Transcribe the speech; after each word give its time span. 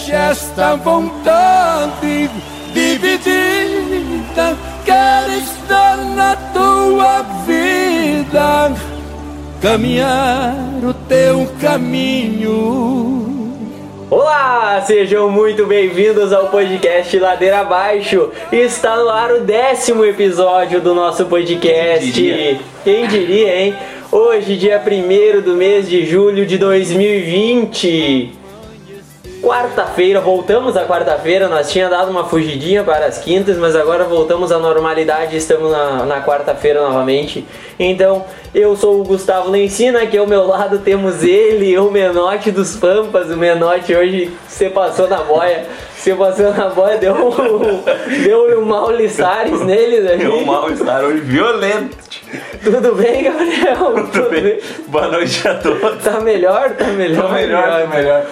deixa 0.00 0.16
esta 0.16 0.76
vontade 0.76 2.30
dividida. 2.72 4.56
Quero 4.84 5.32
estar 5.32 5.96
na 5.98 6.34
tua 6.54 7.22
vida, 7.46 8.72
caminhar 9.60 10.54
o 10.82 10.94
teu 10.94 11.46
caminho. 11.60 13.18
Olá, 14.08 14.82
sejam 14.86 15.30
muito 15.30 15.66
bem-vindos 15.66 16.32
ao 16.32 16.48
podcast 16.48 17.16
Ladeira 17.18 17.60
Abaixo. 17.60 18.30
Está 18.50 18.96
no 18.96 19.08
ar 19.08 19.30
o 19.32 19.40
décimo 19.40 20.04
episódio 20.04 20.80
do 20.80 20.94
nosso 20.94 21.26
podcast. 21.26 22.10
Quem 22.10 22.10
diria? 22.10 22.58
Quem 22.82 23.06
diria, 23.06 23.60
hein? 23.60 23.76
Hoje, 24.10 24.56
dia 24.56 24.82
1 24.82 25.42
do 25.42 25.54
mês 25.54 25.88
de 25.88 26.04
julho 26.06 26.44
de 26.46 26.58
2020. 26.58 28.39
Quarta-feira, 29.42 30.20
voltamos 30.20 30.76
à 30.76 30.84
quarta-feira. 30.84 31.48
Nós 31.48 31.70
tinha 31.70 31.88
dado 31.88 32.10
uma 32.10 32.24
fugidinha 32.24 32.84
para 32.84 33.06
as 33.06 33.18
quintas, 33.18 33.56
mas 33.56 33.74
agora 33.74 34.04
voltamos 34.04 34.52
à 34.52 34.58
normalidade. 34.58 35.34
Estamos 35.34 35.72
na, 35.72 36.04
na 36.04 36.22
quarta-feira 36.22 36.80
novamente. 36.82 37.46
Então, 37.78 38.26
eu 38.54 38.76
sou 38.76 39.00
o 39.00 39.04
Gustavo 39.04 39.50
Lencina, 39.50 40.02
aqui 40.02 40.18
ao 40.18 40.26
meu 40.26 40.46
lado 40.46 40.80
temos 40.80 41.22
ele, 41.22 41.78
o 41.78 41.90
Menote 41.90 42.50
dos 42.50 42.76
Pampas. 42.76 43.30
O 43.30 43.36
Menote 43.36 43.94
hoje 43.94 44.30
você 44.46 44.68
passou 44.68 45.08
na 45.08 45.22
boia. 45.22 45.64
Você 45.96 46.14
passou 46.14 46.52
na 46.52 46.68
boia, 46.68 46.98
deu 46.98 47.14
um, 47.14 47.82
deu 48.24 48.60
um 48.60 48.64
mal 48.66 48.90
liçares 48.90 49.60
neles 49.62 50.06
ali. 50.06 50.18
Deu 50.18 50.34
um 50.34 50.44
mal-estar 50.44 51.02
hoje 51.02 51.20
violento. 51.20 51.96
Tudo 52.62 52.94
bem, 52.94 53.24
Gabriel? 53.24 54.08
Tudo 54.12 54.30
bem? 54.30 54.60
Boa 54.88 55.08
noite 55.08 55.48
a 55.48 55.54
todos. 55.54 56.02
Tá 56.02 56.20
melhor? 56.20 56.70
Tá 56.70 56.86
melhor? 56.88 57.22
Tô 57.22 57.32
melhor, 57.32 57.82
tô 57.82 57.88
melhor. 57.88 58.26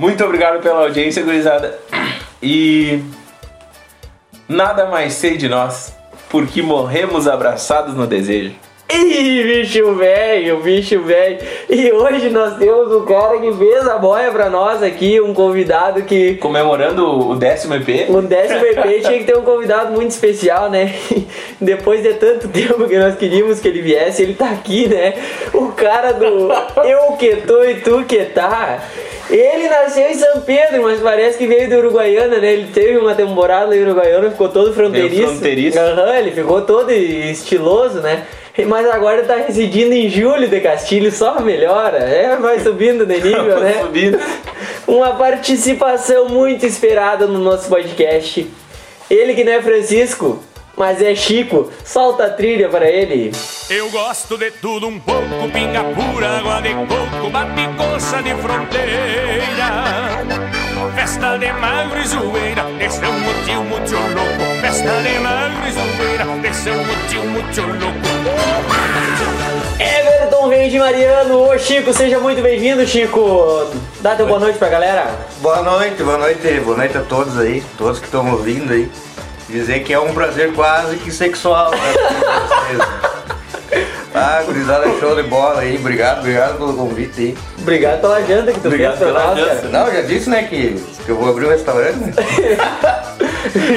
Muito 0.00 0.24
obrigado 0.24 0.62
pela 0.62 0.84
audiência, 0.84 1.22
gurizada. 1.22 1.78
E 2.42 3.02
nada 4.48 4.86
mais 4.86 5.12
sei 5.12 5.36
de 5.36 5.46
nós, 5.46 5.94
porque 6.30 6.62
morremos 6.62 7.28
abraçados 7.28 7.94
no 7.94 8.06
desejo. 8.06 8.54
Ih, 8.90 9.42
bicho 9.44 9.94
velho, 9.94 10.62
bicho 10.62 11.02
velho. 11.02 11.38
E 11.68 11.92
hoje 11.92 12.30
nós 12.30 12.56
temos 12.56 12.90
um 12.90 13.04
cara 13.04 13.38
que 13.38 13.52
fez 13.52 13.86
a 13.86 13.98
boia 13.98 14.32
pra 14.32 14.48
nós 14.48 14.82
aqui, 14.82 15.20
um 15.20 15.34
convidado 15.34 16.02
que. 16.02 16.36
Comemorando 16.36 17.28
o 17.28 17.36
décimo 17.36 17.74
EP. 17.74 18.08
O 18.08 18.22
décimo 18.22 18.64
EP 18.64 19.02
tinha 19.02 19.18
que 19.18 19.24
ter 19.24 19.36
um 19.36 19.42
convidado 19.42 19.92
muito 19.92 20.12
especial, 20.12 20.70
né? 20.70 20.94
Depois 21.60 22.02
de 22.02 22.14
tanto 22.14 22.48
tempo 22.48 22.88
que 22.88 22.98
nós 22.98 23.16
queríamos 23.16 23.60
que 23.60 23.68
ele 23.68 23.82
viesse, 23.82 24.22
ele 24.22 24.32
tá 24.32 24.48
aqui, 24.48 24.88
né? 24.88 25.12
O 25.52 25.68
cara 25.72 26.12
do 26.12 26.50
Eu 26.82 27.12
que 27.18 27.36
tô 27.36 27.62
e 27.62 27.74
tu 27.74 28.02
que 28.04 28.24
tá. 28.24 28.82
Ele 29.30 29.68
nasceu 29.68 30.10
em 30.10 30.14
São 30.14 30.40
Pedro, 30.40 30.82
mas 30.82 31.00
parece 31.00 31.38
que 31.38 31.46
veio 31.46 31.68
do 31.68 31.76
Uruguaiana, 31.76 32.38
né? 32.38 32.52
Ele 32.52 32.68
teve 32.72 32.98
uma 32.98 33.14
temporada 33.14 33.76
em 33.76 33.82
Uruguaiana, 33.82 34.30
ficou 34.30 34.48
todo 34.48 34.74
fronteiriço. 34.74 35.28
fronteiriço. 35.28 35.78
Aham, 35.78 36.16
ele 36.16 36.32
ficou 36.32 36.62
todo 36.62 36.90
estiloso, 36.90 38.00
né? 38.00 38.24
Mas 38.66 38.86
agora 38.90 39.22
tá 39.22 39.36
residindo 39.36 39.94
em 39.94 40.08
Júlio 40.08 40.48
de 40.48 40.60
Castilho, 40.60 41.12
só 41.12 41.40
melhora. 41.40 41.98
É, 41.98 42.36
vai 42.36 42.58
subindo 42.58 43.06
de 43.06 43.14
nível, 43.14 43.60
né? 43.60 43.74
Subindo. 43.80 44.18
Uma 44.86 45.14
participação 45.14 46.28
muito 46.28 46.66
esperada 46.66 47.26
no 47.26 47.38
nosso 47.38 47.68
podcast. 47.68 48.46
Ele 49.08 49.34
que 49.34 49.44
não 49.44 49.52
é 49.52 49.62
Francisco, 49.62 50.42
mas 50.80 51.02
é 51.02 51.14
Chico. 51.14 51.70
Solta 51.84 52.24
a 52.24 52.30
trilha 52.30 52.66
para 52.70 52.88
ele. 52.88 53.32
Eu 53.68 53.90
gosto 53.90 54.38
de 54.38 54.50
tudo 54.50 54.88
um 54.88 54.98
pouco, 54.98 55.28
pinga 55.52 55.84
pura, 55.84 56.38
água 56.38 56.62
de 56.62 56.70
coco, 56.70 57.30
bate 57.30 57.68
coça 57.76 58.22
de 58.22 58.34
fronteira. 58.36 60.24
Festa 60.94 61.36
de 61.36 61.52
magro 61.52 62.00
e 62.00 62.08
zoeira, 62.08 62.64
esse 62.80 63.04
é 63.04 63.08
um 63.08 63.20
motivo 63.20 63.62
muito 63.64 63.92
louco. 63.92 64.60
Festa 64.62 65.02
de 65.02 65.18
magro 65.18 65.68
e 65.68 65.72
zoeira, 65.72 66.48
esse 66.48 66.70
é 66.70 66.72
um 66.72 66.86
motivo 66.86 67.26
muito 67.26 67.60
louco. 67.60 68.00
Everton 69.78 70.48
Reis 70.48 70.72
de 70.72 70.78
Mariano. 70.78 71.42
Ô 71.42 71.58
Chico, 71.58 71.92
seja 71.92 72.18
muito 72.18 72.40
bem-vindo, 72.40 72.86
Chico. 72.86 73.66
Dá 74.00 74.16
teu 74.16 74.26
boa 74.26 74.40
noite 74.40 74.58
pra 74.58 74.70
galera. 74.70 75.14
Boa 75.42 75.60
noite, 75.62 76.02
boa 76.02 76.16
noite, 76.16 76.60
boa 76.60 76.76
noite 76.78 76.96
a 76.96 77.02
todos 77.02 77.38
aí, 77.38 77.62
todos 77.76 77.98
que 77.98 78.06
estão 78.06 78.30
ouvindo 78.30 78.72
aí. 78.72 78.90
Dizer 79.50 79.80
que 79.82 79.92
é 79.92 79.98
um 79.98 80.12
prazer 80.14 80.52
quase 80.52 80.96
que 80.96 81.10
sexual. 81.10 81.70
Né? 81.72 81.78
ah, 84.14 84.42
gurizada, 84.44 84.86
show 85.00 85.14
de 85.16 85.22
bola 85.24 85.60
aí. 85.60 85.76
Obrigado, 85.76 86.18
obrigado 86.20 86.56
pelo 86.56 86.74
convite 86.74 87.20
aí. 87.20 87.38
Obrigado 87.60 88.00
pela 88.00 88.20
janta 88.22 88.52
que 88.52 88.60
tu 88.60 88.68
Obrigado 88.68 88.96
fez 88.98 89.10
pra 89.10 89.20
pela 89.20 89.34
nós, 89.34 89.44
cara. 89.44 89.68
Não, 89.68 89.92
já 89.92 90.00
disse, 90.02 90.30
né, 90.30 90.44
que, 90.44 90.80
que 91.04 91.08
eu 91.10 91.16
vou 91.16 91.30
abrir 91.30 91.46
um 91.46 91.50
restaurante, 91.50 91.96
né? 91.96 92.12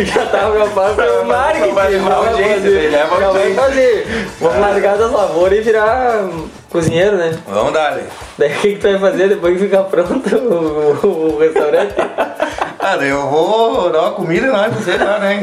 Já 0.05 0.25
tava 0.27 0.51
preocupado 0.51 0.95
com 0.95 1.21
o 1.21 1.25
marketing. 1.25 1.73
vai 1.73 1.89
levar 1.89 2.13
audiência, 2.13 2.53
fazer. 2.55 2.67
ele 2.69 2.89
leva 2.89 3.15
vai 3.15 3.23
audiência. 3.23 3.55
fazer. 3.55 4.07
Vamos 4.39 4.59
largar 4.59 4.97
das 4.97 5.11
lavouras 5.11 5.57
e 5.57 5.61
virar 5.61 6.17
hum, 6.23 6.47
cozinheiro, 6.69 7.17
né? 7.17 7.39
Vamos 7.47 7.73
dar 7.73 7.93
ali. 7.93 8.03
Daí 8.37 8.51
o 8.51 8.55
que, 8.59 8.73
que 8.73 8.79
tu 8.79 8.91
vai 8.91 8.99
fazer 8.99 9.29
depois 9.29 9.57
que 9.57 9.63
ficar 9.63 9.83
pronto 9.85 10.35
o, 10.35 11.07
o- 11.07 11.35
o 11.35 11.39
restaurante? 11.39 11.95
Ah, 12.85 12.97
daí 12.97 13.09
eu 13.09 13.27
vou 13.27 13.89
dar 13.89 14.01
uma 14.01 14.11
comida 14.11 14.51
lá 14.51 14.63
pra 14.63 14.71
vocês 14.71 14.99
lá, 14.99 15.19
né? 15.19 15.41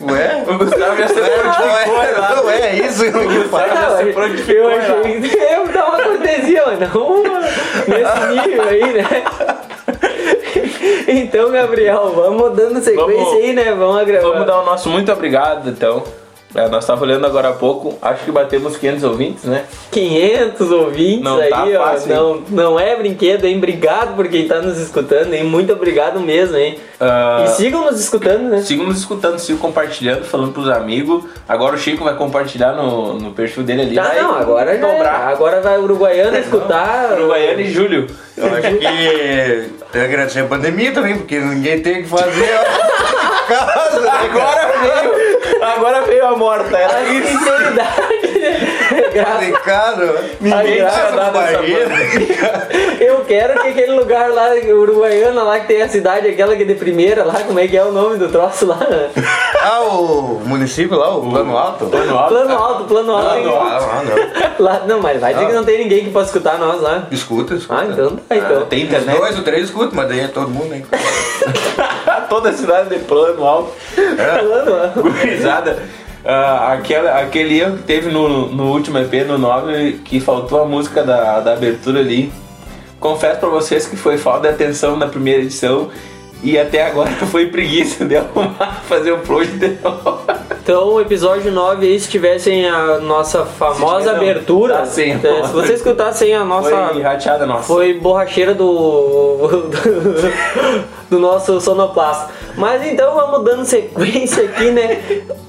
Ué? 0.00 0.44
O 0.46 0.58
Gustavo 0.58 0.96
já 0.96 1.08
se 1.08 1.14
prontificou 1.14 1.66
Não 1.66 2.02
é, 2.02 2.10
lá. 2.12 2.34
não 2.36 2.50
é 2.50 2.74
isso 2.76 3.00
que 3.02 3.08
eu 3.08 3.48
falo. 3.48 3.64
eu 3.66 4.68
achei 4.68 5.20
que 5.20 5.36
ia 5.36 5.64
dar 5.72 5.86
uma 5.88 6.02
cortesia, 6.02 6.62
mas 6.66 6.78
não 6.94 7.22
nesse 7.88 8.26
nível 8.48 8.62
aí, 8.68 8.92
né? 8.92 9.24
Então, 11.08 11.50
Gabriel, 11.50 12.12
vamos 12.14 12.56
dando 12.56 12.80
sequência 12.80 13.14
Vamos- 13.24 13.32
aí, 13.42 13.52
né? 13.52 13.74
Vamos 13.74 14.00
agravar. 14.00 14.30
Vamos 14.32 14.46
dar 14.46 14.60
o 14.60 14.64
nosso 14.64 14.88
muito 14.88 15.10
obrigado, 15.10 15.68
então. 15.68 16.04
É, 16.54 16.66
nós 16.68 16.82
estávamos 16.84 17.06
olhando 17.06 17.26
agora 17.26 17.50
há 17.50 17.52
pouco, 17.52 17.98
acho 18.00 18.24
que 18.24 18.30
batemos 18.32 18.74
500 18.78 19.04
ouvintes, 19.04 19.44
né? 19.44 19.64
500 19.90 20.70
ouvintes 20.70 21.22
Não 21.22 21.38
aí, 21.38 21.50
tá 21.50 21.64
ó. 21.64 21.84
fácil, 21.84 22.14
Não, 22.14 22.42
não 22.48 22.80
é 22.80 22.96
brinquedo, 22.96 23.44
hein? 23.44 23.58
Obrigado 23.58 24.16
por 24.16 24.26
quem 24.28 24.48
tá 24.48 24.62
nos 24.62 24.78
escutando, 24.78 25.34
hein? 25.34 25.44
Muito 25.44 25.70
obrigado 25.74 26.18
mesmo, 26.20 26.56
hein? 26.56 26.78
Ah, 26.98 27.44
E 27.44 27.48
sigam 27.50 27.84
nos 27.84 28.00
escutando, 28.00 28.44
né? 28.48 28.62
Sigam 28.62 28.86
nos 28.86 28.98
escutando, 28.98 29.38
sigam 29.38 29.60
compartilhando, 29.60 30.24
falando 30.24 30.52
pros 30.52 30.70
amigos. 30.70 31.24
Agora 31.46 31.76
o 31.76 31.78
Chico 31.78 32.02
vai 32.02 32.14
compartilhar 32.16 32.72
no, 32.72 33.14
no 33.18 33.32
perfil 33.32 33.62
dele 33.62 33.82
ali. 33.82 33.94
Tá, 33.94 34.04
vai 34.04 34.22
não, 34.22 34.34
agora 34.34 34.74
já 34.78 34.86
dobrar. 34.86 35.28
é. 35.28 35.32
Agora 35.34 35.60
vai 35.60 35.76
o 35.78 35.82
Uruguaiana 35.82 36.38
escutar. 36.38 37.12
Uruguaiana 37.12 37.60
e 37.60 37.70
Júlio. 37.70 38.06
Eu 38.36 38.46
acho 38.46 38.62
que 38.62 38.68
tem 38.78 39.70
que 39.92 39.98
agradecer 39.98 40.40
a 40.40 40.44
pandemia 40.46 40.92
também, 40.92 41.18
porque 41.18 41.38
ninguém 41.38 41.80
tem 41.82 42.00
o 42.00 42.02
que 42.04 42.08
fazer. 42.08 42.50
ó. 42.54 43.18
Casa, 43.48 44.00
né? 44.00 44.10
Agora 44.30 44.72
veio, 44.78 45.27
agora 45.76 46.02
veio 46.02 46.26
a 46.26 46.36
morta. 46.36 46.76
Ela 46.76 47.02
isso. 47.10 47.28
sinceridade? 47.28 48.18
Graças 49.12 49.48
Em 49.48 49.52
casa, 49.52 50.24
Ninguém 50.40 50.76
tinha 50.76 51.30
barreira. 51.30 51.88
Eu 53.00 53.24
quero 53.24 53.60
que 53.60 53.68
aquele 53.68 53.92
lugar 53.92 54.30
lá, 54.30 54.50
Uruguaiana, 54.54 55.42
lá 55.42 55.60
que 55.60 55.66
tem 55.66 55.82
a 55.82 55.88
cidade, 55.88 56.28
aquela 56.28 56.56
que 56.56 56.62
é 56.62 56.66
de 56.66 56.74
primeira 56.74 57.24
lá, 57.24 57.34
como 57.46 57.58
é 57.58 57.66
que 57.66 57.76
é 57.76 57.84
o 57.84 57.92
nome 57.92 58.16
do 58.16 58.28
troço 58.28 58.66
lá? 58.66 58.78
Ah, 59.62 59.80
o 59.82 60.40
município 60.44 60.96
lá, 60.96 61.14
o 61.16 61.30
Plano 61.30 61.56
Alto? 61.56 61.86
Plano 61.86 62.18
alto. 62.18 62.28
Plano 62.28 62.58
alto, 62.58 62.84
plano 62.84 63.12
alto. 63.12 63.28
Ah, 63.28 63.40
não, 63.40 63.56
ah, 63.56 64.02
não. 64.04 64.64
Lá, 64.64 64.82
não, 64.86 65.00
mas 65.00 65.20
vai 65.20 65.34
dizer 65.34 65.46
que 65.46 65.52
não 65.52 65.64
tem 65.64 65.78
ninguém 65.78 66.04
que 66.04 66.10
possa 66.10 66.26
escutar 66.26 66.58
nós 66.58 66.80
lá. 66.80 67.06
Escuta, 67.10 67.54
escuta. 67.54 67.80
Ah, 67.80 67.86
então 67.86 68.16
tá, 68.16 68.36
então. 68.36 68.66
Tem 68.66 68.80
Os 68.80 68.84
internet. 68.86 69.18
dois 69.18 69.36
ou 69.36 69.44
três 69.44 69.64
escutam, 69.64 69.90
mas 69.94 70.08
daí 70.08 70.20
é 70.20 70.28
todo 70.28 70.48
mundo, 70.48 70.74
hein? 70.74 70.84
Toda 72.28 72.50
a 72.50 72.52
cidade 72.52 72.90
de 72.90 72.98
plano 73.04 73.44
alto. 73.44 73.72
Plano 73.94 74.74
alto. 74.74 75.02
Gurizada. 75.60 75.82
ah, 76.24 76.72
aquela, 76.72 77.20
aquele 77.20 77.60
erro 77.60 77.76
que 77.78 77.82
teve 77.84 78.10
no, 78.10 78.48
no 78.48 78.72
último 78.72 78.98
EP, 78.98 79.26
no 79.26 79.38
9, 79.38 80.00
que 80.04 80.20
faltou 80.20 80.62
a 80.62 80.64
música 80.64 81.02
da, 81.02 81.40
da 81.40 81.52
abertura 81.52 82.00
ali. 82.00 82.32
Confesso 83.00 83.38
pra 83.38 83.48
vocês 83.48 83.86
que 83.86 83.96
foi 83.96 84.18
falta 84.18 84.48
de 84.48 84.54
atenção 84.54 84.96
na 84.96 85.06
primeira 85.06 85.42
edição 85.42 85.90
e 86.42 86.58
até 86.58 86.86
agora 86.86 87.10
foi 87.30 87.46
preguiça 87.46 88.04
de 88.04 88.16
arrumar, 88.16 88.82
fazer 88.86 89.12
o 89.12 89.18
plot 89.18 89.46
de 89.48 89.78
novo. 89.82 90.20
Então, 90.62 90.94
o 90.94 91.00
episódio 91.00 91.50
9 91.50 91.86
aí, 91.86 91.98
se 91.98 92.08
tivessem 92.08 92.68
a 92.68 92.98
nossa 92.98 93.44
famosa 93.44 94.10
tiver, 94.10 94.12
não, 94.12 94.20
abertura, 94.20 94.74
tá 94.78 94.86
sem 94.86 95.12
então, 95.12 95.44
se 95.44 95.52
você 95.52 95.72
escutassem 95.74 96.34
a 96.34 96.44
nossa. 96.44 96.88
Foi 96.92 97.02
rateada 97.02 97.46
nossa. 97.46 97.64
Foi 97.64 97.94
borracheira 97.94 98.54
do. 98.54 99.70
do 101.08 101.18
nosso 101.18 101.58
sonoplasta. 101.60 102.32
Mas 102.54 102.86
então 102.86 103.14
vamos 103.14 103.44
dando 103.44 103.64
sequência 103.64 104.44
aqui, 104.44 104.70
né? 104.70 105.00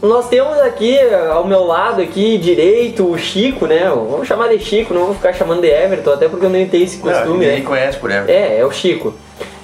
Nós 0.02 0.30
temos 0.30 0.58
aqui 0.60 0.98
ao 1.32 1.46
meu 1.46 1.66
lado 1.66 2.02
aqui 2.02 2.38
direito 2.38 3.06
o 3.06 3.18
Chico, 3.18 3.66
né? 3.66 3.90
Vamos 3.90 4.28
chamar 4.28 4.48
de 4.48 4.60
Chico, 4.60 4.94
não 4.94 5.08
vou 5.08 5.16
ficar 5.16 5.34
chamando 5.34 5.62
de 5.62 5.68
Everton, 5.68 6.14
até 6.14 6.30
porque 6.30 6.46
eu 6.46 6.50
nem 6.50 6.68
tenho 6.68 6.86
esse 6.86 6.98
costume, 6.98 7.40
ninguém 7.40 7.60
né? 7.60 7.66
conhece 7.66 7.98
por 7.98 8.10
ela. 8.10 8.30
É, 8.30 8.60
é 8.60 8.66
o 8.66 8.72
Chico. 8.72 9.14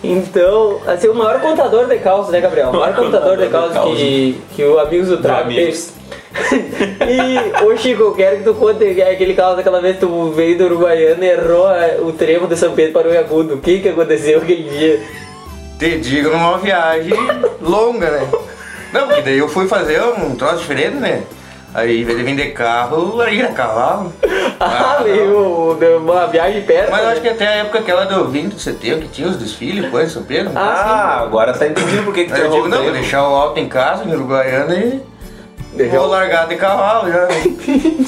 Então, 0.03 0.79
assim, 0.85 1.07
o 1.07 1.15
maior 1.15 1.39
contador 1.41 1.87
de 1.87 1.97
calças, 1.97 2.31
né, 2.31 2.39
Gabriel? 2.39 2.69
O 2.69 2.73
maior 2.73 2.95
contador 2.95 3.37
de 3.37 3.47
calças 3.47 3.83
que, 3.83 4.39
que 4.55 4.63
o 4.63 4.79
Amigos 4.79 5.07
do 5.09 5.17
Trago 5.17 5.51
fez. 5.51 5.93
e, 7.07 7.63
ô 7.63 7.77
Chico, 7.77 8.03
eu 8.03 8.13
quero 8.13 8.37
que 8.37 8.43
tu 8.43 8.53
conte 8.53 8.93
que 8.93 9.01
aquele 9.01 9.33
caso 9.33 9.55
daquela 9.55 9.81
vez 9.81 9.95
que 9.95 10.01
tu 10.01 10.31
veio 10.31 10.57
do 10.57 10.65
Uruguaiano 10.65 11.23
e 11.23 11.27
errou 11.27 11.71
eh, 11.71 11.97
o 12.01 12.11
trevo 12.11 12.45
de 12.45 12.57
São 12.57 12.73
Pedro 12.73 12.93
para 12.93 13.09
o 13.09 13.13
Iagudo. 13.13 13.55
O 13.55 13.57
que 13.59 13.79
que 13.79 13.89
aconteceu 13.89 14.39
aquele 14.39 14.69
dia? 14.69 15.01
Te 15.79 15.97
digo 15.97 16.29
numa 16.29 16.57
viagem 16.57 17.13
longa, 17.61 18.11
né? 18.11 18.27
Não, 18.91 19.07
porque 19.07 19.21
daí 19.21 19.37
eu 19.37 19.47
fui 19.47 19.67
fazer 19.67 20.01
um 20.01 20.35
troço 20.35 20.57
diferente, 20.57 20.97
né? 20.97 21.23
Aí, 21.75 22.01
em 22.01 22.05
vez 22.05 22.17
de 22.17 22.23
vender 22.23 22.51
carro, 22.53 23.19
aí 23.21 23.39
era 23.41 23.51
cavalo. 23.53 24.11
Ah, 24.57 25.01
veio 25.03 25.75
deu 25.77 25.97
uma 25.99 26.27
viagem 26.27 26.61
perto. 26.61 26.89
Mas 26.89 27.01
eu 27.01 27.05
né? 27.07 27.11
acho 27.11 27.21
que 27.21 27.27
até 27.27 27.45
a 27.45 27.51
época 27.57 27.79
aquela 27.79 28.05
do 28.05 28.23
20 28.29 28.53
de 28.53 28.61
setembro, 28.61 29.01
que 29.01 29.09
tinha 29.09 29.27
os 29.27 29.35
desfiles, 29.35 29.91
coisa, 29.91 30.09
São 30.13 30.23
Pedro. 30.23 30.53
Ah, 30.55 31.19
agora 31.23 31.51
tá 31.51 31.67
entendendo 31.67 32.05
por 32.05 32.13
que 32.13 32.23
que 32.23 32.31
tu 32.33 32.39
eu 32.39 32.49
digo, 32.49 32.67
não, 32.69 32.83
vou 32.83 32.91
deixar 32.93 33.27
o 33.27 33.35
alto 33.35 33.59
em 33.59 33.67
casa, 33.67 34.05
em 34.05 34.13
Uruguaiana, 34.13 34.73
e 34.75 35.01
Deixou- 35.73 35.99
vou 35.99 36.07
largar 36.07 36.47
de 36.47 36.55
cavalo 36.55 37.11
já. 37.11 37.25
né? 37.25 37.43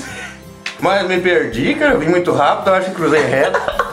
Mas 0.79 1.05
me 1.05 1.19
perdi, 1.19 1.73
cara, 1.75 1.97
vim 1.97 2.07
muito 2.07 2.31
rápido, 2.31 2.69
eu 2.69 2.75
acho 2.75 2.89
que 2.91 2.95
cruzei 2.95 3.21
reto. 3.21 3.59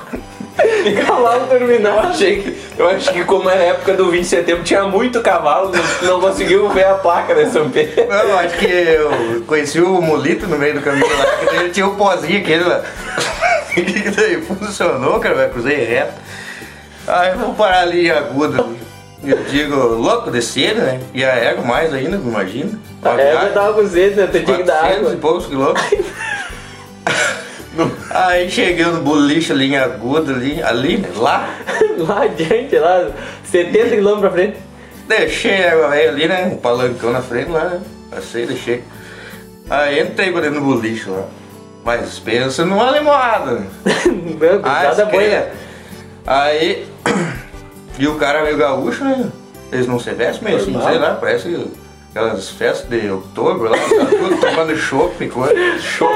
Cavalo 1.07 1.43
Eu 1.43 1.47
terminado. 1.47 2.09
achei 2.09 2.43
que, 2.43 2.57
eu 2.79 2.89
acho 2.89 3.13
que 3.13 3.25
como 3.25 3.49
era 3.49 3.61
a 3.61 3.67
época 3.67 3.95
do 3.95 4.11
20 4.11 4.21
de 4.23 4.29
setembro, 4.29 4.63
tinha 4.65 4.85
muito 4.85 5.21
cavalo, 5.21 5.73
não, 6.03 6.09
não 6.09 6.21
conseguiu 6.21 6.69
ver 6.71 6.87
a 6.87 6.95
placa 6.95 7.35
São 7.51 7.71
Pedro. 7.71 8.07
Não, 8.09 8.17
eu 8.17 8.39
acho 8.39 8.57
que 8.59 8.67
eu 8.67 9.43
conheci 9.47 9.81
o 9.81 10.01
Molito 10.01 10.47
no 10.47 10.59
meio 10.59 10.75
do 10.75 10.81
caminho 10.81 11.07
lá, 11.19 11.25
que 11.49 11.57
ele 11.57 11.71
tinha 11.71 11.87
o 11.87 11.95
pozinho 11.97 12.39
aquele 12.41 12.65
lá. 12.65 12.83
E 13.77 14.09
daí 14.11 14.41
funcionou, 14.41 15.19
cara, 15.19 15.35
eu 15.35 15.51
cruzei 15.51 15.85
reto. 15.85 16.13
Aí 17.09 17.31
eu 17.33 17.39
vou 17.39 17.55
parar 17.55 17.81
ali 17.81 18.07
em 18.07 18.11
aguda. 18.11 18.65
Eu 19.25 19.39
digo, 19.51 19.75
louco, 19.75 20.31
descer, 20.31 20.77
né? 20.77 21.01
E 21.13 21.25
a 21.25 21.31
égua 21.35 21.65
mais 21.65 21.93
ainda, 21.93 22.17
imagina. 22.17 22.79
É, 23.05 23.09
eu 23.09 23.17
viagem. 23.17 23.53
tava 23.53 23.73
com 23.75 23.89
sede, 23.89 24.15
né? 24.15 24.29
Tinha 24.31 24.45
que 24.45 24.63
dar 24.63 24.79
400 24.79 24.99
água. 24.99 25.13
e 25.13 25.17
poucos 25.17 25.47
quilômetros. 25.47 25.85
Aí 28.11 28.51
cheguei 28.51 28.85
no 28.85 29.01
boliche 29.03 29.53
ali 29.53 29.73
em 29.73 29.77
Aguda, 29.77 30.33
ali, 30.33 30.63
ali, 30.63 31.05
lá, 31.17 31.49
Lá 31.99 32.23
adiante, 32.23 32.77
lá, 32.79 33.11
70 33.45 33.97
km 33.97 34.21
pra 34.21 34.31
frente. 34.31 34.57
deixei 35.09 35.67
a 35.67 35.89
velha 35.89 36.11
ali, 36.11 36.27
né? 36.29 36.51
Um 36.53 36.57
palancão 36.57 37.13
na 37.13 37.23
frente 37.23 37.51
lá, 37.51 37.65
né? 37.65 37.81
Passei, 38.11 38.47
deixei. 38.47 38.83
Aí 39.71 40.01
entrei 40.01 40.31
pra 40.33 40.41
dentro 40.43 40.61
do 40.61 40.67
boliche 40.67 41.09
lá. 41.09 41.25
Mas 41.85 42.19
pensa 42.19 42.65
numa 42.65 42.91
lemoada, 42.91 43.53
né? 43.53 43.67
Meu, 44.41 44.61
Ah, 44.63 44.83
nada 44.85 45.03
esse 45.03 45.11
boa, 45.11 45.23
que? 45.23 45.45
Aí, 46.27 46.87
e 47.99 48.07
o 48.09 48.15
cara 48.17 48.43
meio 48.43 48.57
gaúcho, 48.57 49.05
né? 49.05 49.31
Eles 49.73 49.87
não 49.87 49.99
se 49.99 50.11
vestem 50.11 50.45
meio 50.45 50.57
assim, 50.57 50.71
Normal. 50.71 50.91
sei 50.91 51.01
lá, 51.01 51.15
parece 51.15 51.69
aquelas 52.15 52.49
festas 52.49 52.89
de 52.89 53.11
outubro 53.11 53.69
lá, 53.69 53.77
tá 53.77 54.07
tudo 54.07 54.37
tomando 54.41 54.77
chopp 54.77 55.27
coisa. 55.29 55.55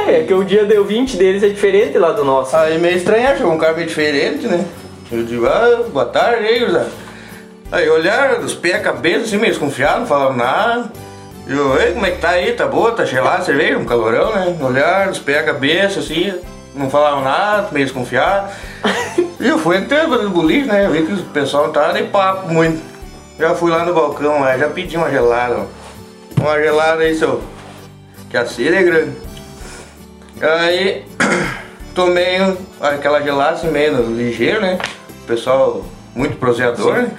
É, 0.07 0.23
que 0.23 0.33
o 0.33 0.45
dia 0.45 0.65
deu 0.65 0.85
20 0.85 1.17
deles 1.17 1.43
é 1.43 1.49
diferente 1.49 1.99
lá 1.99 2.13
do 2.13 2.25
nosso. 2.25 2.57
Aí 2.57 2.79
meio 2.79 2.97
estranho, 2.97 3.29
achou 3.29 3.51
um 3.51 3.59
cara 3.59 3.75
meio 3.75 3.89
diferente, 3.89 4.47
né? 4.47 4.65
Eu 5.11 5.25
digo, 5.25 5.47
ah, 5.47 5.83
boa 5.93 6.07
tarde 6.07 6.47
aí, 6.47 6.61
José. 6.61 6.87
Aí 7.73 7.91
olharam 7.91 8.41
dos 8.41 8.55
pés 8.55 8.77
à 8.77 8.79
cabeça, 8.79 9.25
assim, 9.25 9.37
meio 9.37 9.53
desconfiado, 9.53 10.01
não 10.01 10.07
falavam 10.07 10.37
nada. 10.37 10.93
Eu, 11.47 11.81
ei, 11.81 11.93
como 11.93 12.07
é 12.07 12.11
que 12.13 12.21
tá 12.21 12.31
aí? 12.31 12.53
Tá 12.53 12.67
boa? 12.67 12.93
Tá 12.93 13.05
gelada 13.05 13.39
a 13.39 13.45
cerveja? 13.45 13.79
Um 13.79 13.85
calorão, 13.85 14.33
né? 14.35 14.57
Olharam 14.61 15.11
dos 15.11 15.19
pés 15.19 15.39
à 15.39 15.43
cabeça, 15.43 15.99
assim, 15.99 16.33
não 16.75 16.89
falavam 16.89 17.25
nada, 17.25 17.69
meio 17.73 17.85
desconfiado. 17.87 18.53
E 19.41 19.47
eu 19.47 19.57
fui 19.57 19.77
entrando 19.77 20.21
do 20.21 20.31
boliche, 20.31 20.67
né? 20.67 20.87
Eu 20.87 20.91
vi 20.91 21.07
que 21.07 21.13
o 21.13 21.23
pessoal 21.27 21.67
não 21.67 21.73
tava 21.73 21.93
de 21.93 22.03
papo 22.09 22.53
muito. 22.53 22.83
Já 23.39 23.55
fui 23.55 23.71
lá 23.71 23.85
no 23.85 23.95
balcão, 23.95 24.45
já 24.59 24.69
pedi 24.69 24.97
uma 24.97 25.09
gelada, 25.09 25.59
ó. 25.59 25.78
Uma 26.41 26.59
gelada 26.61 27.03
aí, 27.03 27.15
seu. 27.15 27.43
Que 28.31 28.37
a 28.37 28.47
cera 28.47 28.77
é 28.77 28.83
grande. 28.83 29.17
Aí 30.41 31.05
tomei 31.95 32.39
aquela 32.81 33.21
gelada 33.21 33.53
assim 33.53 33.71
meio 33.71 34.03
ligeiro, 34.15 34.61
né? 34.61 34.79
O 35.23 35.27
pessoal 35.27 35.85
muito 36.15 36.37
proseador, 36.37 36.95
né? 36.95 37.11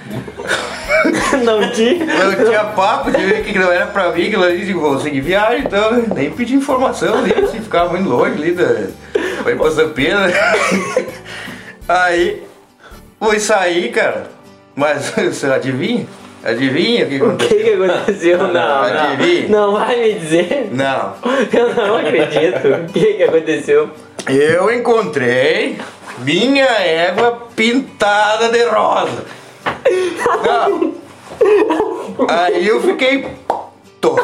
Não 1.44 1.70
tinha. 1.72 2.04
Eu 2.12 2.44
tinha 2.46 2.64
papo 2.64 3.10
de 3.10 3.24
ver 3.24 3.44
que 3.44 3.58
não 3.58 3.70
era 3.72 3.86
pra 3.86 4.10
mim, 4.12 4.26
aquilo 4.26 4.44
ali, 4.44 4.64
digo, 4.64 4.80
vou 4.80 5.00
seguir 5.00 5.20
viagem, 5.20 5.64
então 5.64 5.92
né? 5.92 6.04
nem 6.14 6.30
pedi 6.30 6.54
informação 6.54 7.18
ali, 7.18 7.32
se 7.48 7.60
ficava 7.60 7.90
muito 7.90 8.08
longe 8.08 8.34
ali 8.34 8.52
da. 8.52 8.88
Foi 9.42 9.56
pra 9.56 9.88
Pedro, 9.88 10.18
né? 10.20 10.32
Aí 11.88 12.42
fui 13.18 13.40
sair, 13.40 13.90
cara. 13.90 14.30
Mas 14.74 15.10
você 15.10 15.46
adivinha? 15.46 16.06
Adivinha 16.42 17.04
o 17.04 17.08
que 17.08 17.16
O 17.22 17.36
que 17.36 17.44
aconteceu? 17.54 17.58
que 17.58 17.72
aconteceu? 17.84 18.38
Não, 18.38 18.52
não. 18.52 18.82
Adivinha? 18.82 19.48
Não 19.48 19.72
vai 19.72 19.96
me 19.96 20.12
dizer. 20.14 20.68
Não. 20.72 21.14
Eu 21.52 21.74
não 21.74 21.96
acredito. 21.98 22.68
O 22.88 22.92
que 22.92 23.14
que 23.14 23.22
aconteceu? 23.22 23.90
Eu 24.28 24.72
encontrei 24.72 25.78
minha 26.18 26.64
égua 26.64 27.46
pintada 27.54 28.48
de 28.48 28.62
rosa. 28.64 29.24
Não. 30.46 30.94
Aí 32.28 32.66
eu 32.68 32.80
fiquei 32.82 33.26
todo. 34.00 34.22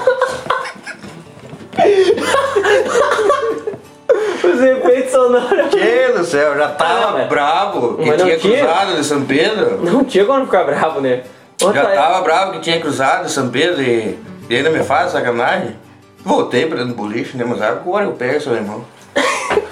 Os 4.45 4.61
efeitos 4.63 5.13
sonoros. 5.13 5.75
Meu 5.75 6.19
do 6.19 6.25
céu, 6.25 6.57
já 6.57 6.67
Ah, 6.67 6.69
tava 6.69 7.13
mas- 7.19 7.29
bravo 7.29 7.97
que 7.97 8.03
tinha 8.13 8.39
tinha? 8.39 8.59
cruzado 8.59 8.97
de 8.97 9.05
São 9.05 9.25
Pedro. 9.25 9.81
Não 9.83 10.05
tinha 10.05 10.25
como 10.25 10.45
ficar 10.45 10.65
bravo, 10.65 11.01
né? 11.01 11.23
Já 11.59 11.87
tava 11.87 12.23
bravo 12.23 12.53
que 12.53 12.61
tinha 12.61 12.81
cruzado 12.81 13.29
São 13.29 13.49
Pedro 13.49 13.83
e, 13.83 14.19
e 14.49 14.57
ainda 14.57 14.71
me 14.71 14.83
faz 14.83 15.13
sacanagem. 15.13 15.77
Voltei 16.25 16.67
pra 16.67 16.79
dentro 16.79 16.93
do 16.93 16.97
boliche, 16.97 17.37
né? 17.37 17.45
Mas 17.45 17.63
agora 17.63 18.05
eu 18.05 18.13
pego 18.13 18.41
seu 18.41 18.55
irmão. 18.55 18.85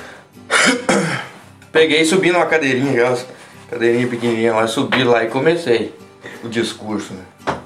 Peguei 1.71 2.03
e 2.03 2.07
subi 2.07 2.31
numa 2.31 2.47
cadeirinha, 2.47 2.93
aquelas 2.93 3.27
cadeirinha 3.69 4.07
pequenininha 4.07 4.55
lá, 4.55 4.67
subi 4.67 5.03
lá 5.03 5.25
e 5.25 5.29
comecei 5.29 5.95
o 6.43 6.49
discurso, 6.49 7.13
né? 7.13 7.57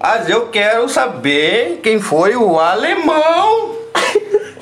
Mas 0.00 0.28
eu 0.28 0.48
quero 0.48 0.88
saber 0.88 1.80
quem 1.82 2.00
foi 2.00 2.34
o 2.34 2.58
alemão 2.58 3.76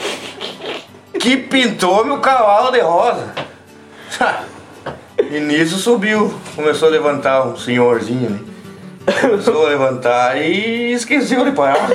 que 1.19 1.37
pintou 1.37 2.05
meu 2.05 2.19
cavalo 2.19 2.73
de 2.73 2.81
rosa. 2.81 3.33
E 5.31 5.39
nisso 5.39 5.77
subiu, 5.77 6.35
começou 6.57 6.89
a 6.89 6.91
levantar 6.91 7.47
um 7.47 7.57
senhorzinho 7.57 8.27
ali. 8.27 8.50
Começou 9.21 9.67
a 9.67 9.69
levantar 9.71 10.41
e 10.41 10.93
esqueceu 10.93 11.45
de 11.45 11.53
parar. 11.53 11.89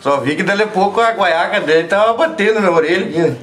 Só 0.00 0.18
vi 0.18 0.34
que 0.34 0.42
dali 0.42 0.62
a 0.62 0.66
pouco 0.66 1.00
a 1.00 1.10
guaiaca 1.10 1.60
dele 1.60 1.86
tava 1.86 2.14
batendo 2.14 2.54
na 2.54 2.60
minha 2.60 2.72
orelha. 2.72 3.36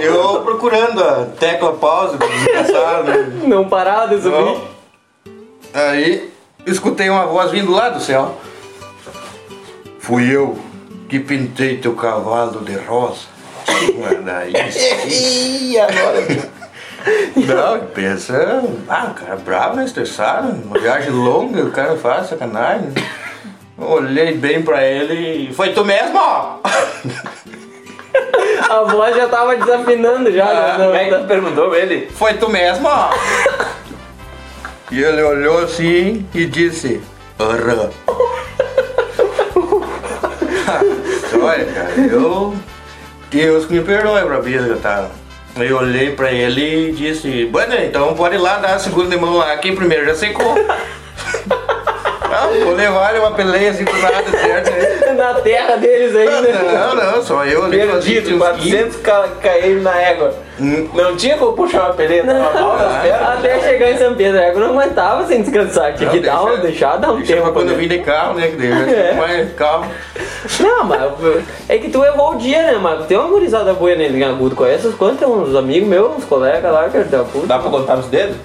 Eu 0.00 0.42
procurando 0.42 1.02
a 1.02 1.26
tecla 1.38 1.72
pausa, 1.72 2.18
desgraçado, 2.18 3.04
né? 3.04 3.32
Não 3.44 3.64
de 3.64 4.22
subir. 4.22 4.30
Não. 4.30 4.68
Aí 5.72 6.30
escutei 6.66 7.08
uma 7.08 7.26
voz 7.26 7.50
vindo 7.50 7.72
lá 7.72 7.88
do 7.88 8.00
céu. 8.00 8.38
Fui 10.00 10.28
eu 10.34 10.58
que 11.08 11.18
pintei 11.18 11.78
teu 11.78 11.94
cavalo 11.94 12.60
de 12.60 12.76
rosa. 12.76 13.28
Mas 13.98 14.24
daí. 14.24 14.52
Ih, 15.08 15.78
agora. 15.78 16.59
Não, 17.36 17.86
pensa. 17.86 18.62
Ah, 18.88 19.08
o 19.10 19.14
cara 19.14 19.34
é 19.34 19.36
bravo, 19.36 19.76
né? 19.76 19.84
Estressado. 19.84 20.48
Uma 20.64 20.78
viagem 20.78 21.10
longa, 21.10 21.62
o 21.62 21.70
cara 21.70 21.96
faz 21.96 22.28
sacanagem. 22.28 22.90
Olhei 23.78 24.34
bem 24.36 24.62
pra 24.62 24.84
ele 24.84 25.48
e. 25.50 25.54
Foi 25.54 25.72
tu 25.72 25.84
mesmo? 25.84 26.18
ó?" 26.18 26.58
A 28.68 28.82
voz 28.84 29.16
já 29.16 29.26
tava 29.28 29.56
desafinando 29.56 30.30
já. 30.30 30.44
Ah, 30.46 30.78
né? 30.78 30.84
Como 30.84 30.96
é 30.96 31.04
que 31.08 31.14
tu 31.16 31.26
perguntou 31.26 31.74
ele? 31.74 32.10
Foi 32.10 32.34
tu 32.34 32.48
mesmo? 32.50 32.86
ó?" 32.88 33.10
E 34.90 35.02
ele 35.02 35.22
olhou 35.22 35.58
assim 35.58 36.26
e 36.34 36.44
disse: 36.46 37.00
Aham. 37.38 37.90
Olha, 41.42 41.64
cara, 41.64 41.90
eu. 41.96 42.54
Deus 43.30 43.64
que 43.64 43.72
me 43.74 43.80
perdoe 43.82 44.22
pra 44.24 44.40
vida 44.40 44.64
que 44.64 44.70
eu 44.70 44.80
tava. 44.80 45.10
Aí 45.60 45.68
Eu 45.68 45.76
olhei 45.76 46.12
pra 46.12 46.32
ele 46.32 46.88
e 46.88 46.92
disse: 46.92 47.44
Bueno, 47.44 47.74
então 47.74 48.14
pode 48.14 48.34
ir 48.34 48.38
lá 48.38 48.56
dar 48.56 48.76
a 48.76 48.78
segunda 48.78 49.14
mão 49.18 49.36
lá, 49.36 49.54
que 49.58 49.72
primeiro 49.72 50.06
já 50.06 50.14
secou. 50.14 50.54
Não, 52.30 52.64
vou 52.64 52.74
levar 52.74 53.10
ele 53.10 53.18
uma 53.20 53.32
peleia 53.32 53.70
assim 53.70 53.84
do 53.84 53.92
nada, 53.92 54.24
certo? 54.30 54.70
né? 54.70 55.12
Na 55.12 55.34
terra 55.34 55.76
deles 55.76 56.14
ainda. 56.14 56.52
Não, 56.52 56.94
não, 56.94 57.22
só 57.22 57.44
eu 57.44 57.64
ali. 57.64 57.78
Perdido, 57.78 58.28
assim, 58.28 58.38
400 58.38 58.96
ca 58.98 59.28
caíram 59.42 59.82
na 59.82 60.00
égua. 60.00 60.34
Hum. 60.60 60.88
Não 60.94 61.16
tinha 61.16 61.36
como 61.38 61.54
puxar 61.54 61.86
uma 61.86 61.94
peleta, 61.94 62.26
tava 62.34 62.60
mal 62.60 62.76
das 62.78 63.02
pernas. 63.02 63.28
Até 63.30 63.60
chegar 63.60 63.90
em 63.90 63.96
São 63.98 64.14
Pedro, 64.14 64.38
eu 64.40 64.58
não 64.60 64.78
aguentava 64.78 65.26
sem 65.26 65.42
descansar. 65.42 65.94
Tinha 65.94 66.10
que 66.10 66.20
dar 66.20 66.42
um, 66.42 66.46
deixa- 66.48 66.62
deixar 66.62 66.96
dar 66.98 67.12
um 67.12 67.16
Deixa 67.16 67.34
tempo. 67.34 67.52
quando 67.52 67.70
eu 67.70 67.76
vim 67.76 67.88
de 67.88 67.98
carro, 68.00 68.34
né? 68.34 68.48
Que 68.48 68.56
daí 68.56 68.68
já 68.70 68.76
É. 68.96 69.12
mais 69.14 69.52
calmo. 69.54 69.86
Não, 70.60 70.84
mas 70.84 71.00
é 71.68 71.78
que 71.78 71.88
tu 71.88 72.04
errou 72.04 72.32
o 72.32 72.36
dia, 72.36 72.62
né, 72.62 72.72
mano? 72.78 73.04
Tem 73.04 73.16
uma 73.16 73.28
gurizada 73.28 73.72
boa 73.72 73.94
nele 73.94 74.18
em 74.18 74.24
Agudo. 74.24 74.54
Conhece 74.54 74.86
os 74.86 74.94
quantos? 74.94 75.18
Tem 75.18 75.28
uns 75.28 75.54
amigos 75.56 75.88
meus, 75.88 76.16
uns 76.18 76.24
colegas 76.24 76.70
lá, 76.72 76.88
que 76.90 76.96
é 76.98 77.04
da 77.04 77.24
puta. 77.24 77.46
Dá 77.46 77.58
pra 77.58 77.70
contar 77.70 77.96
nos 77.96 78.06
dedos? 78.06 78.36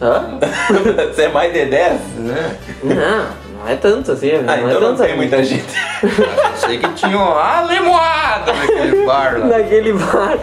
Hã? 0.00 0.38
Você 1.14 1.22
é 1.22 1.28
mais 1.28 1.52
de 1.52 1.64
10? 1.66 2.00
Né? 2.18 2.56
Não, 2.82 3.26
não 3.60 3.68
é 3.68 3.76
tanto 3.76 4.12
assim. 4.12 4.30
Ah, 4.32 4.42
não 4.42 4.52
é 4.52 4.56
então 4.58 4.80
não 4.80 4.80
tanto 4.88 4.96
tem 4.98 5.06
assim. 5.06 5.16
muita 5.16 5.42
gente. 5.44 5.74
Sei 6.56 6.78
que 6.78 6.88
tinha 6.94 7.16
uma 7.16 7.58
alemoada 7.58 8.52
naquele 8.52 9.04
bar 9.06 9.38
lá. 9.38 9.46
Naquele 9.46 9.92
bar. 9.92 10.38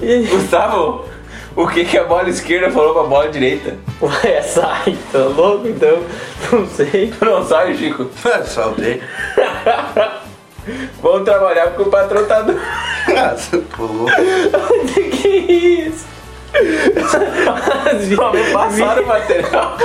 E- 0.00 0.26
Gustavo, 0.30 1.04
O 1.56 1.66
que, 1.68 1.84
que 1.84 1.96
a 1.98 2.04
bola 2.04 2.28
esquerda 2.28 2.70
falou 2.70 2.92
pra 2.94 3.02
bola 3.04 3.28
direita? 3.28 3.76
Ué, 4.02 4.42
sai, 4.42 4.96
tá 5.12 5.18
louco 5.18 5.68
então? 5.68 6.02
Não 6.52 6.66
sei. 6.66 7.12
Tu 7.16 7.24
não 7.24 7.44
sabe, 7.46 7.76
Chico? 7.76 8.08
Saltei. 8.44 9.00
Vamos 11.02 11.24
trabalhar 11.24 11.68
porque 11.68 11.82
o 11.82 11.90
patrão 11.92 12.24
tá 12.26 12.40
do... 12.40 12.54
Nossa, 12.54 13.58
pulou. 13.76 14.06
que 15.12 15.28
isso? 15.28 16.06
Só 18.16 18.32
me 18.32 18.44
passaram 18.52 19.02
o 19.02 19.06
material. 19.06 19.76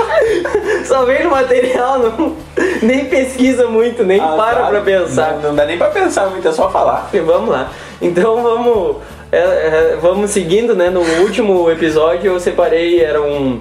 Só 0.84 1.04
vem 1.04 1.24
no 1.24 1.30
material, 1.30 1.98
não, 1.98 2.36
nem 2.82 3.04
pesquisa 3.06 3.66
muito, 3.68 4.04
nem 4.04 4.20
Ah, 4.20 4.34
para 4.36 4.54
sabe? 4.60 4.70
pra 4.70 4.80
pensar. 4.80 5.32
Não, 5.34 5.42
não 5.42 5.54
dá 5.54 5.64
nem 5.66 5.78
pra 5.78 5.88
pensar 5.88 6.26
muito, 6.30 6.46
é 6.46 6.52
só 6.52 6.70
falar. 6.70 7.08
Vamos 7.12 7.50
lá. 7.50 7.70
Então 8.00 8.42
vamos, 8.42 8.96
é, 9.32 9.38
é, 9.38 9.98
vamos 10.00 10.30
seguindo, 10.30 10.74
né? 10.74 10.90
No 10.90 11.00
último 11.22 11.70
episódio 11.70 12.32
eu 12.32 12.40
separei, 12.40 13.02
era 13.02 13.20
um... 13.20 13.60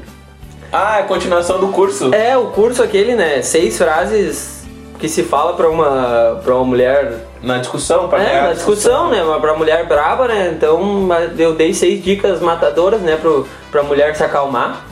Ah, 0.72 0.98
é 0.98 1.02
a 1.02 1.06
continuação 1.06 1.60
do 1.60 1.70
curso. 1.70 2.14
É, 2.14 2.38
o 2.38 2.48
curso 2.48 2.84
aquele, 2.84 3.16
né? 3.16 3.42
Seis 3.42 3.78
frases 3.78 4.64
que 5.00 5.10
se 5.10 5.24
fala 5.24 5.54
pra 5.54 5.68
uma, 5.70 6.40
pra 6.44 6.54
uma 6.56 6.66
mulher 6.66 7.14
Na 7.42 7.58
discussão, 7.58 8.08
pra 8.08 8.22
É, 8.22 8.42
na 8.42 8.50
a 8.50 8.54
discussão, 8.54 9.10
né? 9.10 9.24
Uma 9.24 9.40
pra 9.40 9.54
mulher 9.54 9.88
braba, 9.88 10.28
né? 10.28 10.54
Então 10.56 11.08
eu 11.38 11.54
dei 11.56 11.74
seis 11.74 12.04
dicas 12.04 12.42
matadoras, 12.42 13.02
né? 13.02 13.18
Pro, 13.18 13.48
pra 13.72 13.82
mulher 13.84 14.16
se 14.16 14.24
acalmar. 14.24 14.86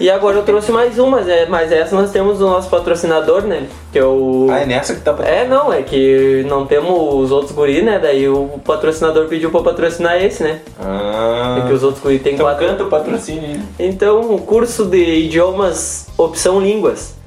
E 0.00 0.08
agora 0.08 0.36
eu 0.36 0.44
trouxe 0.44 0.70
mais 0.70 0.96
umas, 0.96 1.26
né? 1.26 1.46
Mas 1.48 1.72
essa 1.72 1.94
nós 1.96 2.12
temos 2.12 2.40
o 2.40 2.46
nosso 2.46 2.70
patrocinador, 2.70 3.42
né? 3.42 3.66
Que 3.92 3.98
é 3.98 4.04
o. 4.04 4.46
Ah, 4.48 4.60
é 4.60 4.66
nessa 4.66 4.94
que 4.94 5.00
tá 5.00 5.12
pra... 5.12 5.26
É, 5.26 5.44
não, 5.46 5.72
é 5.72 5.82
que 5.82 6.44
não 6.48 6.66
temos 6.66 6.92
os 7.24 7.32
outros 7.32 7.50
guri, 7.50 7.82
né? 7.82 7.98
Daí 7.98 8.28
o 8.28 8.60
patrocinador 8.64 9.26
pediu 9.26 9.50
pra 9.50 9.60
patrocinar 9.60 10.22
esse, 10.22 10.44
né? 10.44 10.60
Ah. 10.80 11.56
Porque 11.58 11.72
os 11.72 11.82
outros 11.82 12.00
guri 12.00 12.20
tem 12.20 12.34
Então 12.34 12.46
quatro. 12.46 12.64
canta 12.64 12.84
o 12.84 12.88
patrocínio. 12.88 13.60
Então, 13.76 14.20
o 14.34 14.40
curso 14.40 14.84
de 14.84 15.02
idiomas 15.02 16.06
opção 16.16 16.60
línguas. 16.60 17.17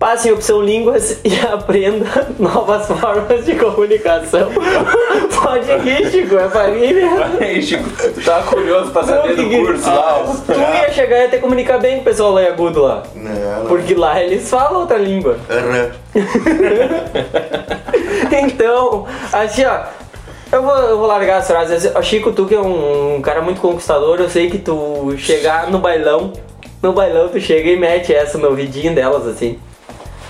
Passe 0.00 0.30
em 0.30 0.32
opção 0.32 0.62
línguas 0.62 1.20
e 1.22 1.38
aprenda 1.46 2.26
novas 2.38 2.86
formas 2.86 3.44
de 3.44 3.54
comunicação. 3.54 4.48
Pode 5.42 5.70
ir, 5.86 6.10
Chico, 6.10 6.38
é 6.38 6.48
família. 6.48 7.06
Aí, 7.38 7.62
Chico, 7.62 7.84
tu 7.90 8.24
tava 8.24 8.46
curioso 8.46 8.90
pra 8.92 9.04
saber 9.04 9.36
do 9.36 9.50
curso 9.50 9.86
lá. 9.86 10.24
ó. 10.26 10.34
Tu 10.46 10.58
ia 10.58 10.88
chegar 10.94 11.18
e 11.18 11.20
ia 11.24 11.28
ter 11.28 11.36
que 11.36 11.42
comunicar 11.42 11.78
bem 11.78 11.96
com 11.96 12.00
o 12.00 12.04
pessoal 12.04 12.32
lá 12.32 12.42
em 12.42 12.46
Agudo 12.46 12.80
lá. 12.80 13.02
Não, 13.14 13.30
não. 13.30 13.66
Porque 13.66 13.94
lá 13.94 14.22
eles 14.22 14.48
falam 14.48 14.80
outra 14.80 14.96
língua. 14.96 15.36
Aham. 15.50 15.90
Então, 18.42 19.06
assim, 19.30 19.66
ó. 19.66 19.80
Eu 20.50 20.62
vou, 20.62 20.76
eu 20.76 20.98
vou 20.98 21.06
largar 21.06 21.40
as 21.40 21.46
frases. 21.46 21.92
Ó, 21.94 22.00
Chico, 22.00 22.32
tu 22.32 22.46
que 22.46 22.54
é 22.54 22.60
um, 22.60 23.16
um 23.16 23.20
cara 23.20 23.42
muito 23.42 23.60
conquistador, 23.60 24.18
eu 24.18 24.30
sei 24.30 24.48
que 24.48 24.56
tu 24.58 25.14
chegar 25.18 25.70
no 25.70 25.78
bailão, 25.78 26.32
no 26.82 26.92
bailão 26.94 27.28
tu 27.28 27.38
chega 27.38 27.68
e 27.68 27.76
mete 27.76 28.14
essa 28.14 28.38
no 28.38 28.48
ouvidinho 28.48 28.94
delas, 28.94 29.26
assim. 29.26 29.58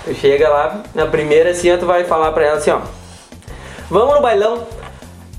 Tu 0.05 0.13
chega 0.15 0.49
lá, 0.49 0.81
na 0.95 1.05
primeira 1.05 1.51
assim, 1.51 1.75
tu 1.77 1.85
vai 1.85 2.03
falar 2.05 2.31
pra 2.31 2.45
ela 2.45 2.57
assim, 2.57 2.71
ó. 2.71 2.79
Vamos 3.89 4.15
no 4.15 4.21
bailão, 4.21 4.65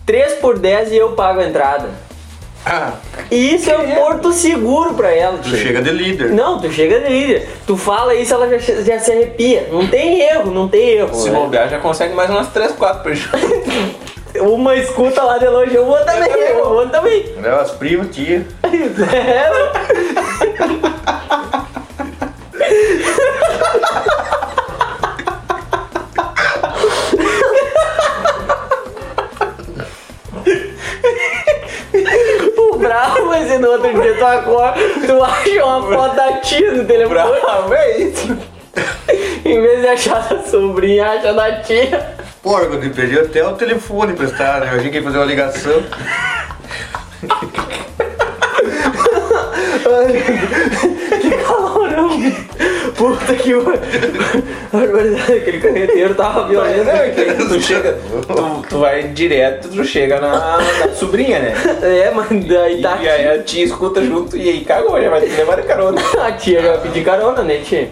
3 0.07 0.35
por 0.35 0.59
10 0.59 0.93
e 0.93 0.97
eu 0.97 1.13
pago 1.13 1.41
a 1.41 1.45
entrada. 1.47 1.89
Ah, 2.65 2.93
E 3.29 3.57
isso 3.57 3.69
é 3.69 3.77
um 3.77 3.91
porto 3.93 4.33
seguro 4.33 4.95
pra 4.95 5.11
ela, 5.11 5.39
tu 5.39 5.49
tio. 5.49 5.59
chega 5.59 5.83
de 5.83 5.91
líder. 5.91 6.31
Não, 6.31 6.61
tu 6.61 6.71
chega 6.71 7.01
de 7.01 7.09
líder. 7.09 7.49
Tu 7.67 7.77
fala 7.77 8.15
isso, 8.15 8.33
ela 8.35 8.49
já, 8.49 8.59
já 8.83 9.01
se 9.01 9.11
arrepia. 9.11 9.69
Não 9.73 9.89
tem 9.89 10.21
erro, 10.21 10.53
não 10.53 10.69
tem 10.69 10.91
erro. 10.91 11.13
Se 11.13 11.29
né? 11.29 11.37
bobear, 11.41 11.69
já 11.69 11.81
consegue 11.81 12.15
mais 12.15 12.31
umas 12.31 12.49
3, 12.53 12.71
4 12.73 13.03
pessoas. 13.03 13.43
Uma 14.41 14.75
escuta 14.77 15.23
lá 15.23 15.37
de 15.39 15.47
longe, 15.47 15.77
o 15.77 15.85
outro 15.87 16.07
também, 16.07 16.31
também 16.31 16.53
o 16.57 16.65
vou. 16.65 16.89
também. 16.89 17.35
Leva 17.37 17.61
as 17.63 17.73
primas, 17.73 18.15
tia. 18.15 18.47
É, 19.13 19.51
o 32.83 32.89
bravo, 32.89 33.35
esse 33.35 33.59
no 33.59 33.71
outro 33.71 34.01
dia 34.01 34.15
tu 34.17 34.25
acorda, 34.25 34.81
tu 35.07 35.23
acha 35.23 35.65
uma 35.65 35.83
foto 35.83 36.17
da 36.17 36.33
tia 36.39 36.73
no 36.73 36.85
telefone. 36.85 37.41
Bravo, 37.41 37.75
é 37.75 37.99
isso. 37.99 38.39
Em 39.45 39.61
vez 39.61 39.81
de 39.81 39.89
achar 39.89 40.29
da 40.29 40.43
sobrinha, 40.43 41.11
acha 41.11 41.33
da 41.33 41.61
tia. 41.61 42.17
Porra, 42.43 42.67
quando 42.67 42.83
ele 42.83 42.95
perdeu 42.95 43.25
até 43.25 43.47
o 43.47 43.55
telefone 43.55 44.13
emprestado, 44.13 44.65
né? 44.65 44.75
Eu 44.75 44.81
tinha 44.81 44.91
que 44.91 45.03
fazer 45.03 45.19
uma 45.19 45.27
ligação. 45.27 45.83
Que 51.21 51.31
calorão! 51.45 52.11
Puta 53.03 53.35
que 53.35 53.51
aquele 55.35 55.59
carreteiro 55.59 56.15
tava 56.15 56.47
violento. 56.47 56.85
Não, 56.85 56.93
é 56.93 57.11
que 57.11 57.35
tu 57.35 57.61
chega, 57.61 57.99
tu, 58.29 58.63
tu 58.69 58.79
vai 58.79 59.03
direto, 59.09 59.69
tu 59.71 59.85
chega 59.85 60.21
na, 60.21 60.59
na 60.59 60.95
sobrinha, 60.95 61.41
né? 61.41 61.53
É, 61.83 62.13
mas 62.15 62.29
daí 62.47 62.79
E 62.79 62.83
tá 62.83 62.95
aí 62.95 63.29
a 63.29 63.43
tia 63.43 63.65
escuta 63.65 64.01
junto 64.05 64.37
e 64.37 64.49
aí 64.49 64.65
cagou, 64.65 65.03
já 65.03 65.11
vai 65.11 65.21
te 65.21 65.35
levar 65.35 65.57
de 65.57 65.67
carona. 65.67 66.01
A 66.23 66.31
tia 66.31 66.63
já 66.63 66.69
vai 66.75 66.83
pedir 66.83 67.05
carona, 67.05 67.43
né, 67.43 67.59
tia? 67.65 67.91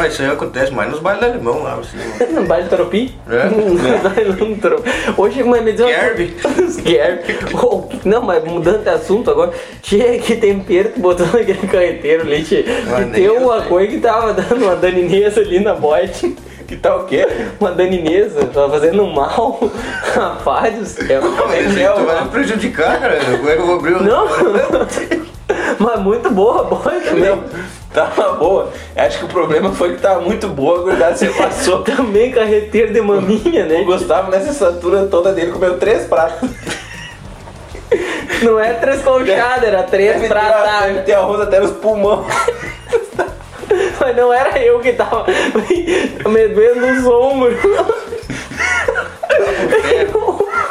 Mas 0.00 0.14
isso 0.14 0.22
aí 0.22 0.30
acontece 0.30 0.72
mais 0.72 0.90
nos 0.90 0.98
bailes 0.98 1.22
alemão 1.22 1.62
lá, 1.62 1.74
assim. 1.74 1.98
No 2.32 2.42
baile 2.44 2.70
Tropi? 2.70 3.14
É? 3.28 3.44
No 3.50 3.98
baile 3.98 4.32
do 4.32 4.56
Tropi. 4.56 4.90
Hoje, 5.14 5.42
mas 5.44 5.62
me 5.62 5.72
diz 5.72 5.82
uma 5.82 5.90
Gerbe. 5.92 7.38
Oh, 7.62 7.82
não, 8.02 8.22
mas 8.22 8.42
mudando 8.42 8.82
de 8.82 8.88
assunto 8.88 9.30
agora. 9.30 9.52
Tia, 9.82 10.18
que 10.18 10.36
tempero 10.36 10.92
tu 10.94 11.00
botou 11.00 11.26
naquele 11.36 11.66
carreteiro 11.66 12.22
ali, 12.22 12.42
tia. 12.42 12.64
Ah, 12.90 13.04
Que 13.04 13.10
tem 13.10 13.28
uma 13.28 13.60
coisa 13.60 13.88
que 13.88 13.98
tava 13.98 14.32
dando 14.32 14.64
uma 14.64 14.74
daninesa 14.74 15.40
ali 15.42 15.60
na 15.60 15.74
bote. 15.74 16.34
Que 16.66 16.76
tal 16.76 17.00
o 17.00 17.04
quê? 17.04 17.26
Uma 17.60 17.72
daninesa, 17.72 18.46
tava 18.46 18.70
fazendo 18.70 19.04
mal. 19.06 19.60
Rapaz 20.14 20.78
do 20.78 20.86
céu. 20.86 21.20
Mas 21.46 21.76
é, 21.76 21.88
tu 21.90 22.04
vai 22.06 22.24
me 22.24 22.30
prejudicar, 22.30 22.98
cara. 23.00 23.18
Como 23.22 23.50
é 23.50 23.54
que 23.54 23.60
eu 23.60 23.66
vou 23.66 23.74
abrir 23.76 23.96
o... 23.96 24.02
Não? 24.02 24.26
Mas 25.78 26.00
muito 26.00 26.30
boa, 26.30 26.64
boa 26.64 26.82
também. 27.00 27.30
Não, 27.30 27.44
tava 27.92 28.32
boa. 28.34 28.70
Acho 28.96 29.18
que 29.18 29.24
o 29.24 29.28
problema 29.28 29.72
foi 29.72 29.94
que 29.94 30.02
tava 30.02 30.20
muito 30.20 30.48
boa, 30.48 30.92
a 30.92 31.14
você 31.14 31.28
passou. 31.28 31.82
Também 31.84 32.30
carreteiro 32.30 32.92
de 32.92 33.00
maminha, 33.00 33.64
O 33.64 33.68
né? 33.68 33.82
Gustavo, 33.84 34.30
nessa 34.30 34.50
estatura 34.50 35.06
toda 35.06 35.32
dele, 35.32 35.52
comeu 35.52 35.78
três 35.78 36.04
pratos. 36.06 36.48
Não 38.42 38.58
é 38.58 38.74
três 38.74 39.02
colchadas, 39.02 39.64
era 39.64 39.82
três 39.82 40.26
pratadas. 40.26 40.92
deve 40.92 41.02
ter 41.02 41.14
arroz 41.14 41.40
até 41.40 41.60
nos 41.60 41.72
pulmões. 41.72 42.26
Mas 44.00 44.16
não 44.16 44.32
era 44.32 44.58
eu 44.58 44.80
que 44.80 44.92
tava 44.92 45.26
me 46.26 46.48
doendo 46.48 46.86
os 46.86 47.06
ombros. 47.06 47.58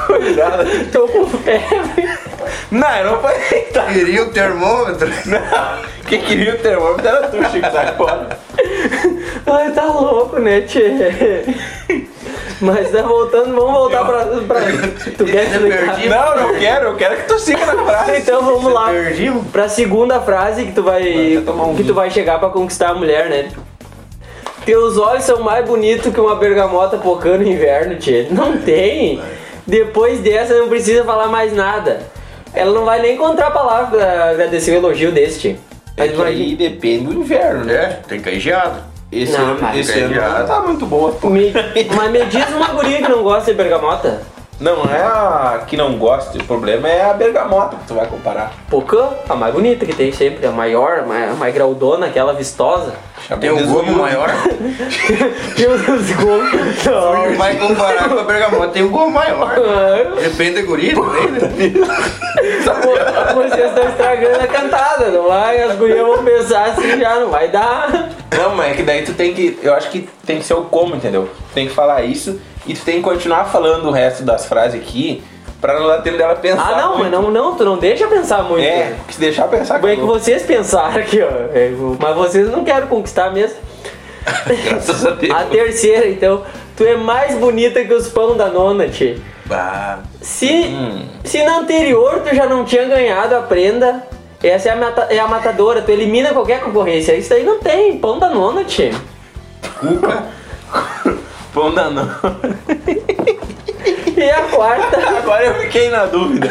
Cuidado. 0.07 0.65
Tô 0.91 1.07
com 1.07 1.25
febre. 1.27 2.28
Não, 2.71 3.03
não 3.03 3.21
foi 3.21 3.33
tá. 3.73 3.85
Queria 3.85 4.23
o 4.23 4.31
termômetro. 4.31 5.09
Não. 5.25 5.99
Quem 6.07 6.21
queria 6.21 6.55
o 6.55 6.57
termômetro 6.57 7.07
era 7.07 7.27
tu, 7.27 7.37
Chico, 7.51 7.71
sai 7.71 7.95
fora. 7.95 8.39
Ai, 9.45 9.71
tá 9.71 9.85
louco, 9.85 10.39
né, 10.39 10.61
tchê? 10.61 11.45
Mas 12.61 12.91
tá 12.91 13.01
voltando, 13.03 13.55
vamos 13.55 13.71
voltar 13.71 14.03
pra. 14.05 14.25
pra... 14.25 14.59
Tu 15.17 15.25
quer 15.25 15.45
explicar? 15.45 15.95
perdi. 15.95 16.09
Não, 16.09 16.35
não 16.35 16.59
quero, 16.59 16.87
eu 16.87 16.95
quero 16.95 17.15
que 17.17 17.23
tu 17.23 17.39
siga 17.39 17.65
na 17.65 17.83
frase. 17.85 18.17
Então 18.17 18.43
vamos 18.43 18.71
lá. 18.71 18.89
Perdimos. 18.89 19.47
Pra 19.47 19.69
segunda 19.69 20.19
frase 20.19 20.65
que 20.65 20.73
tu 20.73 20.83
vai. 20.83 21.37
Um 21.37 21.75
que 21.75 21.83
tu 21.83 21.93
vai 21.93 22.09
chegar 22.09 22.37
pra 22.37 22.49
conquistar 22.49 22.89
a 22.89 22.93
mulher, 22.93 23.29
né? 23.29 23.49
Teus 24.65 24.97
olhos 24.97 25.23
são 25.23 25.39
mais 25.41 25.65
bonitos 25.65 26.13
que 26.13 26.19
uma 26.19 26.35
bergamota 26.35 26.97
pocando 26.97 27.39
no 27.41 27.47
inverno, 27.47 27.95
tchê. 27.95 28.27
Não 28.29 28.57
tem. 28.57 29.21
Depois 29.65 30.19
dessa 30.19 30.53
não 30.55 30.67
precisa 30.67 31.03
falar 31.03 31.27
mais 31.27 31.53
nada. 31.53 32.01
Ela 32.53 32.71
não 32.73 32.85
vai 32.85 33.01
nem 33.01 33.15
encontrar 33.15 33.51
palavra 33.51 33.97
pra 33.97 34.29
agradecer 34.31 34.71
o 34.71 34.75
elogio 34.75 35.11
tchê. 35.39 35.55
É 35.97 36.05
Mas 36.07 36.15
que 36.15 36.21
aí 36.21 36.55
depende 36.55 37.05
do 37.05 37.13
inverno, 37.13 37.65
né? 37.65 37.99
Tem 38.07 38.17
que 38.19 38.23
cair 38.25 38.39
geado. 38.39 38.79
Esse 39.11 39.33
Não, 39.33 39.45
ano, 39.51 39.57
mas 39.61 39.79
esse 39.89 39.99
ano 39.99 40.47
tá 40.47 40.61
muito 40.61 40.85
boa. 40.85 41.17
Me- 41.23 41.51
mas 41.95 42.11
me 42.11 42.25
diz 42.25 42.47
uma 42.49 42.67
guria 42.67 42.97
que 43.01 43.09
não 43.09 43.23
gosta 43.23 43.51
de 43.51 43.57
bergamota. 43.57 44.21
Não, 44.59 44.83
é 44.83 45.01
a 45.01 45.63
que 45.65 45.77
não 45.77 45.97
gosta, 45.97 46.37
o 46.37 46.43
problema 46.43 46.89
é 46.89 47.09
a 47.09 47.13
bergamota 47.13 47.77
que 47.77 47.87
tu 47.87 47.93
vai 47.93 48.05
comparar. 48.07 48.51
Pocã, 48.69 49.09
a 49.29 49.33
mais 49.33 49.53
bonita 49.53 49.85
que 49.85 49.95
tem 49.95 50.11
sempre, 50.11 50.45
a 50.45 50.51
maior, 50.51 50.99
a 50.99 51.33
mais, 51.35 51.53
graudona, 51.53 52.07
aquela 52.07 52.33
vistosa. 52.33 52.93
Tem 53.39 53.51
um 53.51 53.71
gomo 53.71 53.91
maior. 53.93 54.29
E 55.55 55.67
os 55.67 56.11
gomos. 56.13 56.85
Não 56.85 57.37
vai 57.37 57.55
comparar 57.57 58.09
com 58.09 58.19
a 58.19 58.23
bergamota, 58.23 58.67
tem 58.69 58.83
um 58.83 58.89
gomo 58.89 59.11
maior. 59.11 59.53
Ah, 59.55 60.19
Depende 60.19 60.55
da 60.55 60.61
guria 60.63 60.95
também, 60.95 61.69
né? 61.69 61.87
Vocês 63.35 63.65
estão 63.69 63.87
estragando 63.87 64.43
a 64.43 64.47
cantada, 64.47 65.09
não 65.11 65.27
vai? 65.27 65.61
As 65.61 65.75
gurias 65.75 65.99
vão 65.99 66.23
pensar 66.23 66.65
assim 66.65 66.99
já, 66.99 67.19
não 67.19 67.29
vai 67.29 67.49
dar. 67.49 68.09
Não, 68.35 68.55
mas 68.55 68.71
é 68.71 68.73
que 68.75 68.83
daí 68.83 69.03
tu 69.03 69.13
tem 69.13 69.33
que. 69.33 69.59
Eu 69.61 69.75
acho 69.75 69.91
que 69.91 70.09
tem 70.25 70.39
que 70.39 70.45
ser 70.45 70.53
o 70.55 70.63
como, 70.63 70.95
entendeu? 70.95 71.29
Tu 71.49 71.53
tem 71.53 71.67
que 71.67 71.73
falar 71.73 72.01
isso 72.03 72.39
e 72.67 72.73
tu 72.73 72.83
tem 72.85 72.95
que 72.97 73.01
continuar 73.03 73.45
falando 73.45 73.87
o 73.87 73.91
resto 73.91 74.23
das 74.23 74.45
frases 74.45 74.79
aqui 74.81 75.23
Pra 75.61 75.77
não 75.77 75.87
dar 75.87 75.97
tempo 76.01 76.17
dela 76.17 76.35
pensar. 76.35 76.71
Ah, 76.73 76.81
não, 76.83 76.97
muito. 76.97 77.01
mas 77.01 77.11
não, 77.11 77.29
não, 77.31 77.53
tu 77.55 77.65
não 77.65 77.77
deixa 77.77 78.07
pensar 78.07 78.43
muito. 78.43 78.63
É, 78.65 78.93
porque 78.99 79.11
se 79.11 79.19
deixar 79.19 79.45
pensar. 79.49 79.75
Como 79.81 79.91
é 79.91 79.95
que 79.95 80.01
acabou. 80.01 80.17
vocês 80.17 80.43
pensaram 80.43 81.01
aqui, 81.01 81.21
ó. 81.21 81.27
É, 81.53 81.69
Mas 81.99 82.15
vocês 82.15 82.49
não 82.49 82.63
querem 82.63 82.87
conquistar 82.87 83.29
mesmo. 83.33 83.57
Graças 84.69 85.05
a 85.05 85.09
Deus. 85.11 85.33
A 85.35 85.43
terceira, 85.43 86.07
então. 86.07 86.43
Tu 86.77 86.85
é 86.85 86.95
mais 86.95 87.35
bonita 87.35 87.83
que 87.83 87.93
os 87.93 88.07
pão 88.07 88.37
da 88.37 88.47
nona, 88.47 88.87
tchê. 88.87 89.17
Bah, 89.47 89.99
Se, 90.21 90.47
Hum. 90.49 91.05
se 91.25 91.43
na 91.43 91.57
anterior 91.57 92.21
tu 92.25 92.33
já 92.33 92.45
não 92.45 92.63
tinha 92.63 92.85
ganhado 92.85 93.35
a 93.35 93.41
prenda, 93.41 94.07
essa 94.41 94.69
é 94.69 94.71
a, 94.71 94.75
mata- 94.77 95.07
é 95.09 95.19
a 95.19 95.27
matadora, 95.27 95.81
tu 95.81 95.91
elimina 95.91 96.29
qualquer 96.29 96.61
concorrência. 96.61 97.13
Isso 97.17 97.33
aí 97.33 97.43
não 97.43 97.59
tem, 97.59 97.97
pão 97.97 98.17
da 98.17 98.29
nona, 98.29 98.63
tchê. 98.63 98.91
cuca. 99.77 100.23
Pão 101.53 101.73
da 101.73 101.89
não. 101.89 102.09
E 104.17 104.29
a 104.29 104.41
quarta, 104.43 104.97
Agora 105.17 105.45
eu 105.45 105.53
fiquei 105.61 105.89
na 105.89 106.05
dúvida. 106.05 106.49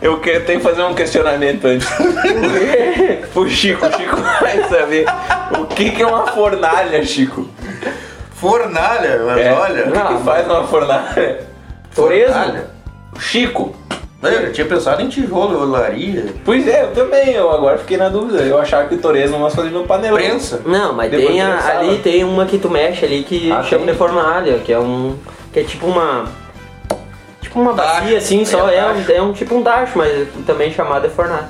Eu 0.00 0.18
que- 0.20 0.40
tenho 0.40 0.58
que 0.60 0.64
fazer 0.66 0.82
um 0.82 0.94
questionamento 0.94 1.66
antes. 1.66 1.86
Pro 3.32 3.48
Chico, 3.48 3.86
o 3.86 3.92
Chico 3.92 4.16
vai 4.40 4.64
saber 4.68 5.04
o 5.58 5.66
que, 5.66 5.90
que 5.90 6.02
é 6.02 6.06
uma 6.06 6.26
fornalha, 6.28 7.04
Chico. 7.04 7.46
Fornalha, 8.34 9.22
mas 9.26 9.38
É, 9.38 9.52
olha. 9.52 9.88
O 9.88 9.92
que, 9.92 10.14
que 10.16 10.24
faz 10.24 10.46
uma 10.46 10.66
fornalha? 10.66 11.40
Torresmo? 11.94 12.32
Fornalha. 12.34 12.66
Chico. 13.20 13.76
Eu 14.22 14.42
já 14.46 14.52
tinha 14.52 14.66
pensado 14.66 15.02
em 15.02 15.08
tijolo, 15.08 15.60
olaria, 15.62 16.32
Pois 16.44 16.66
é, 16.68 16.82
eu 16.84 16.92
também, 16.92 17.30
eu 17.34 17.50
agora 17.50 17.76
fiquei 17.78 17.96
na 17.96 18.08
dúvida. 18.08 18.40
Eu 18.42 18.56
achava 18.58 18.86
que 18.88 18.94
o 18.94 18.98
torresmo 18.98 19.36
nós 19.38 19.52
fazíamos 19.54 19.80
no 19.82 19.86
panelão. 19.86 20.16
prensa. 20.16 20.62
Não, 20.64 20.92
mas 20.92 21.10
Depois 21.10 21.28
tem 21.28 21.42
a- 21.42 21.78
ali 21.78 21.98
tem 21.98 22.22
uma 22.22 22.46
que 22.46 22.56
tu 22.58 22.70
mexe 22.70 23.04
ali 23.04 23.24
que 23.24 23.50
Ah, 23.50 23.62
chama 23.64 23.84
de 23.84 23.94
fornalha, 23.94 24.58
que 24.60 24.72
é 24.72 24.78
um. 24.78 25.16
que 25.52 25.58
é 25.60 25.64
tipo 25.64 25.86
uma. 25.86 26.26
Tipo 27.40 27.60
uma 27.60 27.74
Tacho. 27.74 28.00
bacia 28.00 28.18
assim, 28.18 28.44
só 28.44 28.68
É, 28.70 28.76
é, 28.76 28.86
um, 28.86 29.04
é 29.16 29.22
um 29.22 29.32
tipo 29.32 29.56
um 29.56 29.62
tacho, 29.62 29.98
mas 29.98 30.28
também 30.46 30.72
chamado 30.72 31.08
de 31.08 31.14
fornalha. 31.14 31.48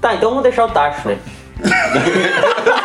Tá, 0.00 0.14
então 0.14 0.30
vamos 0.30 0.42
deixar 0.42 0.64
o 0.64 0.70
tacho, 0.70 1.06
né? 1.06 1.18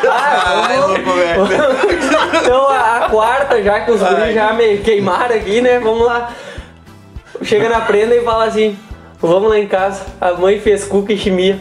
ah, 0.09 0.65
Ai, 0.67 0.77
vamos- 0.77 1.49
então 2.43 2.67
a, 2.69 2.97
a 3.05 3.09
quarta, 3.09 3.61
já 3.63 3.79
que 3.81 3.91
os 3.91 4.01
guris 4.01 4.33
já 4.33 4.53
me 4.53 4.77
queimaram 4.79 5.35
aqui, 5.35 5.61
né? 5.61 5.79
Vamos 5.79 6.05
lá. 6.05 6.29
Chega 7.41 7.69
na 7.69 7.81
prenda 7.81 8.15
e 8.15 8.21
fala 8.23 8.45
assim: 8.45 8.77
Vamos 9.21 9.49
lá 9.49 9.59
em 9.59 9.67
casa. 9.67 10.01
A 10.19 10.33
mãe 10.33 10.59
fez 10.59 10.83
cuca 10.85 11.13
e 11.13 11.17
chimia. 11.17 11.59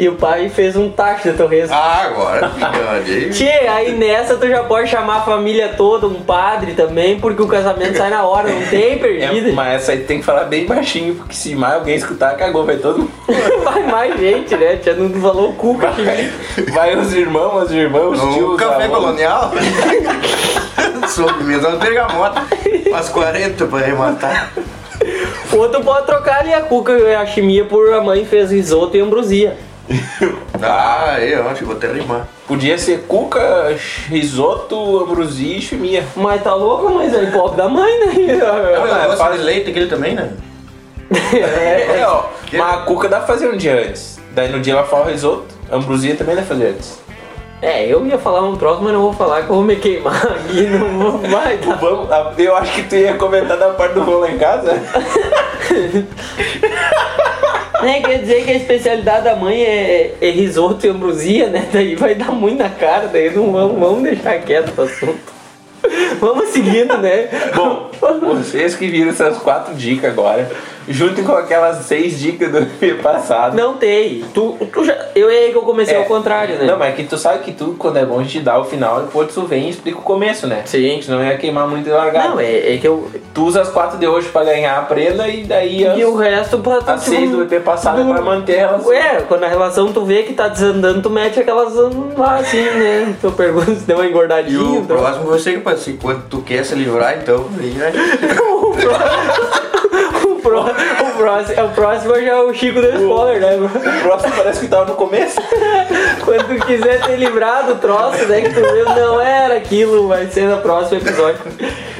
E 0.00 0.08
o 0.08 0.14
pai 0.14 0.48
fez 0.48 0.76
um 0.76 0.88
tacho 0.92 1.28
de 1.28 1.36
torresmo. 1.36 1.74
Ah, 1.74 2.02
agora. 2.04 2.52
Olha 2.88 3.30
Tchê, 3.30 3.50
aí 3.68 3.90
nessa 3.98 4.36
tu 4.36 4.46
já 4.48 4.62
pode 4.62 4.88
chamar 4.88 5.16
a 5.16 5.20
família 5.22 5.70
toda, 5.76 6.06
um 6.06 6.22
padre 6.22 6.74
também, 6.74 7.18
porque 7.18 7.42
o 7.42 7.48
casamento 7.48 7.96
sai 7.96 8.08
na 8.08 8.22
hora, 8.22 8.48
não 8.48 8.62
tem 8.68 8.92
É, 8.94 8.96
perdida. 8.96 9.52
mas 9.54 9.74
essa 9.82 9.90
aí 9.92 10.04
tem 10.04 10.20
que 10.20 10.24
falar 10.24 10.44
bem 10.44 10.66
baixinho, 10.66 11.16
porque 11.16 11.34
se 11.34 11.56
mais 11.56 11.74
alguém 11.74 11.96
escutar, 11.96 12.36
cagou, 12.36 12.64
vai 12.64 12.76
todo 12.76 13.00
mundo. 13.00 13.10
Vai 13.64 13.82
mais 13.88 14.20
gente, 14.20 14.56
né? 14.56 14.76
Tia 14.76 14.94
não 14.94 15.20
falou 15.20 15.52
cuca. 15.54 15.90
Vai, 15.90 16.30
vai 16.72 16.96
os 16.96 17.12
irmãos, 17.12 17.64
as 17.64 17.70
irmãs, 17.72 18.20
os 18.22 18.34
tios. 18.34 18.56
café 18.56 18.84
avós. 18.84 18.90
colonial. 18.98 19.50
Sobremesa 21.08 21.72
de 21.72 21.76
bergamota. 21.78 22.42
Umas 22.86 23.08
40 23.08 23.66
pra 23.66 23.78
arrematar. 23.80 24.52
Ou 25.52 25.68
tu 25.68 25.80
pode 25.82 26.06
trocar 26.06 26.40
ali 26.40 26.52
a 26.52 26.60
cuca 26.60 26.92
e 26.92 27.14
a 27.14 27.24
chimia 27.26 27.64
por 27.64 27.92
a 27.94 28.00
mãe 28.02 28.24
fez 28.24 28.50
risoto 28.50 28.96
e 28.96 29.00
ambrosia. 29.00 29.56
Ah, 30.60 31.20
eu 31.20 31.48
acho 31.48 31.60
que 31.60 31.64
vou 31.64 31.76
até 31.76 31.86
rimar. 31.86 32.26
Podia 32.48 32.76
ser 32.76 33.04
cuca, 33.06 33.76
risoto, 34.08 34.98
ambrosia 35.04 35.56
e 35.56 35.60
chimia. 35.60 36.04
Mas 36.16 36.42
tá 36.42 36.52
louco, 36.52 36.92
mas 36.94 37.14
é 37.14 37.26
pobre 37.30 37.56
da 37.56 37.68
mãe, 37.68 37.90
né? 38.00 38.38
Ah, 38.42 38.80
mas 38.80 38.90
mas 39.10 39.18
faz- 39.18 39.40
leite 39.40 39.70
aquele 39.70 39.86
também, 39.86 40.14
né? 40.16 40.32
É, 41.32 42.00
É, 42.00 42.06
ó, 42.08 42.24
mas 42.52 42.74
a 42.74 42.78
cuca 42.78 43.08
dá 43.08 43.18
pra 43.18 43.26
fazer 43.28 43.48
um 43.48 43.56
dia 43.56 43.80
antes. 43.86 44.18
Daí 44.32 44.50
no 44.50 44.58
dia 44.58 44.72
ela 44.72 44.84
fala 44.84 45.06
o 45.06 45.08
risoto, 45.10 45.44
a 45.70 45.76
ambrosia 45.76 46.16
também 46.16 46.34
dá 46.34 46.42
pra 46.42 46.56
fazer 46.56 46.70
antes. 46.70 46.98
É, 47.60 47.86
eu 47.86 48.06
ia 48.06 48.18
falar 48.18 48.42
um 48.42 48.56
troço, 48.56 48.82
mas 48.82 48.92
não 48.92 49.02
vou 49.02 49.12
falar 49.12 49.42
que 49.42 49.50
eu 49.50 49.56
vou 49.56 49.64
me 49.64 49.76
queimar 49.76 50.24
aqui, 50.32 50.62
não 50.66 50.98
vou, 50.98 51.18
vai 51.18 51.56
dar. 51.58 51.76
Vamos, 51.80 52.10
a- 52.10 52.32
eu 52.38 52.56
acho 52.56 52.72
que 52.74 52.82
tu 52.84 52.94
ia 52.96 53.14
comentar 53.14 53.56
da 53.56 53.70
parte 53.70 53.94
do 53.94 54.04
voo 54.04 54.20
lá 54.20 54.30
em 54.30 54.38
casa. 54.38 54.80
É, 57.80 58.00
quer 58.00 58.18
dizer 58.18 58.44
que 58.44 58.50
a 58.50 58.56
especialidade 58.56 59.24
da 59.24 59.36
mãe 59.36 59.62
é, 59.62 60.14
é 60.20 60.30
risoto 60.30 60.84
e 60.84 60.90
ambrosia, 60.90 61.48
né? 61.48 61.68
Daí 61.72 61.94
vai 61.94 62.12
dar 62.16 62.32
muito 62.32 62.58
na 62.60 62.68
cara, 62.68 63.06
daí 63.06 63.30
não 63.30 63.52
vamos, 63.52 63.78
vamos 63.78 64.02
deixar 64.02 64.36
quieto 64.40 64.76
o 64.76 64.82
assunto. 64.82 65.20
Vamos 66.20 66.48
seguindo, 66.48 66.98
né? 66.98 67.28
Bom, 67.54 67.88
vocês 68.20 68.74
que 68.74 68.88
viram 68.88 69.10
essas 69.10 69.38
quatro 69.38 69.74
dicas 69.76 70.10
agora, 70.10 70.50
juntem 70.88 71.24
com 71.24 71.32
aquelas 71.32 71.84
seis 71.84 72.18
dicas 72.18 72.50
do 72.50 72.58
ano 72.58 72.68
passado. 73.02 73.56
Não 73.56 73.74
tem. 73.74 74.24
Tu, 74.34 74.56
tu 74.72 74.84
já, 74.84 74.96
eu 75.14 75.28
é 75.30 75.36
aí 75.38 75.50
que 75.50 75.56
eu 75.58 75.62
comecei 75.62 75.94
É. 75.94 75.98
ao 75.98 76.04
contrário, 76.04 76.56
né? 76.56 76.64
Não, 76.64 76.78
mas 76.78 76.90
é 76.90 76.92
que 76.96 77.04
tu 77.04 77.16
sabe 77.18 77.40
que 77.44 77.52
tu, 77.52 77.74
quando 77.78 77.96
é 77.98 78.04
bom, 78.04 78.20
a 78.20 78.22
gente 78.22 78.40
dá 78.40 78.58
o 78.58 78.64
final, 78.64 79.02
depois 79.02 79.32
tu 79.32 79.42
vem 79.46 79.66
e 79.66 79.70
explica 79.70 79.98
o 79.98 80.02
começo, 80.02 80.46
né? 80.46 80.62
Sim. 80.64 81.00
Senão 81.02 81.22
ia 81.24 81.36
queimar 81.36 81.66
muito 81.68 81.88
e 81.88 81.92
largar. 81.92 82.30
Não, 82.30 82.40
é, 82.40 82.74
é 82.74 82.78
que 82.78 82.86
eu. 82.88 83.10
Tu 83.34 83.44
usa 83.44 83.60
as 83.62 83.68
quatro 83.68 83.98
de 83.98 84.06
hoje 84.06 84.28
pra 84.28 84.44
ganhar 84.44 84.78
a 84.78 84.82
prenda 84.82 85.28
e 85.28 85.44
daí 85.44 85.86
as, 85.86 85.98
E 85.98 86.04
o 86.04 86.16
resto 86.16 86.58
pra 86.58 86.78
as 86.78 87.02
seis 87.02 87.30
do 87.30 87.42
EP 87.42 87.60
passado 87.62 88.00
é 88.00 88.04
do- 88.04 88.12
pra 88.12 88.22
manter 88.22 88.56
elas. 88.58 88.84
Ué, 88.86 89.22
quando 89.28 89.44
a 89.44 89.48
relação 89.48 89.92
tu 89.92 90.04
vê 90.04 90.22
que 90.22 90.32
tá 90.32 90.48
desandando, 90.48 91.02
tu 91.02 91.10
mete 91.10 91.38
aquelas 91.40 91.74
lá 92.16 92.36
assim, 92.36 92.62
né? 92.62 93.14
Tu 93.20 93.30
pergunta 93.32 93.74
se 93.74 93.84
deu 93.86 93.96
uma 93.98 94.06
E 94.06 94.10
engordadinha. 94.10 94.60
o 94.60 94.76
então- 94.76 94.96
próximo 94.96 95.24
você 95.26 95.52
que 95.52 95.60
pode 95.60 95.80
ser 95.80 95.98
quando 96.00 96.22
tu 96.28 96.38
quer 96.42 96.64
se 96.64 96.74
livrar, 96.74 97.16
então. 97.20 97.46
aí 97.58 97.72
já- 97.72 97.88
o, 98.42 98.72
pró- 98.72 98.92
o, 98.92 99.57
pró- 100.42 100.66
o 100.66 101.16
próximo, 101.18 101.64
o 101.64 101.68
próximo 101.70 102.14
já 102.16 102.32
é 102.32 102.42
o 102.42 102.52
Chico 102.54 102.80
do 102.80 102.88
spoiler, 102.88 103.40
né? 103.40 103.56
O 103.56 104.02
próximo 104.02 104.32
parece 104.36 104.60
que 104.60 104.68
tava 104.68 104.84
no 104.86 104.94
começo. 104.94 105.36
Quando 106.24 106.46
tu 106.58 106.66
quiser 106.66 107.00
ter 107.04 107.16
livrado 107.16 107.72
o 107.72 107.74
troço, 107.76 108.24
né? 108.26 108.40
Que 108.42 108.48
tu 108.50 108.60
viu, 108.60 108.84
não 108.84 109.20
era 109.20 109.54
aquilo, 109.56 110.08
vai 110.08 110.26
ser 110.26 110.42
no 110.48 110.58
próximo 110.58 110.98
episódio. 111.00 111.40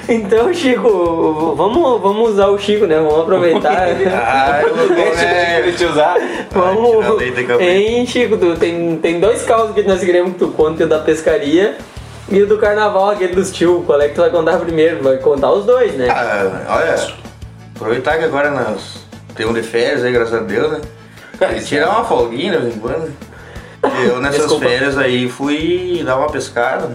Então, 0.08 0.52
Chico, 0.54 1.54
vamos, 1.54 2.00
vamos 2.00 2.30
usar 2.30 2.46
o 2.48 2.58
Chico, 2.58 2.86
né? 2.86 2.96
Vamos 2.96 3.20
aproveitar. 3.20 3.88
Ah, 4.12 4.62
eu 4.62 4.74
vou 4.74 4.88
Deixa 4.88 5.22
né? 5.22 5.60
ele 5.60 5.72
te 5.72 5.84
usar. 5.84 6.16
Vamos. 6.50 7.20
Hein, 7.60 8.06
Chico, 8.06 8.36
tu, 8.38 8.56
tem, 8.56 8.96
tem 9.02 9.20
dois 9.20 9.42
casos 9.42 9.74
que 9.74 9.82
nós 9.82 10.00
queremos 10.00 10.32
que 10.32 10.38
tu 10.38 10.48
conte, 10.48 10.82
o 10.82 10.88
da 10.88 10.98
pescaria 10.98 11.76
e 12.30 12.42
o 12.42 12.46
do 12.46 12.56
carnaval, 12.58 13.10
aquele 13.10 13.34
dos 13.34 13.50
tio. 13.52 13.82
Qual 13.86 14.00
é 14.00 14.08
que 14.08 14.14
tu 14.14 14.22
vai 14.22 14.30
contar 14.30 14.56
primeiro? 14.58 15.02
Vai 15.02 15.18
contar 15.18 15.52
os 15.52 15.64
dois, 15.66 15.92
né? 15.94 16.08
Ah, 16.10 16.76
olha, 16.76 16.96
aproveitar 17.78 18.18
que 18.18 18.24
agora 18.24 18.50
nós 18.50 18.98
temos 19.34 19.54
de 19.54 19.62
férias 19.62 20.04
aí, 20.04 20.12
graças 20.12 20.34
a 20.34 20.40
Deus, 20.40 20.72
né? 20.72 20.80
E 21.56 21.60
tirar 21.60 21.90
uma 21.90 22.04
folguinha 22.04 22.52
de 22.52 22.58
vez 22.58 22.76
em 22.76 22.80
quando. 22.80 23.12
Eu 24.04 24.20
nessas 24.20 24.40
Desculpa. 24.40 24.66
férias 24.66 24.98
aí 24.98 25.28
fui 25.28 26.02
dar 26.04 26.16
uma 26.16 26.28
pescada. 26.28 26.90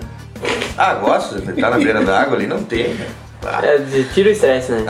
Ah, 0.77 0.95
gosto, 0.95 1.37
estar 1.37 1.69
na 1.69 1.77
beira 1.77 2.01
d'água 2.03 2.35
ali, 2.35 2.45
não 2.45 2.61
tem, 2.61 2.89
né? 2.89 3.07
Ah, 3.45 3.61
É, 3.63 3.79
tira 4.13 4.27
o 4.29 4.31
estresse, 4.33 4.73
né? 4.73 4.83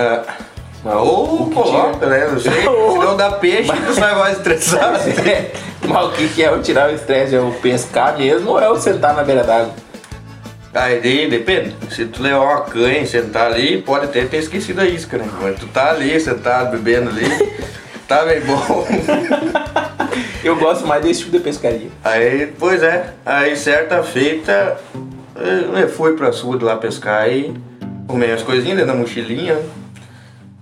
ah, 0.85 0.97
ou 1.01 1.51
coloca, 1.51 2.07
né? 2.07 2.27
Não 2.31 2.39
sei. 2.39 2.51
Se 2.63 2.65
não 2.65 3.15
dá 3.15 3.33
peixe, 3.33 3.71
tu 3.71 3.93
sai 3.93 4.15
mais 4.15 4.37
estressado. 4.37 4.97
Mas 5.87 6.05
o 6.07 6.11
que, 6.13 6.27
que 6.29 6.43
é 6.43 6.51
o 6.51 6.59
tirar 6.61 6.89
o 6.89 6.95
estresse? 6.95 7.35
É 7.35 7.39
o 7.39 7.51
pescar 7.61 8.17
mesmo 8.17 8.51
ou 8.51 8.59
é 8.59 8.67
o 8.69 8.75
sentar 8.77 9.13
na 9.13 9.23
beira 9.23 9.43
d'água? 9.43 9.71
Aí 10.73 10.99
daí, 11.01 11.29
depende. 11.29 11.75
Se 11.91 12.05
tu 12.05 12.21
levar 12.23 12.39
uma 12.39 12.61
canha 12.61 12.99
e 12.99 13.07
sentar 13.07 13.51
ali, 13.51 13.81
pode 13.81 14.05
até 14.05 14.25
ter 14.25 14.37
esquecido 14.37 14.81
a 14.81 14.85
isca, 14.85 15.17
né? 15.17 15.27
Mas 15.41 15.59
tu 15.59 15.67
tá 15.67 15.91
ali, 15.91 16.19
sentado, 16.19 16.71
bebendo 16.71 17.09
ali, 17.11 17.25
tá 18.07 18.25
bem 18.25 18.41
bom. 18.41 18.85
Eu 20.43 20.57
gosto 20.57 20.85
mais 20.85 21.01
desse 21.03 21.21
tipo 21.21 21.31
de 21.31 21.39
pescaria. 21.39 21.87
Aí, 22.03 22.51
pois 22.59 22.83
é, 22.83 23.13
aí 23.25 23.55
certa 23.55 24.03
feita 24.03 24.77
eu 25.79 25.87
fui 25.87 26.13
pra 26.17 26.31
sul 26.33 26.59
lá 26.61 26.75
pescar 26.75 27.29
e 27.31 27.53
comei 28.07 28.31
as 28.31 28.43
coisinhas 28.43 28.77
dentro 28.77 28.91
da 28.93 28.97
mochilinha. 28.99 29.57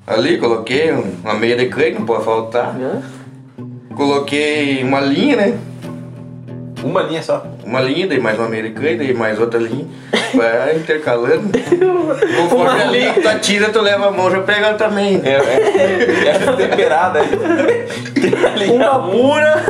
Ali 0.06 0.38
coloquei 0.38 0.94
um- 0.94 1.16
uma 1.24 1.34
meia 1.34 1.58
de 1.58 1.66
canha, 1.66 1.98
não 1.98 2.06
pode 2.06 2.24
faltar. 2.24 2.76
Coloquei 3.96 4.84
uma 4.84 5.02
linha, 5.02 5.36
né? 5.36 5.60
Uma 6.84 7.02
linha 7.02 7.24
só. 7.24 7.46
Uma 7.64 7.80
linha, 7.80 8.08
daí 8.08 8.20
mais 8.20 8.38
uma 8.40 8.48
canha, 8.50 8.98
daí 8.98 9.14
mais 9.14 9.40
outra 9.40 9.60
linha. 9.60 9.86
Vai 10.34 10.78
intercalando. 10.78 11.52
Conforme 12.38 12.82
a 12.82 12.86
linha 12.86 13.14
que 13.14 13.22
tu 13.22 13.28
atira, 13.28 13.70
tu 13.70 13.82
leva 13.82 14.08
a 14.08 14.12
mão, 14.12 14.32
já 14.32 14.42
pega 14.42 14.74
também. 14.74 15.22
É, 15.24 15.34
é, 15.34 16.28
é 16.28 16.54
temperada. 16.56 17.20
Tem 18.14 18.46
a 18.46 18.50
linha 18.56 18.92
Uma 18.92 19.12
pura. 19.12 19.64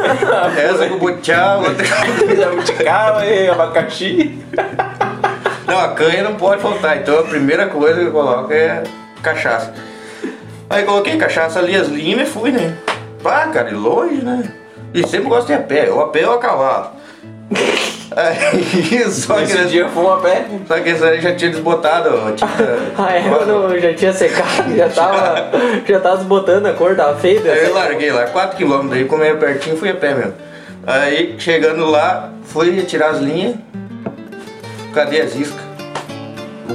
Essa 0.57 0.87
com 0.87 0.97
butiá, 0.97 1.57
outra 1.57 1.85
com... 1.85 2.35
jabuticaba 2.35 3.25
e 3.25 3.49
abacaxi. 3.49 4.39
Não, 5.67 5.79
a 5.79 5.89
canha 5.89 6.23
não 6.23 6.35
pode 6.35 6.61
faltar. 6.61 6.97
Então 6.97 7.19
a 7.19 7.23
primeira 7.23 7.67
coisa 7.67 7.99
que 7.99 8.05
eu 8.07 8.11
coloco 8.11 8.51
é 8.53 8.83
cachaça. 9.21 9.73
Aí 10.69 10.83
coloquei 10.83 11.17
cachaça 11.17 11.59
ali, 11.59 11.75
as 11.75 11.89
linhas 11.89 12.29
e 12.29 12.31
fui, 12.31 12.51
né? 12.51 12.73
Pá, 13.21 13.47
cara, 13.47 13.69
e 13.69 13.73
longe, 13.73 14.23
né? 14.23 14.49
E 14.93 15.05
sempre 15.05 15.27
gosto 15.27 15.47
de 15.47 15.53
ir 15.53 15.57
a 15.57 15.59
pé, 15.59 15.89
ou 15.89 16.01
a 16.01 16.07
pé 16.09 16.27
ou 16.27 16.35
a 16.35 16.39
cavalo. 16.39 17.00
Aí, 18.13 19.09
só 19.09 19.35
que, 19.35 19.43
Esse 19.43 19.65
dia 19.67 19.87
fomos 19.87 20.11
a 20.13 20.17
pé. 20.17 20.45
só 20.67 20.79
que 20.79 20.89
esse 20.89 21.03
aí 21.03 21.21
já 21.21 21.33
tinha 21.33 21.49
desbotado 21.51 22.09
a 22.09 22.31
tinta. 22.33 22.77
A 22.97 23.11
égua 23.13 23.45
não- 23.45 23.79
já 23.79 23.93
tinha 23.93 24.11
secado, 24.11 24.73
já 24.75 24.89
tava, 24.89 25.49
já 25.87 25.99
tava 25.99 26.17
desbotando 26.17 26.67
a 26.67 26.73
cor, 26.73 26.93
tava 26.95 27.17
feio. 27.17 27.41
Aí 27.49 27.63
eu 27.65 27.73
larguei 27.73 28.11
lá, 28.11 28.25
4km, 28.27 28.89
daí 28.89 29.05
como 29.05 29.23
é 29.23 29.33
pertinho, 29.33 29.77
fui 29.77 29.89
a 29.89 29.95
pé 29.95 30.13
mesmo. 30.13 30.33
Aí 30.85 31.35
chegando 31.39 31.85
lá, 31.85 32.31
fui 32.43 32.71
retirar 32.71 33.11
as 33.11 33.19
linhas. 33.19 33.55
Cadê 34.93 35.21
as 35.21 35.33
iscas? 35.35 35.61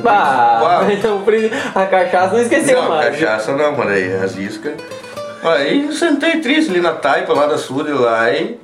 Bah, 0.03 0.85
precisa- 1.25 1.55
a 1.75 1.85
cachaça 1.87 2.35
não 2.35 2.41
esqueceu, 2.43 2.81
não, 2.83 2.89
mano. 2.89 3.03
cachaça 3.11 3.53
não, 3.53 3.73
mano, 3.77 3.91
aí 3.91 4.15
as 4.15 4.37
iscas. 4.37 4.73
Aí 5.45 5.93
sentei 5.93 6.41
triste 6.41 6.71
ali 6.71 6.81
na 6.81 6.93
taipa 6.93 7.33
lá 7.35 7.47
da 7.47 7.59
Sud 7.59 7.91
lá 7.93 8.31
e 8.31 8.59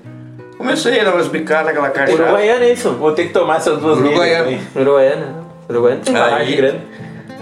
comecei 0.62 1.01
a 1.01 1.05
dar 1.05 1.14
umas 1.14 1.29
bicadas 1.29 1.66
naquela 1.66 1.90
cachaça. 1.90 2.22
Uruguaiana 2.22 2.64
é 2.64 2.72
isso? 2.72 2.90
Vou 2.92 3.12
ter 3.12 3.27
que 3.27 3.33
tomar 3.33 3.57
essas 3.57 3.79
duas 3.79 3.98
Uruguaiano. 3.98 4.48
linhas 4.51 4.62
Uruguaiana. 4.77 5.35
Uruguaiana 5.68 6.01
tem 6.05 6.14
Aí- 6.16 6.22
barragem 6.22 6.57
grande. 6.57 6.79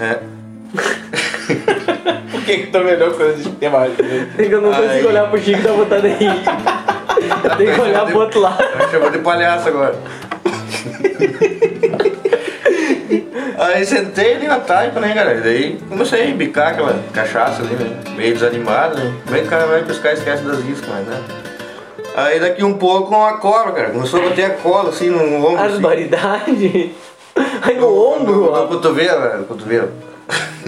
É. 0.00 0.14
também. 0.14 0.30
Por 2.30 2.40
que 2.44 2.58
que 2.58 2.66
tô 2.68 2.78
melhor 2.80 3.12
quando 3.12 3.30
a 3.30 3.36
gente 3.36 3.50
tem 3.50 3.68
mais? 3.68 3.92
Tem 4.36 4.48
que 4.48 4.54
eu 4.54 4.60
não 4.62 4.70
consigo 4.72 4.90
Aí. 4.92 5.06
olhar 5.06 5.28
pro 5.28 5.38
Chico 5.40 5.58
que 5.60 5.66
tá 5.68 5.72
botando 5.74 6.04
aí. 6.06 6.16
Eu 7.44 7.56
tenho 7.56 7.74
que 7.74 7.80
olhar 7.80 8.06
pro 8.06 8.18
outro 8.20 8.40
lado. 8.40 8.62
Ela 8.62 8.88
chamou 8.90 9.10
de 9.10 9.18
palhaço 9.18 9.68
agora. 9.68 9.94
Aí 13.58 13.84
sentei 13.84 14.36
ali 14.36 14.46
na 14.48 14.58
taipa, 14.60 15.00
né, 15.00 15.12
cara? 15.12 15.34
Daí 15.42 15.78
comecei 15.88 16.30
a 16.30 16.34
bicar 16.34 16.68
aquela 16.68 16.98
cachaça 17.12 17.62
ali, 17.62 17.74
né? 17.74 17.94
Meio 18.16 18.32
desanimado, 18.32 18.96
né? 18.96 19.12
Como 19.24 19.36
é 19.36 19.40
que 19.40 19.46
o 19.46 19.50
cara 19.50 19.66
vai 19.66 19.82
pescar 19.82 20.12
e 20.12 20.14
esquece 20.14 20.42
das 20.44 20.58
iscas, 20.60 20.88
mas 20.88 21.06
né? 21.06 21.20
Aí 22.16 22.40
daqui 22.40 22.64
um 22.64 22.74
pouco 22.74 23.14
uma 23.14 23.34
cobra, 23.38 23.72
cara. 23.72 23.90
Começou 23.90 24.20
a 24.20 24.28
bater 24.28 24.44
a 24.46 24.50
cola 24.50 24.90
assim 24.90 25.08
no 25.10 25.22
ombro. 25.46 25.56
Assim. 25.62 25.80
Barbaridade. 25.80 26.94
Aí 27.62 27.74
no 27.76 27.80
No, 27.82 28.14
ombro, 28.16 28.34
no 28.34 28.52
ó. 28.52 28.66
cotovelo, 28.66 29.22
velho, 29.22 29.38
no 29.38 29.44
cotovelo. 29.44 29.88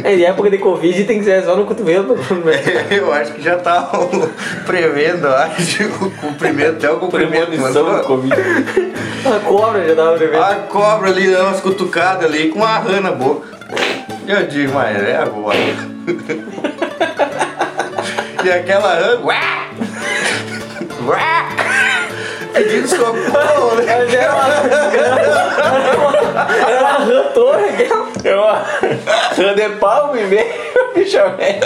É, 0.02 0.14
em 0.14 0.22
época 0.24 0.48
de 0.50 0.58
Covid 0.58 1.04
tem 1.04 1.18
que 1.18 1.24
ser 1.24 1.44
só 1.44 1.54
no 1.54 1.64
cotovelo. 1.66 2.16
Eu 2.90 3.12
acho 3.12 3.32
que 3.34 3.42
já 3.42 3.56
estavam 3.58 4.08
prevendo, 4.66 5.26
eu 5.26 5.36
acho, 5.36 5.84
o 5.84 6.10
cumprimento, 6.12 6.76
até 6.76 6.90
o 6.90 6.98
cumprimento. 6.98 7.46
Premonição 7.48 7.84
mano. 7.84 7.98
do 7.98 8.04
Covid. 8.04 8.34
A 9.26 9.38
cobra 9.40 9.86
já 9.86 9.94
tava 9.94 10.16
prevendo. 10.16 10.42
A 10.42 10.54
cobra 10.68 11.08
ali 11.10 11.26
dando 11.30 11.46
umas 11.48 11.60
cutucadas 11.60 12.24
ali 12.24 12.48
com 12.48 12.60
uma 12.60 12.78
rã 12.78 13.00
na 13.00 13.12
boca. 13.12 13.46
Eu 14.26 14.46
digo, 14.46 14.72
mas 14.74 14.96
é 15.02 15.16
agora. 15.16 15.58
e 18.44 18.50
aquela 18.50 18.94
rã. 18.94 19.20
Uá! 19.24 19.62
Uá! 21.06 21.48
Pedindo 22.52 22.86
socorro, 22.86 23.74
né? 23.76 23.84
Mas 23.86 24.14
era 24.14 24.34
uma, 24.34 24.46
era 26.68 26.80
uma 26.80 26.92
rã 26.92 27.22
torre. 27.34 27.88
É 28.24 28.34
uma 28.36 28.52
rã 28.52 29.54
de 29.54 29.68
palmo 29.76 30.16
e 30.16 30.24
meio, 30.24 30.54
velha. 30.94 31.60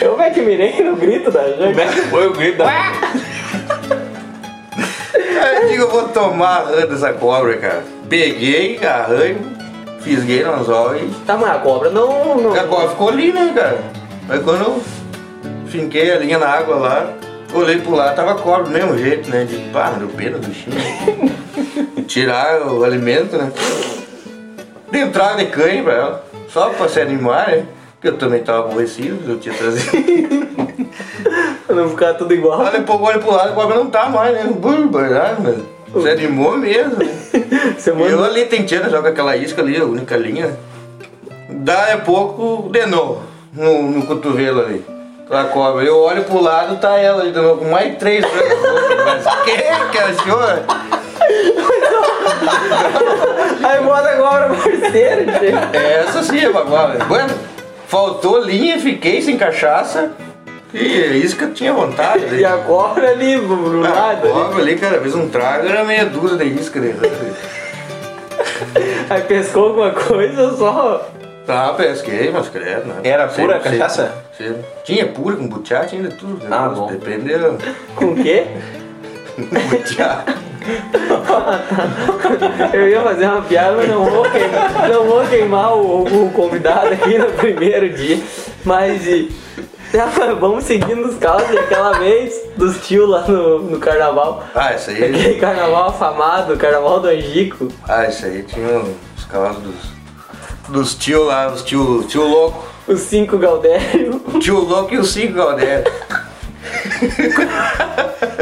Eu 0.00 0.20
é 0.20 0.30
que 0.30 0.40
mirei 0.40 0.82
no 0.82 0.96
grito 0.96 1.30
da 1.30 1.42
rã. 1.42 1.70
É 1.70 1.86
foi 2.10 2.26
o 2.26 2.32
grito 2.32 2.58
da... 2.58 2.66
Aí 5.42 5.56
eu 5.62 5.68
digo, 5.68 5.82
eu 5.84 5.90
vou 5.90 6.08
tomar 6.08 6.56
a 6.56 6.62
rã 6.64 6.86
dessa 6.86 7.12
cobra, 7.12 7.56
cara. 7.56 7.84
Peguei 8.08 8.78
a 8.84 9.02
rã, 9.02 9.26
e 9.26 9.36
fisguei 10.02 10.42
no 10.44 10.54
anzol 10.54 10.96
e 10.96 11.08
Tá, 11.26 11.36
mas 11.36 11.50
a 11.50 11.58
cobra 11.58 11.90
não. 11.90 12.36
não... 12.36 12.52
A 12.52 12.64
cobra 12.64 12.88
ficou 12.88 13.08
ali, 13.08 13.32
né, 13.32 13.52
cara? 13.54 13.78
Aí 14.28 14.40
quando 14.40 14.62
eu 14.64 14.82
finquei 15.68 16.10
a 16.12 16.18
linha 16.18 16.38
na 16.38 16.48
água 16.48 16.76
lá, 16.76 17.12
olhei 17.58 17.78
pro 17.78 17.94
lado, 17.94 18.16
tava 18.16 18.34
cobra 18.34 18.64
do 18.64 18.70
mesmo 18.70 18.98
jeito, 18.98 19.30
né? 19.30 19.44
De 19.44 19.56
pá, 19.70 19.90
deu 19.90 20.08
pena 20.08 20.38
do 20.38 20.48
bichinho. 20.48 20.76
Tirar 22.06 22.62
o 22.66 22.84
alimento, 22.84 23.36
né? 23.36 23.52
Dei 24.90 25.02
entrada 25.02 25.44
de 25.44 25.50
canha 25.50 25.82
pra 25.82 25.92
ela, 25.92 26.26
só 26.48 26.70
pra 26.70 26.88
se 26.88 27.00
animar, 27.00 27.48
né? 27.48 27.66
Porque 27.94 28.08
eu 28.08 28.18
também 28.18 28.42
tava 28.42 28.68
aborrecido, 28.68 29.30
eu 29.30 29.38
tinha 29.38 29.54
trazido. 29.54 30.46
Pra 31.66 31.74
não 31.74 31.90
ficar 31.90 32.14
tudo 32.14 32.32
igual. 32.32 32.70
Depois 32.70 33.00
eu 33.00 33.04
olho 33.04 33.20
pro 33.20 33.32
lado, 33.32 33.50
a 33.50 33.52
cobra 33.52 33.76
não 33.76 33.90
tá 33.90 34.08
mais, 34.08 34.32
né? 34.32 34.44
Barbaridade, 34.44 35.42
mano. 35.42 35.66
Se 36.00 36.08
animou 36.08 36.56
mesmo, 36.56 36.96
né? 36.96 37.06
Você 37.76 37.90
E 37.90 38.10
eu 38.10 38.24
ali 38.24 38.44
tentando 38.44 38.90
jogar 38.90 39.10
aquela 39.10 39.36
isca 39.36 39.62
ali, 39.62 39.76
a 39.76 39.84
única 39.84 40.16
linha. 40.16 40.56
Daí 41.48 41.92
a 41.92 41.98
pouco, 41.98 42.70
de 42.70 42.86
novo, 42.86 43.22
no, 43.52 43.82
no 43.90 44.06
cotovelo 44.06 44.60
ali. 44.60 44.84
A 45.30 45.44
cobra. 45.44 45.82
Eu 45.84 45.98
olho 45.98 46.22
pro 46.24 46.40
lado, 46.40 46.76
tá 46.76 46.96
ela 46.98 47.22
ali 47.22 47.32
de 47.32 47.40
novo, 47.40 47.58
com 47.64 47.70
mais 47.70 47.96
três 47.96 48.24
anos. 48.24 48.36
Mas 49.04 49.24
quem 49.44 49.56
que 49.90 49.98
achou? 49.98 50.40
Aí 53.68 53.80
bota 53.84 54.08
a 54.08 54.16
cobra 54.16 54.48
parceira, 54.50 55.24
gente. 55.24 55.76
Essa 55.76 56.22
sim 56.22 56.38
é 56.44 56.50
baguala. 56.50 57.04
Bueno, 57.06 57.34
faltou 57.88 58.38
linha, 58.40 58.78
fiquei 58.78 59.20
sem 59.20 59.36
cachaça. 59.36 60.12
E 60.72 61.02
a 61.02 61.06
isca 61.08 61.48
tinha 61.48 61.72
vontade. 61.72 62.34
E 62.34 62.44
a 62.44 62.58
cobra 62.58 63.10
ali 63.10 63.36
do 63.38 63.84
A 63.84 63.88
lado. 63.88 64.24
ali. 64.24 64.32
cobra 64.32 64.58
ali, 64.62 64.76
cara, 64.76 65.00
fez 65.00 65.14
um 65.14 65.28
trago, 65.28 65.66
era 65.66 65.84
meia 65.84 66.04
dúzia 66.04 66.36
de 66.36 66.44
isca. 66.60 66.78
Né? 66.80 66.94
Aí 69.08 69.22
pescou 69.22 69.68
alguma 69.68 69.90
coisa 69.90 70.42
ou 70.42 70.56
só. 70.56 71.08
Tá, 71.46 71.72
pesquei, 71.74 72.30
mas 72.30 72.48
credo, 72.48 72.86
né? 72.86 72.96
Era 73.04 73.26
pura 73.28 73.58
cachaça? 73.60 74.12
Sempre. 74.36 74.64
Tinha 74.84 75.06
pura, 75.06 75.36
com 75.36 75.48
butiá, 75.48 75.84
tinha 75.84 76.08
tudo. 76.10 76.44
né? 76.44 76.48
Ah, 76.50 76.68
bom. 76.68 76.86
Dependeu. 76.86 77.58
Com 77.94 78.12
o 78.12 78.16
quê? 78.16 78.46
Butiá. 79.70 80.24
Eu 82.72 82.88
ia 82.88 83.00
fazer 83.02 83.26
uma 83.26 83.42
piada, 83.42 83.76
mas 83.76 83.88
não 83.88 84.04
vou 84.04 84.24
queimar, 84.24 84.88
não 84.88 85.04
vou 85.04 85.24
queimar 85.26 85.76
o, 85.76 86.24
o 86.26 86.30
convidado 86.32 86.88
aqui 86.88 87.18
no 87.18 87.26
primeiro 87.32 87.88
dia. 87.90 88.18
Mas 88.64 89.06
e, 89.06 89.30
vamos 90.40 90.64
seguindo 90.64 91.06
os 91.06 91.16
casos 91.18 91.48
e 91.50 91.58
aquela 91.58 91.92
vez 91.98 92.34
dos 92.56 92.84
tios 92.86 93.08
lá 93.08 93.26
no, 93.28 93.60
no 93.62 93.78
carnaval. 93.78 94.42
Ah, 94.54 94.74
isso 94.74 94.90
aí. 94.90 95.04
Aquele 95.04 95.34
carnaval 95.38 95.90
afamado, 95.90 96.56
carnaval 96.56 96.98
do 97.00 97.08
Angico. 97.08 97.68
Ah, 97.88 98.06
isso 98.06 98.26
aí 98.26 98.42
tinha 98.42 98.82
os 99.16 99.24
cavalos 99.24 99.58
dos. 99.62 99.96
Dos 100.68 100.94
tio 100.96 101.22
lá, 101.22 101.46
os 101.52 101.62
tio, 101.62 102.02
tio 102.08 102.26
louco. 102.26 102.66
Os 102.86 103.00
cinco 103.00 103.36
Galdério. 103.38 104.22
O 104.32 104.38
tio 104.38 104.60
louco 104.60 104.94
e 104.94 104.98
os 104.98 105.12
cinco 105.12 105.34
Galdério. 105.34 105.84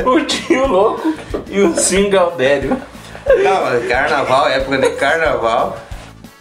O 0.04 0.20
tio 0.20 0.66
louco 0.66 1.14
e 1.48 1.61
o 1.61 1.74
Singaldério. 1.74 2.76
Não, 3.42 3.62
mas 3.62 3.87
carnaval, 3.88 4.48
época 4.48 4.78
de 4.78 4.90
carnaval. 4.90 5.78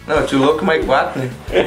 Não, 0.06 0.20
o 0.20 0.24
tio 0.24 0.40
louco 0.40 0.66
mais 0.66 0.86
quatro, 0.86 1.22
né? 1.22 1.30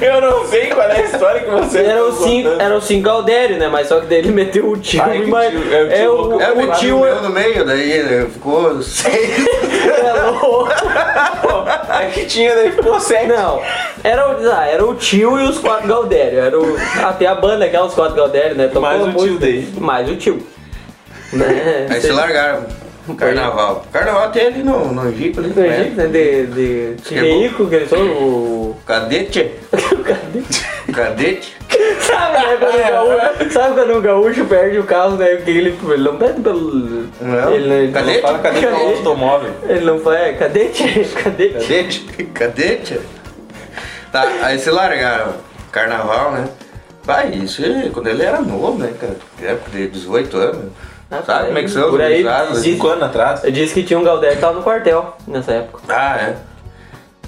Eu 0.00 0.20
não 0.20 0.46
sei 0.46 0.66
qual 0.66 0.86
é 0.88 0.98
a 0.98 1.02
história 1.02 1.42
que 1.42 1.50
você 1.50 1.78
Era 1.78 1.94
tá 1.98 2.04
o 2.04 2.12
cinco, 2.12 2.48
contando. 2.48 2.60
era 2.62 2.76
o 2.76 2.80
cinco 2.80 3.02
Galdério, 3.02 3.58
né? 3.58 3.68
Mas 3.68 3.88
só 3.88 4.00
que 4.00 4.06
daí 4.06 4.18
ele 4.18 4.30
meteu 4.30 4.70
o 4.70 4.76
tio 4.76 5.02
Ai, 5.02 5.22
que 5.22 5.26
mas 5.30 5.50
tio, 5.50 5.74
é 5.74 5.82
o 5.82 5.88
tio 5.88 5.96
é 5.96 6.08
o, 6.08 6.12
louco. 6.14 6.42
É, 6.42 6.52
o 6.52 6.72
tio 6.72 7.00
meu 7.00 7.22
no 7.22 7.30
meio, 7.30 7.64
daí 7.64 8.26
ficou 8.30 8.82
seis. 8.82 9.46
é 10.04 10.12
louco. 10.30 10.68
Aqui 11.88 12.26
tinha, 12.26 12.54
daí 12.54 12.72
ficou 12.72 13.00
sete. 13.00 13.26
Não, 13.28 13.62
era 14.04 14.28
o, 14.28 14.50
ah, 14.52 14.66
era 14.66 14.84
o 14.84 14.94
tio 14.94 15.38
e 15.40 15.44
os 15.44 15.58
quatro 15.58 15.88
Galdério. 15.88 16.38
Era 16.38 16.58
o, 16.58 16.76
até 17.04 17.26
a 17.26 17.34
banda, 17.34 17.64
aquelas 17.64 17.94
quatro 17.94 18.14
Galdério, 18.14 18.54
né? 18.56 18.66
Tocou 18.68 18.82
Mais 18.82 19.02
o 19.02 19.12
tio 19.12 19.38
daí. 19.38 19.68
Mais 19.78 20.10
o 20.10 20.16
tio. 20.16 20.46
Né? 21.32 21.86
Aí 21.90 22.00
se 22.00 22.12
largaram. 22.12 22.66
Carnaval. 23.14 23.84
Carnaval 23.92 24.24
até 24.24 24.46
ali 24.46 24.62
no, 24.62 24.92
no 24.92 25.00
Angico 25.02 25.40
ali. 25.40 25.50
Do 25.50 25.60
né? 25.60 25.80
Egito, 25.80 25.96
né? 25.96 26.06
De, 26.06 26.46
de, 26.46 26.94
de 26.94 27.18
é 27.18 27.48
que 27.48 27.74
eles 27.74 27.88
são 27.88 28.00
o. 28.06 28.76
Cadete? 28.86 29.52
Cadete? 30.92 31.56
Sabe, 32.00 32.38
né, 32.38 32.56
quando 32.58 32.74
o 32.74 33.18
gaúcho, 33.18 33.52
sabe 33.52 33.74
quando 33.74 33.98
um 33.98 34.00
gaúcho 34.00 34.44
perde 34.46 34.78
o 34.78 34.84
carro, 34.84 35.16
né? 35.16 35.36
Que 35.36 35.50
ele, 35.50 35.78
ele 35.88 36.02
não 36.02 36.16
perde 36.16 36.40
pelo. 36.40 37.08
Não. 37.20 37.52
Ele, 37.52 37.92
Cadete? 37.92 38.22
Fala 38.22 38.38
cadê 38.38 38.58
o 38.58 38.62
Cadete? 38.70 38.96
automóvel? 38.96 39.50
Ele 39.68 39.84
não 39.84 39.98
faz. 40.00 40.20
É, 40.20 40.32
cadete? 40.32 40.82
Cadete? 41.22 41.54
Cadete? 41.54 42.24
Cadete? 42.32 43.00
Tá, 44.12 44.22
aí 44.42 44.58
se 44.58 44.70
largaram. 44.70 45.34
Carnaval, 45.70 46.32
né? 46.32 46.48
Vai, 47.02 47.30
isso 47.30 47.64
é 47.64 47.88
quando 47.92 48.08
ele 48.08 48.22
era 48.22 48.40
novo, 48.40 48.78
né, 48.78 48.92
cara? 49.00 49.16
Época 49.42 49.70
de 49.70 49.88
18 49.88 50.36
anos. 50.36 50.72
Ah, 51.10 51.22
Sabe 51.24 51.38
por 51.40 51.46
como 51.46 51.58
é 51.58 51.62
que 51.62 51.68
são 51.68 51.90
por 51.90 52.00
aí. 52.02 52.24
Cinco 52.56 52.88
anos 52.88 53.02
atrás. 53.04 53.44
Eu 53.44 53.50
disse 53.52 53.74
que 53.74 53.82
tinha 53.84 53.98
um 53.98 54.02
Galdério 54.02 54.36
que 54.36 54.40
tava 54.40 54.54
no 54.54 54.62
quartel 54.62 55.16
nessa 55.26 55.52
época. 55.52 55.82
Ah, 55.88 56.16
é. 56.20 56.34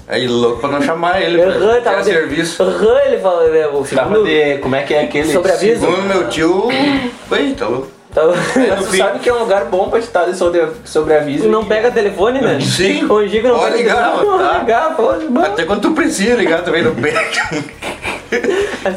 Aí 0.07 0.27
louco 0.27 0.59
pra 0.59 0.69
não 0.69 0.81
chamar 0.81 1.21
ele 1.21 1.41
Aham, 1.41 1.59
pra 1.71 1.81
tava 1.81 1.97
de... 2.01 2.05
serviço. 2.05 2.63
Aham, 2.63 2.99
ele 3.05 3.19
fala, 3.19 3.47
né, 3.47 3.67
o 3.67 3.85
segundo... 3.85 4.23
de. 4.25 4.57
Como 4.57 4.75
é 4.75 4.81
que 4.83 4.93
é 4.93 5.03
aquele? 5.03 5.31
Sobre 5.31 5.51
aviso? 5.51 5.81
Segundo 5.81 6.01
meu 6.03 6.27
tio. 6.27 6.67
Ui, 6.67 7.53
tá 7.57 7.67
louco. 7.67 7.87
Tava... 8.13 8.33
Mas 8.57 8.87
tu 8.87 8.97
sabe 8.97 9.19
que 9.19 9.29
é 9.29 9.33
um 9.33 9.39
lugar 9.39 9.65
bom 9.65 9.87
pra 9.87 9.99
estar 9.99 10.25
de 10.25 10.35
sobre, 10.35 10.67
sobre 10.83 11.13
aviso. 11.15 11.47
Não 11.47 11.63
pega 11.63 11.91
telefone, 11.91 12.41
né? 12.41 12.59
Sim. 12.59 13.05
O 13.05 13.25
Gico 13.27 13.47
não 13.47 13.59
Pode 13.59 13.77
pega 13.77 13.83
ligar, 13.83 14.11
telefone. 14.17 14.43
tá? 14.43 14.57
ligar, 14.59 14.95
pode. 14.95 15.27
Até 15.45 15.63
quando 15.65 15.81
tu 15.81 15.91
precisa 15.91 16.35
ligar 16.35 16.63
também 16.63 16.81
não 16.83 16.95
pega. 16.95 17.21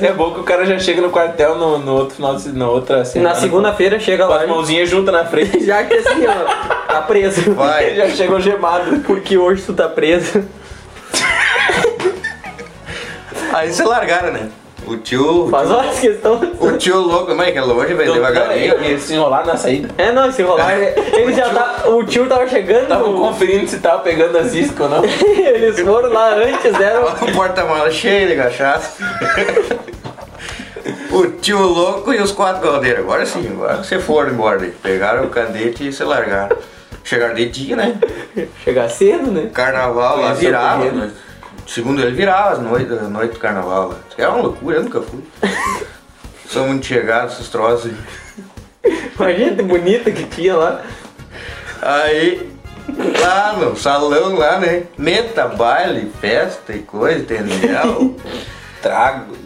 É 0.02 0.12
bom 0.12 0.32
que 0.34 0.40
o 0.40 0.44
cara 0.44 0.64
já 0.66 0.78
chega 0.78 1.00
no 1.00 1.10
quartel 1.10 1.56
no, 1.56 1.78
no 1.78 1.92
outro 1.94 2.16
final 2.16 2.36
de 2.36 2.48
na 2.52 2.68
outra 2.68 3.04
semana. 3.04 3.34
Na 3.34 3.40
segunda-feira 3.40 3.98
chega 3.98 4.26
Com 4.26 4.32
lá. 4.32 4.42
as 4.42 4.48
mãozinhas 4.48 4.88
juntas 4.90 5.12
na 5.12 5.24
frente. 5.24 5.62
Já 5.64 5.82
que 5.84 5.94
assim, 5.94 6.26
ó, 6.26 6.84
tá 6.86 7.02
preso. 7.02 7.54
Vai. 7.54 7.94
já 7.94 8.08
chegou 8.10 8.40
gemado. 8.40 9.00
Porque 9.00 9.36
hoje 9.38 9.62
tu 9.62 9.72
tá 9.72 9.88
preso. 9.88 10.44
Aí 13.52 13.72
se 13.72 13.82
largaram, 13.82 14.32
né? 14.32 14.48
O 14.86 14.96
tio. 14.96 15.48
Faz 15.50 15.70
horas 15.70 15.98
questão. 16.00 16.40
O 16.60 16.72
tio 16.72 16.98
louco, 16.98 17.34
mas 17.34 17.52
que 17.52 17.58
é 17.58 17.62
longe, 17.62 17.94
velho, 17.94 18.12
devagarinho. 18.14 18.84
E 18.84 18.98
se 18.98 19.14
enrolar 19.14 19.46
na 19.46 19.56
saída. 19.56 19.88
É, 19.96 20.10
não, 20.12 20.30
se 20.32 20.42
rolar. 20.42 20.72
Ele 20.76 21.32
já 21.32 21.48
tá. 21.50 21.88
O 21.88 22.02
tio 22.04 22.26
tava 22.26 22.46
chegando. 22.48 22.88
Tava 22.88 23.04
conferindo 23.04 23.68
se 23.68 23.78
tava 23.78 24.00
pegando 24.00 24.36
as 24.38 24.52
iscas 24.54 24.80
ou 24.80 24.88
não. 24.88 25.04
Eles 25.04 25.78
foram 25.80 26.12
lá 26.12 26.34
antes, 26.34 26.72
deram. 26.76 27.04
O 27.22 27.32
porta-mala 27.32 27.90
cheio 27.90 28.28
de 28.28 28.36
cachaça. 28.36 28.92
o 31.10 31.26
tio 31.26 31.60
louco 31.62 32.12
e 32.12 32.20
os 32.20 32.32
quatro 32.32 32.62
galdeiros. 32.62 33.00
Agora 33.00 33.24
sim, 33.24 33.48
agora 33.52 33.82
você 33.82 33.98
foram 33.98 34.30
embora. 34.30 34.68
Pegaram 34.82 35.24
o 35.24 35.30
cadete 35.30 35.88
e 35.88 35.92
se 35.92 36.02
largaram. 36.02 36.56
Chegaram 37.04 37.34
de 37.34 37.46
dia, 37.46 37.76
né? 37.76 37.96
Chegar 38.64 38.88
cedo, 38.88 39.30
né? 39.30 39.50
Carnaval 39.52 40.20
lá 40.20 40.32
virava. 40.34 40.84
né? 40.84 41.10
Segundo 41.66 42.02
ele 42.02 42.12
virava 42.12 42.50
as 42.50 42.58
noites, 42.58 42.92
a 42.92 43.08
noite 43.08 43.34
do 43.34 43.38
carnaval 43.38 43.88
lá. 43.90 43.96
É 44.18 44.28
uma 44.28 44.42
loucura, 44.42 44.76
eu 44.76 44.82
nunca 44.84 45.00
fui. 45.00 45.20
São 46.48 46.68
muito 46.68 46.84
chegados 46.84 47.34
esses 47.34 47.48
troços 47.48 47.90
gente 49.30 49.62
bonita 49.62 50.10
que 50.10 50.24
tinha 50.24 50.56
lá. 50.56 50.82
Aí, 51.80 52.50
lá 53.20 53.54
no 53.54 53.76
salão 53.76 54.36
lá, 54.36 54.58
né? 54.58 54.84
Meta, 54.96 55.48
baile, 55.48 56.12
festa 56.20 56.72
e 56.72 56.80
coisa, 56.80 57.20
entendeu? 57.20 58.16
Trago. 58.82 59.36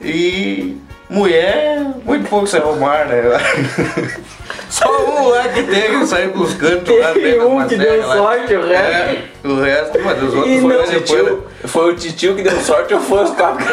E 0.00 0.76
mulher, 1.08 1.80
muito 2.04 2.28
pouco 2.28 2.46
se 2.46 2.56
arrumar, 2.56 3.06
né? 3.06 3.22
Só 4.72 4.88
um 5.06 5.28
lá 5.28 5.48
que 5.48 5.62
teve 5.64 5.98
que 5.98 6.06
sair 6.06 6.30
pros 6.30 6.54
cantos 6.54 6.98
lá 6.98 7.08
Teve 7.12 7.32
dentro 7.32 7.46
um 7.48 7.66
que 7.66 7.76
Macega 7.76 7.84
deu 7.92 8.06
lá. 8.06 8.16
sorte, 8.16 8.54
o 8.54 8.66
resto- 8.66 8.82
É, 8.82 9.18
o 9.44 9.60
resto, 9.60 9.98
mas 10.02 10.22
os 10.22 10.34
outros 10.34 10.60
foram 10.60 10.76
depois. 10.78 10.90
Titio, 11.02 11.44
foi 11.66 11.90
o 11.92 11.96
titio 11.96 12.34
que 12.34 12.42
deu 12.42 12.58
sorte 12.60 12.94
ou 12.94 13.00
foi 13.00 13.22
os 13.24 13.30
cabos? 13.32 13.64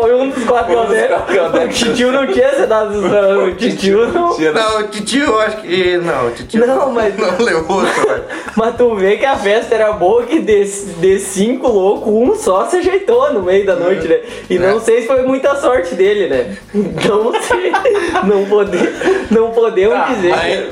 Foi 0.00 0.14
um 0.14 0.28
dos 0.28 0.44
quatro 0.44 0.74
Foi 0.74 0.82
um 0.82 0.86
dos 0.86 1.08
quatro. 1.08 1.90
O 1.90 1.94
tio 1.94 2.12
não 2.12 2.26
tinha 2.26 2.50
se 2.54 2.66
dado 2.66 2.90
o 2.98 3.52
tio 3.54 4.06
não. 4.08 4.36
Não, 4.52 4.78
o 4.80 4.82
titio 4.88 5.24
eu 5.24 5.40
acho 5.40 5.56
que. 5.62 5.96
Não, 5.96 6.26
o 6.26 6.30
titio 6.32 6.66
Não, 6.66 6.92
mas- 6.92 7.16
não 7.16 7.38
levou 7.38 7.80
sorte. 7.86 8.24
Mas 8.54 8.76
tu 8.76 8.94
vê 8.96 9.16
que 9.16 9.24
a 9.24 9.36
festa 9.36 9.74
era 9.74 9.92
boa 9.92 10.24
que 10.24 10.40
de, 10.40 10.64
de 10.64 11.18
cinco 11.20 11.68
loucos, 11.68 12.12
um 12.12 12.34
só 12.34 12.66
se 12.66 12.76
ajeitou 12.76 13.32
no 13.32 13.42
meio 13.42 13.64
da 13.64 13.76
noite, 13.76 14.06
né? 14.06 14.18
E 14.50 14.58
não 14.58 14.76
É. 14.76 14.80
sei 14.80 15.00
se 15.00 15.06
foi 15.06 15.22
muita 15.22 15.56
sorte 15.56 15.94
dele, 15.94 16.28
né? 16.28 16.56
Não 16.74 17.32
sei. 17.42 17.72
Não, 18.24 18.44
pode, 18.46 18.76
não 19.30 19.50
podemos 19.50 19.94
Tá, 19.94 20.06
dizer. 20.06 20.33
Aí, 20.40 20.70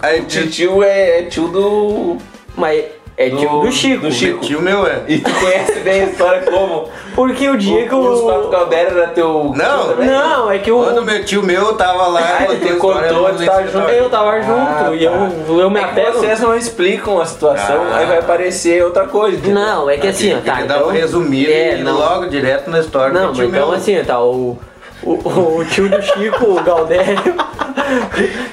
aí 0.00 0.20
O 0.20 0.24
o 0.24 0.26
tio, 0.50 0.82
é, 0.82 1.18
é 1.20 1.22
tio 1.24 1.48
do. 1.48 2.16
Mas 2.56 2.84
é 3.16 3.28
tio 3.30 3.48
do, 3.48 3.60
Do- 3.60 3.72
Chico. 3.72 4.02
do 4.06 4.12
Chico. 4.12 4.40
tio 4.40 4.60
meu 4.60 4.86
é. 4.86 5.02
E 5.06 5.18
tu 5.18 5.30
conhece 5.32 5.80
bem 5.80 6.02
a 6.02 6.04
história 6.06 6.42
como? 6.50 6.88
Porque 7.14 7.48
o 7.48 7.56
dia 7.56 7.86
que 7.86 7.94
Os 7.94 8.20
quatro 8.22 8.48
o. 8.48 8.50
Caldeiros 8.50 8.92
era 8.96 9.08
teu. 9.08 9.52
Não? 9.54 9.96
Não, 9.96 10.50
é 10.50 10.58
que 10.58 10.70
o. 10.72 10.82
Quando 10.82 11.02
meu 11.04 11.24
tio 11.24 11.42
meu 11.42 11.74
tava 11.74 12.06
lá, 12.08 12.38
Ah, 12.40 12.44
ele 12.52 12.76
contou 12.76 13.28
eu 13.28 13.46
tava 13.46 13.66
junto. 13.68 13.88
Eu 13.90 14.10
tava 14.10 14.40
junto 14.42 14.52
Ah, 14.60 14.90
e 14.94 15.04
eu, 15.04 15.12
eu 15.60 15.70
me 15.70 15.78
É 15.80 15.84
que 15.84 15.90
apego. 15.90 16.18
vocês 16.18 16.40
não 16.40 16.54
explicam 16.56 17.20
a 17.20 17.26
situação, 17.26 17.82
Ah. 17.92 17.98
aí 17.98 18.06
vai 18.06 18.18
aparecer 18.18 18.82
outra 18.84 19.06
coisa. 19.06 19.38
Não, 19.48 19.88
é 19.88 19.96
que 19.98 20.06
assim, 20.08 20.30
ó, 20.32 20.36
Tem 20.36 20.44
tá. 20.52 20.56
que 20.62 20.64
dar 20.68 20.76
então- 20.78 20.88
um 20.88 20.92
resumido 20.92 21.50
É, 21.50 21.78
e 21.78 21.82
não. 21.82 21.96
logo 21.96 22.26
direto 22.26 22.70
na 22.70 22.80
história 22.80 23.12
Não, 23.12 23.20
do 23.20 23.28
mas 23.28 23.36
tio 23.36 23.46
então 23.48 23.66
meu. 23.68 23.76
assim, 23.76 24.04
tá, 24.04 24.20
o, 24.22 24.58
o, 25.04 25.58
o 25.58 25.64
tio 25.64 25.88
do 25.88 26.00
Chico, 26.02 26.44
o 26.44 26.62
Galdério, 26.62 27.18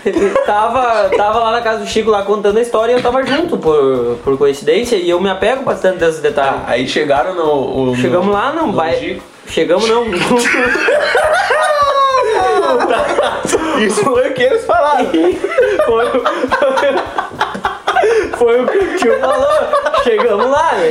ele 0.06 0.30
tava, 0.46 1.10
tava 1.16 1.40
lá 1.40 1.52
na 1.52 1.62
casa 1.62 1.80
do 1.80 1.88
Chico 1.88 2.10
lá 2.10 2.24
contando 2.24 2.58
a 2.58 2.62
história 2.62 2.92
e 2.94 2.96
eu 2.96 3.02
tava 3.02 3.24
junto 3.26 3.58
por, 3.58 4.18
por 4.24 4.38
coincidência 4.38 4.96
e 4.96 5.10
eu 5.10 5.20
me 5.22 5.30
apego 5.30 5.64
bastante 5.64 5.98
desses 6.00 6.22
detalhes. 6.22 6.62
Aí 6.68 6.88
chegaram 6.88 7.34
no. 7.36 7.92
o- 7.92 7.96
Chegamos 7.96 8.28
no- 8.28 8.34
lá, 8.34 8.52
não 8.54 8.72
vai. 8.72 9.20
Chegamos 9.48 9.88
não. 9.90 10.06
Isso 13.80 14.04
foi 14.04 14.30
o 14.30 14.34
que 14.34 14.44
eles 14.44 14.66
falaram. 14.66 15.06
Foi, 15.86 16.06
o- 16.06 16.24
foi 18.38 18.62
o 18.62 18.68
que 18.68 18.78
o 18.78 18.98
tio 18.98 19.20
falou. 19.20 19.48
Chegamos 20.04 20.50
lá, 20.50 20.72
né? 20.74 20.90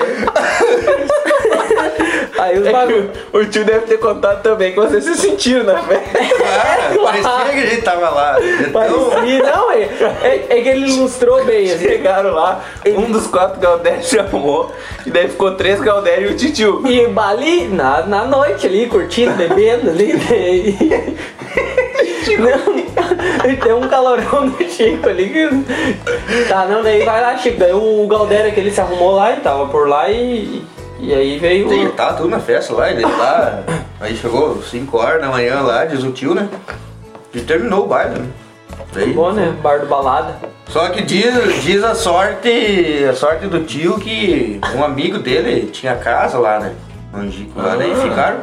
Aí 2.38 2.58
os 2.58 2.66
É 2.66 2.72
bagulho. 2.72 3.10
o, 3.32 3.38
o 3.38 3.46
tio 3.46 3.64
deve 3.64 3.86
ter 3.86 3.98
contado 3.98 4.42
também 4.42 4.72
que 4.72 4.78
vocês 4.80 5.02
se 5.04 5.14
sentiram 5.16 5.64
na 5.64 5.78
festa. 5.82 6.18
Ah, 6.18 6.94
parecia 7.02 7.52
que 7.52 7.60
a 7.66 7.70
gente 7.70 7.82
tava 7.82 8.08
lá. 8.10 8.36
Então, 8.40 8.72
Parecia, 9.10 9.42
não, 9.42 9.70
é, 9.72 9.82
é, 10.22 10.46
é 10.48 10.60
que 10.62 10.68
ele 10.68 10.88
ilustrou 10.88 11.44
bem, 11.44 11.70
assim. 11.72 11.86
Chegaram 11.88 12.30
lá, 12.34 12.64
um 12.86 13.10
dos 13.10 13.26
quatro 13.26 13.60
Galdérios 13.60 14.08
chamou, 14.08 14.72
e 15.04 15.10
daí 15.10 15.28
ficou 15.28 15.52
três 15.56 15.80
Galdérios 15.80 16.30
e 16.30 16.34
o 16.34 16.36
titio. 16.36 16.82
E 16.86 17.06
ali, 17.18 17.68
na, 17.68 18.02
na 18.06 18.24
noite 18.24 18.66
ali, 18.66 18.86
curtindo, 18.86 19.32
bebendo 19.34 19.90
ali, 19.90 20.12
né? 20.14 20.38
E- 20.38 21.28
Não, 22.38 23.56
tem 23.56 23.72
um 23.72 23.88
calorão 23.88 24.48
do 24.48 24.62
Chico 24.64 25.08
ali 25.08 25.28
que. 25.30 26.44
Tá, 26.48 26.66
não, 26.66 26.82
daí 26.82 27.02
vai 27.04 27.20
lá, 27.20 27.36
Chico. 27.36 27.58
Daí 27.58 27.72
o 27.72 28.06
Galdério 28.06 28.52
que 28.52 28.60
ele 28.60 28.70
se 28.70 28.80
arrumou 28.80 29.12
lá 29.16 29.32
e 29.32 29.36
tava 29.40 29.66
por 29.66 29.88
lá 29.88 30.08
e. 30.10 30.62
E 30.98 31.14
aí 31.14 31.38
veio. 31.38 31.68
sim, 31.68 31.88
tava 31.96 32.14
tudo 32.14 32.28
na 32.28 32.40
festa 32.40 32.74
lá, 32.74 32.90
ele 32.90 33.02
lá. 33.02 33.62
Aí 34.00 34.16
chegou 34.16 34.60
5 34.62 34.96
horas 34.98 35.20
da 35.20 35.28
manhã 35.28 35.60
lá, 35.60 35.84
diz 35.84 36.02
o 36.02 36.10
tio, 36.10 36.34
né? 36.34 36.48
E 37.32 37.40
terminou 37.40 37.84
o 37.84 37.86
baile, 37.86 38.18
né? 38.18 38.26
Daí- 38.92 39.12
Bom, 39.12 39.32
né? 39.32 39.54
Bar 39.62 39.80
do 39.80 39.86
balada. 39.86 40.36
Só 40.68 40.88
que 40.88 41.02
diz, 41.02 41.62
diz 41.62 41.82
a 41.84 41.94
sorte, 41.94 43.04
a 43.08 43.14
sorte 43.14 43.46
do 43.46 43.62
tio 43.64 43.98
que 43.98 44.60
um 44.76 44.82
amigo 44.84 45.18
dele 45.18 45.70
tinha 45.70 45.94
casa 45.94 46.38
lá, 46.38 46.58
né? 46.58 46.74
Angico 47.14 47.60
lá, 47.60 47.76
daí 47.76 47.94
ficaram. 47.94 48.40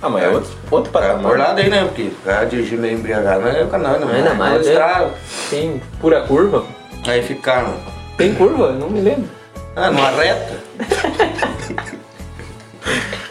Ah, 0.00 0.08
mas 0.08 0.24
é 0.24 0.28
outro, 0.28 0.50
outro 0.70 0.92
Por 0.92 1.00
patamar. 1.02 1.38
lá 1.38 1.52
daí, 1.54 1.68
né? 1.68 1.84
Porque 1.84 2.02
o 2.02 2.24
cara 2.24 2.46
dirigindo 2.46 2.82
meio 2.82 2.98
embriagado 2.98 3.40
não 3.40 3.48
é 3.48 3.62
o 3.64 3.68
canal, 3.68 3.98
não. 3.98 4.08
Ainda 4.08 4.30
é 4.30 4.34
mais, 4.34 4.52
na 4.52 4.58
né? 4.58 4.64
estrada. 4.64 5.10
Tem 5.50 5.82
pura 6.00 6.20
curva. 6.22 6.64
Aí 7.06 7.22
ficaram. 7.22 7.74
Tem 8.16 8.34
curva? 8.34 8.72
Não 8.72 8.88
me 8.90 9.00
lembro. 9.00 9.28
Ah, 9.76 9.90
numa 9.90 10.10
reta. 10.10 10.56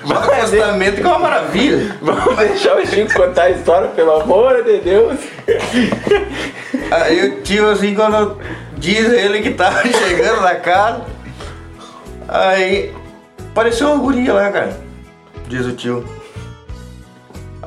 O 0.05 0.13
acostamento 0.13 0.97
que 0.97 1.01
é 1.01 1.07
uma 1.07 1.17
maravilha. 1.17 1.97
Vamos 1.99 2.37
deixar 2.37 2.77
o 2.77 2.85
Chico 2.85 3.11
contar 3.13 3.43
a 3.43 3.49
história, 3.49 3.87
pelo 3.89 4.21
amor 4.21 4.63
de 4.63 4.77
Deus. 4.77 5.19
Aí 6.91 7.27
o 7.27 7.41
tio 7.41 7.71
assim 7.71 7.95
quando 7.95 8.37
diz 8.77 9.11
ele 9.11 9.41
que 9.41 9.51
tava 9.51 9.81
chegando 9.89 10.41
na 10.41 10.55
casa. 10.55 11.01
Aí 12.27 12.93
apareceu 13.49 13.87
uma 13.87 13.97
guria 13.97 14.33
lá, 14.33 14.51
cara. 14.51 14.79
Diz 15.47 15.65
o 15.65 15.71
tio. 15.71 16.05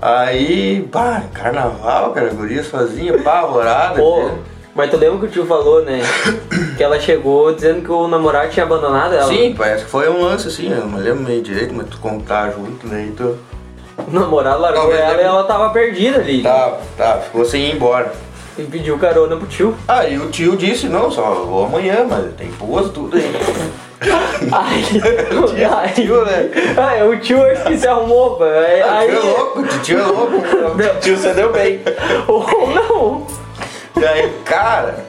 Aí, 0.00 0.88
pá, 0.92 1.24
carnaval, 1.34 2.12
cara, 2.12 2.28
guria 2.30 2.62
sozinha, 2.62 3.16
apavorada. 3.16 3.96
Pô, 3.96 4.30
mas 4.78 4.90
tu 4.90 4.96
lembra 4.96 5.18
que 5.18 5.24
o 5.26 5.28
tio 5.28 5.44
falou, 5.44 5.82
né? 5.82 6.00
Que 6.76 6.82
ela 6.82 6.98
chegou 7.00 7.52
dizendo 7.52 7.82
que 7.82 7.90
o 7.90 8.06
namorado 8.08 8.48
tinha 8.50 8.64
abandonado 8.64 9.12
ela. 9.14 9.24
Sim, 9.26 9.54
parece 9.58 9.84
que 9.84 9.90
foi 9.90 10.08
um 10.08 10.22
lance 10.22 10.46
assim, 10.48 10.70
eu 10.72 10.86
não 10.86 10.98
lembro 10.98 11.24
meio 11.24 11.42
direito, 11.42 11.74
mas 11.74 11.88
tu 11.88 11.98
contar 11.98 12.52
junto, 12.52 12.86
né? 12.86 13.08
Então, 13.12 13.34
O 14.06 14.10
namorado 14.12 14.60
largou 14.62 14.82
Talvez 14.82 15.00
ela 15.00 15.12
e 15.12 15.16
deve- 15.16 15.28
ela 15.28 15.42
tava 15.44 15.70
perdida 15.70 16.18
ali. 16.20 16.42
tá, 16.42 16.78
tá, 16.96 17.18
ficou 17.18 17.44
sem 17.44 17.62
ir 17.66 17.74
embora. 17.74 18.12
E 18.56 18.62
pediu 18.62 18.96
carona 18.98 19.36
pro 19.36 19.46
tio. 19.46 19.74
Aí 19.88 20.16
o 20.18 20.30
tio 20.30 20.56
disse, 20.56 20.86
não, 20.88 21.10
só 21.10 21.22
vou 21.44 21.66
amanhã, 21.66 22.06
mas 22.08 22.32
tem 22.36 22.48
pouso, 22.52 22.88
tudo 22.90 23.16
aí. 23.16 23.32
Ai, 24.52 24.84
ai, 25.64 25.92
Tio, 25.92 26.24
né? 26.24 26.48
ai, 26.76 27.08
o 27.08 27.18
tio 27.18 27.42
acho 27.44 27.64
que 27.64 27.76
se 27.76 27.88
arrumou. 27.88 28.40
Aí, 28.40 28.80
Ah, 28.80 28.98
aí, 29.00 29.08
tio 29.10 29.18
é 29.18 29.22
louco, 29.22 29.62
tio 29.82 29.98
é 29.98 30.02
louco. 30.04 30.36
O 30.36 31.00
tio 31.00 31.16
você 31.16 31.34
deu 31.34 31.52
bem. 31.52 31.80
ou 32.28 32.46
não. 32.72 33.26
E 34.00 34.04
aí, 34.06 34.32
cara, 34.44 35.04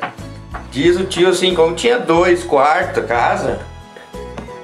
diz 0.71 0.97
o 0.99 1.03
tio 1.05 1.29
assim, 1.29 1.53
como 1.53 1.75
tinha 1.75 1.99
dois 1.99 2.43
quartos, 2.43 3.05
casa, 3.05 3.59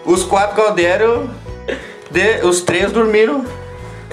os 0.05 0.23
quatro 0.23 0.55
calderos, 0.63 1.29
de, 2.09 2.45
os 2.45 2.61
três 2.61 2.91
dormiram 2.91 3.45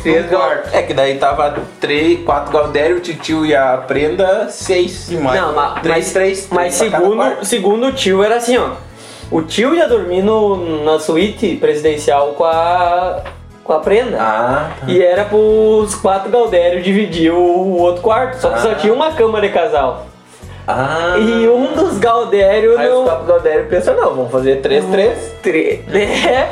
Três 0.03 0.25
no 0.25 0.31
gal- 0.31 0.41
quarto. 0.49 0.75
É 0.75 0.83
que 0.83 0.93
daí 0.93 1.17
tava 1.19 1.55
três, 1.81 2.25
quatro 2.25 2.53
Galdério, 2.53 2.97
o 2.97 3.01
titio 3.01 3.47
e 3.47 3.55
a 3.55 3.77
prenda, 3.79 4.49
seis. 4.51 5.11
E 5.11 5.17
mais 5.17 5.41
Não, 5.41 5.53
mas, 5.55 5.81
três, 5.83 5.97
mas, 5.97 6.13
três, 6.13 6.49
mas 6.51 6.75
segundo, 6.75 7.45
segundo 7.45 7.87
o 7.87 7.93
tio 7.93 8.23
era 8.23 8.37
assim, 8.37 8.57
ó. 8.57 8.71
O 9.31 9.43
tio 9.43 9.75
ia 9.75 9.89
dormir 9.89 10.23
no, 10.23 10.85
na 10.85 10.99
suíte 10.99 11.57
presidencial 11.57 12.35
com 12.35 12.45
a, 12.45 13.23
com 13.65 13.73
a 13.73 13.79
prenda. 13.81 14.17
Ah, 14.21 14.71
E 14.87 15.03
era 15.03 15.25
pros 15.25 15.95
quatro 15.95 16.31
Galdérios 16.31 16.83
dividir 16.85 17.33
o, 17.33 17.37
o 17.39 17.79
outro 17.81 18.03
quarto. 18.03 18.39
Só 18.41 18.51
que 18.51 18.61
só 18.61 18.71
Ah. 18.73 18.75
tinha 18.75 18.93
uma 18.93 19.13
cama 19.13 19.41
de 19.41 19.49
casal. 19.51 20.07
ah. 20.67 21.15
E 21.19 21.49
um 21.49 21.73
dos 21.75 21.99
Galdérios 21.99 22.79
Aí 22.79 22.89
não. 22.89 23.01
os 23.01 23.09
quatro 23.09 23.27
Galdério 23.27 23.67
pensam, 23.69 23.95
não, 23.97 24.15
vamos 24.15 24.31
fazer 24.33 24.57
três, 24.61 24.85
três. 24.87 25.33
Tre- 25.43 25.85
né? 25.89 26.49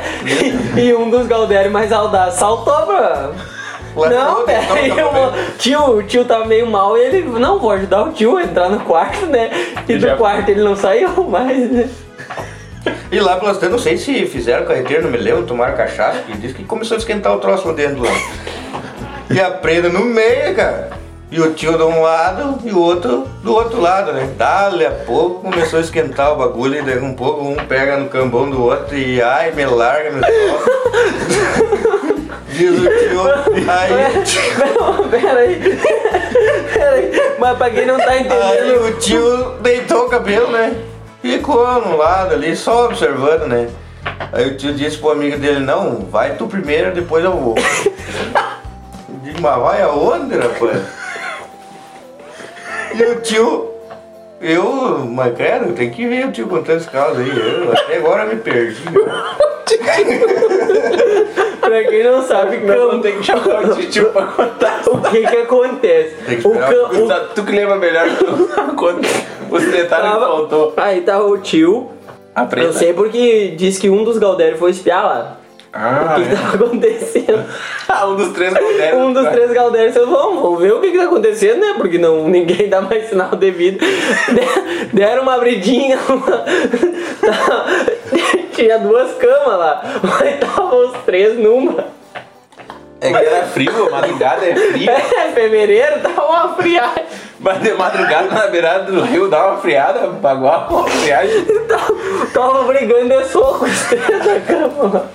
E 0.77 0.93
um 0.93 1.09
dos 1.09 1.27
Galdérios 1.27 1.71
mais 1.71 1.91
audazes 1.91 2.39
saltou 2.39 2.73
pra. 2.85 3.31
Não, 3.93 4.45
peraí, 4.45 4.89
vou- 4.89 5.33
tio, 5.57 5.97
o 5.97 6.03
tio 6.03 6.23
tava 6.23 6.45
meio 6.45 6.65
mal 6.65 6.97
e 6.97 7.01
ele, 7.01 7.23
não, 7.37 7.59
vou 7.59 7.71
ajudar 7.71 8.03
o 8.03 8.11
tio 8.13 8.37
a 8.37 8.43
entrar 8.43 8.69
no 8.69 8.79
quarto, 8.81 9.25
né? 9.25 9.49
E 9.87 9.95
do 9.95 9.99
Já- 10.07 10.15
quarto 10.15 10.47
ele 10.47 10.61
não 10.63 10.77
saiu 10.77 11.09
mais, 11.25 11.69
né? 11.69 11.89
E 13.11 13.19
lá 13.19 13.35
pelas 13.35 13.57
tantas, 13.57 13.71
não 13.71 13.79
sei 13.79 13.97
se 13.97 14.25
fizeram 14.25 14.65
carreteiro, 14.65 15.03
não 15.03 15.11
me 15.11 15.17
lembro, 15.17 15.43
tomaram 15.43 15.75
cachaça, 15.75 16.19
que 16.19 16.37
disse 16.37 16.53
que 16.53 16.63
começou 16.63 16.95
a 16.95 16.97
esquentar 16.97 17.33
o 17.35 17.39
troço 17.39 17.67
lá 17.67 17.73
dentro 17.73 18.01
lá. 18.01 18.11
E 19.29 19.39
a 19.39 19.51
prenda 19.51 19.89
no 19.89 20.05
meio, 20.05 20.55
cara. 20.55 20.91
E 21.29 21.39
o 21.39 21.53
tio 21.53 21.77
de 21.77 21.83
um 21.83 22.01
lado 22.01 22.59
e 22.65 22.71
o 22.71 22.79
outro 22.79 23.25
do 23.41 23.53
outro 23.53 23.79
lado, 23.79 24.11
né? 24.11 24.29
Dali 24.37 24.85
a 24.85 24.91
pouco 24.91 25.41
começou 25.41 25.79
a 25.79 25.81
esquentar 25.81 26.33
o 26.33 26.35
bagulho 26.35 26.79
e 26.79 26.81
daí 26.81 26.99
um 26.99 27.13
pouco 27.13 27.47
um 27.47 27.55
pega 27.55 27.95
no 27.95 28.09
cambão 28.09 28.49
do 28.49 28.61
outro 28.61 28.97
e 28.97 29.21
ai, 29.21 29.51
me 29.51 29.65
larga, 29.65 30.11
me 30.11 30.21
solta. 30.21 30.71
Diz 32.51 32.71
o 32.71 32.83
tio, 32.83 33.21
aí 33.69 34.73
Não, 34.75 35.09
peraí. 35.09 35.79
Peraí, 36.73 37.11
mas 37.39 37.57
pra 37.57 37.69
quem 37.69 37.85
não 37.85 37.97
tá 37.97 38.11
aí 38.11 38.21
entendendo, 38.23 38.87
o 38.87 38.91
tio 38.99 39.51
deitou 39.61 40.07
o 40.07 40.09
cabelo, 40.09 40.51
né? 40.51 40.75
Ficou 41.21 41.81
no 41.81 41.97
lado 41.97 42.33
ali, 42.33 42.55
só 42.55 42.85
observando, 42.85 43.47
né? 43.47 43.69
Aí 44.31 44.47
o 44.47 44.57
tio 44.57 44.73
disse 44.73 44.97
pro 44.97 45.11
amigo 45.11 45.37
dele, 45.37 45.59
não, 45.59 45.97
vai 46.09 46.35
tu 46.35 46.47
primeiro, 46.47 46.91
depois 46.93 47.23
eu 47.23 47.31
vou. 47.33 47.55
Eu 49.09 49.17
disse, 49.23 49.41
mas 49.41 49.59
vai 49.61 49.81
aonde, 49.83 50.35
rapaz? 50.35 50.81
E 52.95 53.03
o 53.03 53.21
tio, 53.21 53.69
eu, 54.41 54.99
mas 55.07 55.35
credo, 55.35 55.73
tem 55.73 55.89
que 55.91 56.07
ver 56.07 56.27
o 56.27 56.31
tio 56.31 56.47
contando 56.47 56.77
esse 56.77 56.89
caso 56.89 57.19
aí. 57.19 57.29
Eu 57.29 57.71
até 57.71 57.97
agora 57.97 58.25
me 58.25 58.37
perdi. 58.37 58.81
pra 61.61 61.83
quem 61.83 62.03
não 62.03 62.25
sabe, 62.25 62.57
Não, 62.57 62.75
cam- 62.75 62.87
não 62.93 63.01
tem 63.01 63.17
que 63.17 63.23
chamar 63.23 63.63
o 63.65 63.75
tio 63.85 64.09
pra 64.09 64.25
contar. 64.27 64.81
o 64.87 65.01
que 65.01 65.27
que 65.27 65.37
acontece? 65.37 66.15
Tem 66.25 66.39
que 66.41 66.47
O 66.47 66.51
cam- 66.51 66.69
o- 66.69 67.07
Tu- 67.35 67.43
que 67.43 67.51
lembra 67.51 67.75
melhor 67.75 68.07
conta 68.75 69.07
os 69.51 69.63
detalhes 69.63 69.85
que 69.85 69.89
tava- 70.19 70.27
faltou. 70.27 70.73
Aí 70.77 71.01
tava 71.01 71.25
o 71.25 71.37
tio, 71.37 71.89
A 72.33 72.45
preta. 72.45 72.67
eu 72.67 72.73
sei 72.73 72.93
porque 72.93 73.49
disse 73.57 73.81
que 73.81 73.89
um 73.89 74.03
dos 74.03 74.17
Galdério 74.17 74.57
foi 74.57 74.71
espiar 74.71 75.03
lá. 75.03 75.37
Ah, 75.73 76.15
O 76.17 76.21
que, 76.21 76.27
que 76.29 76.35
tava 76.35 76.55
acontecendo? 76.65 77.45
é. 77.87 78.05
um 78.05 78.15
dos 78.17 78.33
três 78.33 78.53
modernos. 78.53 79.01
Um 79.05 79.13
dos 79.13 79.27
três 79.29 79.51
Galdérios 79.51 79.93
falou, 79.93 80.09
vamos, 80.09 80.41
vamos 80.41 80.59
ver 80.61 80.73
o 80.73 80.81
que, 80.81 80.91
que 80.91 80.97
tá 80.97 81.05
acontecendo, 81.05 81.61
né? 81.61 81.75
Porque 81.77 81.97
não, 81.97 82.27
ninguém 82.27 82.67
dá 82.67 82.81
mais 82.81 83.07
sinal 83.07 83.29
devido. 83.37 83.79
De- 83.79 84.89
Deram 84.93 85.23
uma 85.23 85.35
abridinha, 85.35 85.97
uma- 86.09 86.43
tinha 88.53 88.79
duas 88.79 89.13
camas 89.13 89.57
lá, 89.59 89.81
mas 90.03 90.33
estavam 90.33 90.85
os 90.87 90.91
três 91.05 91.37
numa. 91.37 91.85
É 93.01 93.11
que 93.11 93.17
era 93.17 93.47
frio, 93.47 93.89
madrugada 93.89 94.45
é 94.45 94.55
frio. 94.55 94.91
É, 94.91 95.31
fevereiro, 95.33 95.99
tava 96.01 96.25
uma 96.27 96.55
friagem. 96.55 97.03
Mas 97.39 97.59
de 97.61 97.73
madrugada 97.73 98.27
na 98.27 98.47
beirada 98.47 98.91
do 98.91 99.01
rio 99.01 99.27
dá 99.27 99.47
uma 99.47 99.57
friada, 99.57 100.07
bagual, 100.07 100.67
uma 100.69 100.87
friagem. 100.87 101.43
Tava, 101.67 101.95
tava 102.31 102.63
brigando 102.65 103.17
de 103.17 103.27
soco 103.27 103.65
os 103.65 103.81
três 103.85 104.07
na 104.07 104.39
cama 104.41 104.93
lá. 104.93 105.05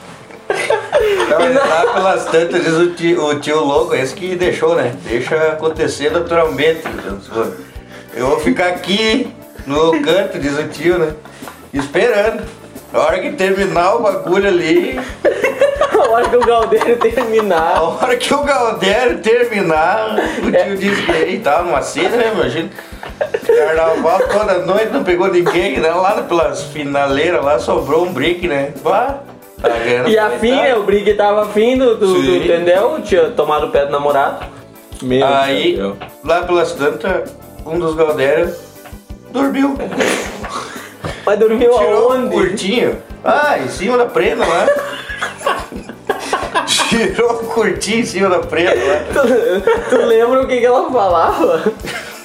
Então, 0.49 1.69
lá 1.69 1.93
pelas 1.93 2.25
tantas, 2.25 2.65
diz 2.65 2.75
o 2.75 2.91
tio, 2.91 3.25
o 3.25 3.39
tio 3.39 3.65
louco, 3.65 3.95
esse 3.95 4.15
que 4.15 4.35
deixou, 4.35 4.75
né? 4.75 4.93
Deixa 5.05 5.37
acontecer 5.53 6.11
naturalmente. 6.11 6.83
Eu 8.15 8.27
vou 8.29 8.41
ficar 8.41 8.69
aqui 8.69 9.33
no 9.65 10.01
canto, 10.03 10.39
diz 10.39 10.59
o 10.59 10.67
tio, 10.69 10.99
né? 10.99 11.13
Esperando. 11.73 12.45
A 12.93 12.99
hora 12.99 13.19
que 13.21 13.33
terminar 13.33 13.97
o 13.97 14.01
bagulho 14.03 14.49
ali, 14.49 14.99
A 15.97 16.09
hora 16.11 16.29
que 16.29 16.37
o 16.37 16.41
Galdério 16.41 16.95
a 16.95 16.99
terminar. 16.99 17.83
hora 17.83 18.17
que 18.17 18.33
o 18.33 18.43
Galdério 18.43 19.19
terminar, 19.19 20.17
o 20.43 20.51
tio 20.53 20.77
diz 20.77 20.99
que 21.05 21.11
ele 21.13 21.39
tava 21.41 21.65
numa 21.65 21.83
cena, 21.83 22.17
né, 22.17 22.33
imagina? 22.35 22.71
Carnaval 23.47 24.21
toda 24.29 24.59
noite, 24.61 24.93
não 24.93 25.03
pegou 25.05 25.29
ninguém, 25.29 25.79
né? 25.79 25.91
Lá 25.91 26.23
pelas 26.23 26.63
finaleiras 26.65 27.43
lá 27.45 27.59
sobrou 27.59 28.05
um 28.05 28.13
brick, 28.13 28.47
né? 28.47 28.73
Bah, 28.83 29.21
tá 29.61 29.69
ganhando 29.71 30.09
E 30.09 30.19
a 30.19 30.31
fim, 30.31 30.51
né? 30.53 30.75
O 30.75 30.83
Brig 30.85 31.15
tava 31.15 31.43
afim 31.43 31.77
do, 31.79 31.97
do, 31.97 32.15
do- 32.23 32.37
entendeu? 32.37 33.01
Tinha 33.03 33.31
tomado 33.31 33.67
o 33.67 33.71
pé 33.71 33.87
do 33.87 33.93
namorado. 33.93 34.45
Meu 35.03 35.27
Aí, 35.27 35.77
Deus. 35.77 35.97
lá 36.25 36.43
pelas 36.43 36.73
tantas, 36.73 37.35
um 37.65 37.79
dos 37.79 37.95
Galdérios 37.95 38.57
dormiu. 39.31 39.77
Mas 41.27 41.39
dormiu 41.39 41.71
Tirou 41.77 42.09
um 42.09 42.13
aonde? 42.13 42.31
curtinho. 42.35 43.03
Ah, 43.25 43.59
em 43.59 43.69
cima 43.69 43.99
da 43.99 44.07
prenda 44.07 44.47
lá. 44.47 44.67
Tirou 46.89 47.33
um 47.43 47.47
curtinho 47.47 48.01
em 48.01 48.05
cima 48.07 48.29
da 48.31 48.39
prenda 48.39 48.73
lá. 48.75 49.01
Tu, 49.13 49.91
tu 49.91 49.97
lembra 50.07 50.43
o 50.43 50.47
que, 50.47 50.61
que 50.61 50.67
ela 50.67 50.91
falava? 50.91 51.65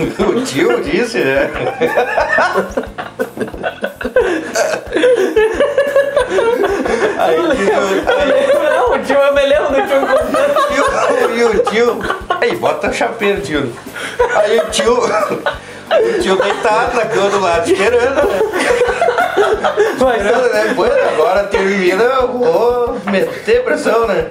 O 0.01 0.41
tio 0.43 0.81
disse, 0.81 1.19
né? 1.19 1.51
Aí, 7.17 7.35
diz 7.55 7.69
o- 7.69 8.09
aí, 8.09 8.53
Não, 8.75 8.93
o 8.93 8.99
tio 8.99 9.15
eu 9.17 9.33
me 9.33 9.45
lembro 9.45 9.67
do 9.69 9.81
tio 9.87 10.01
contando. 10.01 11.35
e 11.37 11.43
o- 11.43 11.49
o 11.51 11.59
tio. 11.63 11.99
Aí, 12.41 12.55
bota 12.55 12.87
a 12.87 12.91
chapeira, 12.93 13.39
tio. 13.41 13.71
Aí 14.35 14.59
o 14.59 14.65
tio. 14.69 14.97
O 15.99 16.21
tio 16.21 16.35
deitado 16.37 16.95
na 16.95 17.05
cama 17.05 17.29
do 17.29 17.39
lado, 17.39 17.71
esperando, 17.71 18.15
né? 18.15 18.39
Mas, 19.99 20.21
Esperando, 20.21 20.53
né? 20.53 20.73
Pois 20.75 20.91
agora 21.13 21.43
termina, 21.45 22.03
eu 22.03 22.27
vou 22.29 22.97
meter 23.05 23.63
pressão, 23.63 24.07
né? 24.07 24.27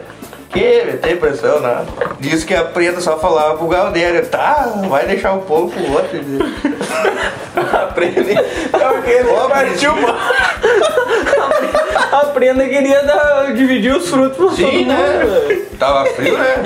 Que 0.52 0.82
meter 0.84 1.18
pressão, 1.20 1.60
né? 1.60 1.84
Diz 2.18 2.42
que 2.42 2.54
a 2.54 2.64
preta 2.64 3.00
só 3.00 3.16
falava 3.18 3.56
pro 3.56 3.68
Galdério, 3.68 4.26
tá, 4.26 4.72
vai 4.88 5.06
deixar 5.06 5.32
um 5.32 5.40
pouco 5.42 5.70
pro 5.70 5.92
outro. 5.92 6.18
Aprende. 7.84 8.32
É 8.32 8.88
o 8.88 9.02
que? 9.02 9.22
Ó, 9.30 9.48
Partiu, 9.48 9.92
a 12.12 12.26
prenda 12.26 12.64
queria 12.68 13.02
dar, 13.04 13.52
dividir 13.54 13.94
os 13.94 14.08
frutos 14.08 14.36
todo 14.36 14.56
Sim, 14.56 14.84
mundo. 14.86 14.88
né? 14.88 15.62
Tava 15.78 16.06
frio, 16.06 16.36
né? 16.36 16.62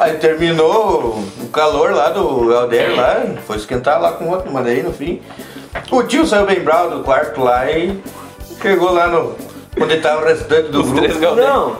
Aí 0.00 0.16
terminou 0.16 1.18
o 1.42 1.48
calor 1.48 1.90
lá 1.92 2.08
do 2.08 2.46
Galdério 2.46 2.96
lá, 2.96 3.22
foi 3.46 3.56
esquentar 3.58 4.00
lá 4.00 4.12
com 4.12 4.24
o 4.24 4.30
outro, 4.30 4.50
mas 4.50 4.64
daí 4.64 4.82
no 4.82 4.92
fim. 4.94 5.20
O 5.90 6.02
tio 6.02 6.26
saiu 6.26 6.46
bem 6.46 6.60
bravo 6.60 6.96
do 6.96 7.04
quarto 7.04 7.42
lá 7.42 7.70
e 7.70 8.00
chegou 8.62 8.92
lá 8.92 9.06
no. 9.08 9.34
Onde 9.78 9.98
tava 9.98 10.22
o 10.22 10.24
restante 10.24 10.70
do 10.70 10.80
Os 10.80 10.86
grupo. 10.88 11.02
três 11.02 11.20
Galdérios. 11.20 11.52
Não. 11.54 11.76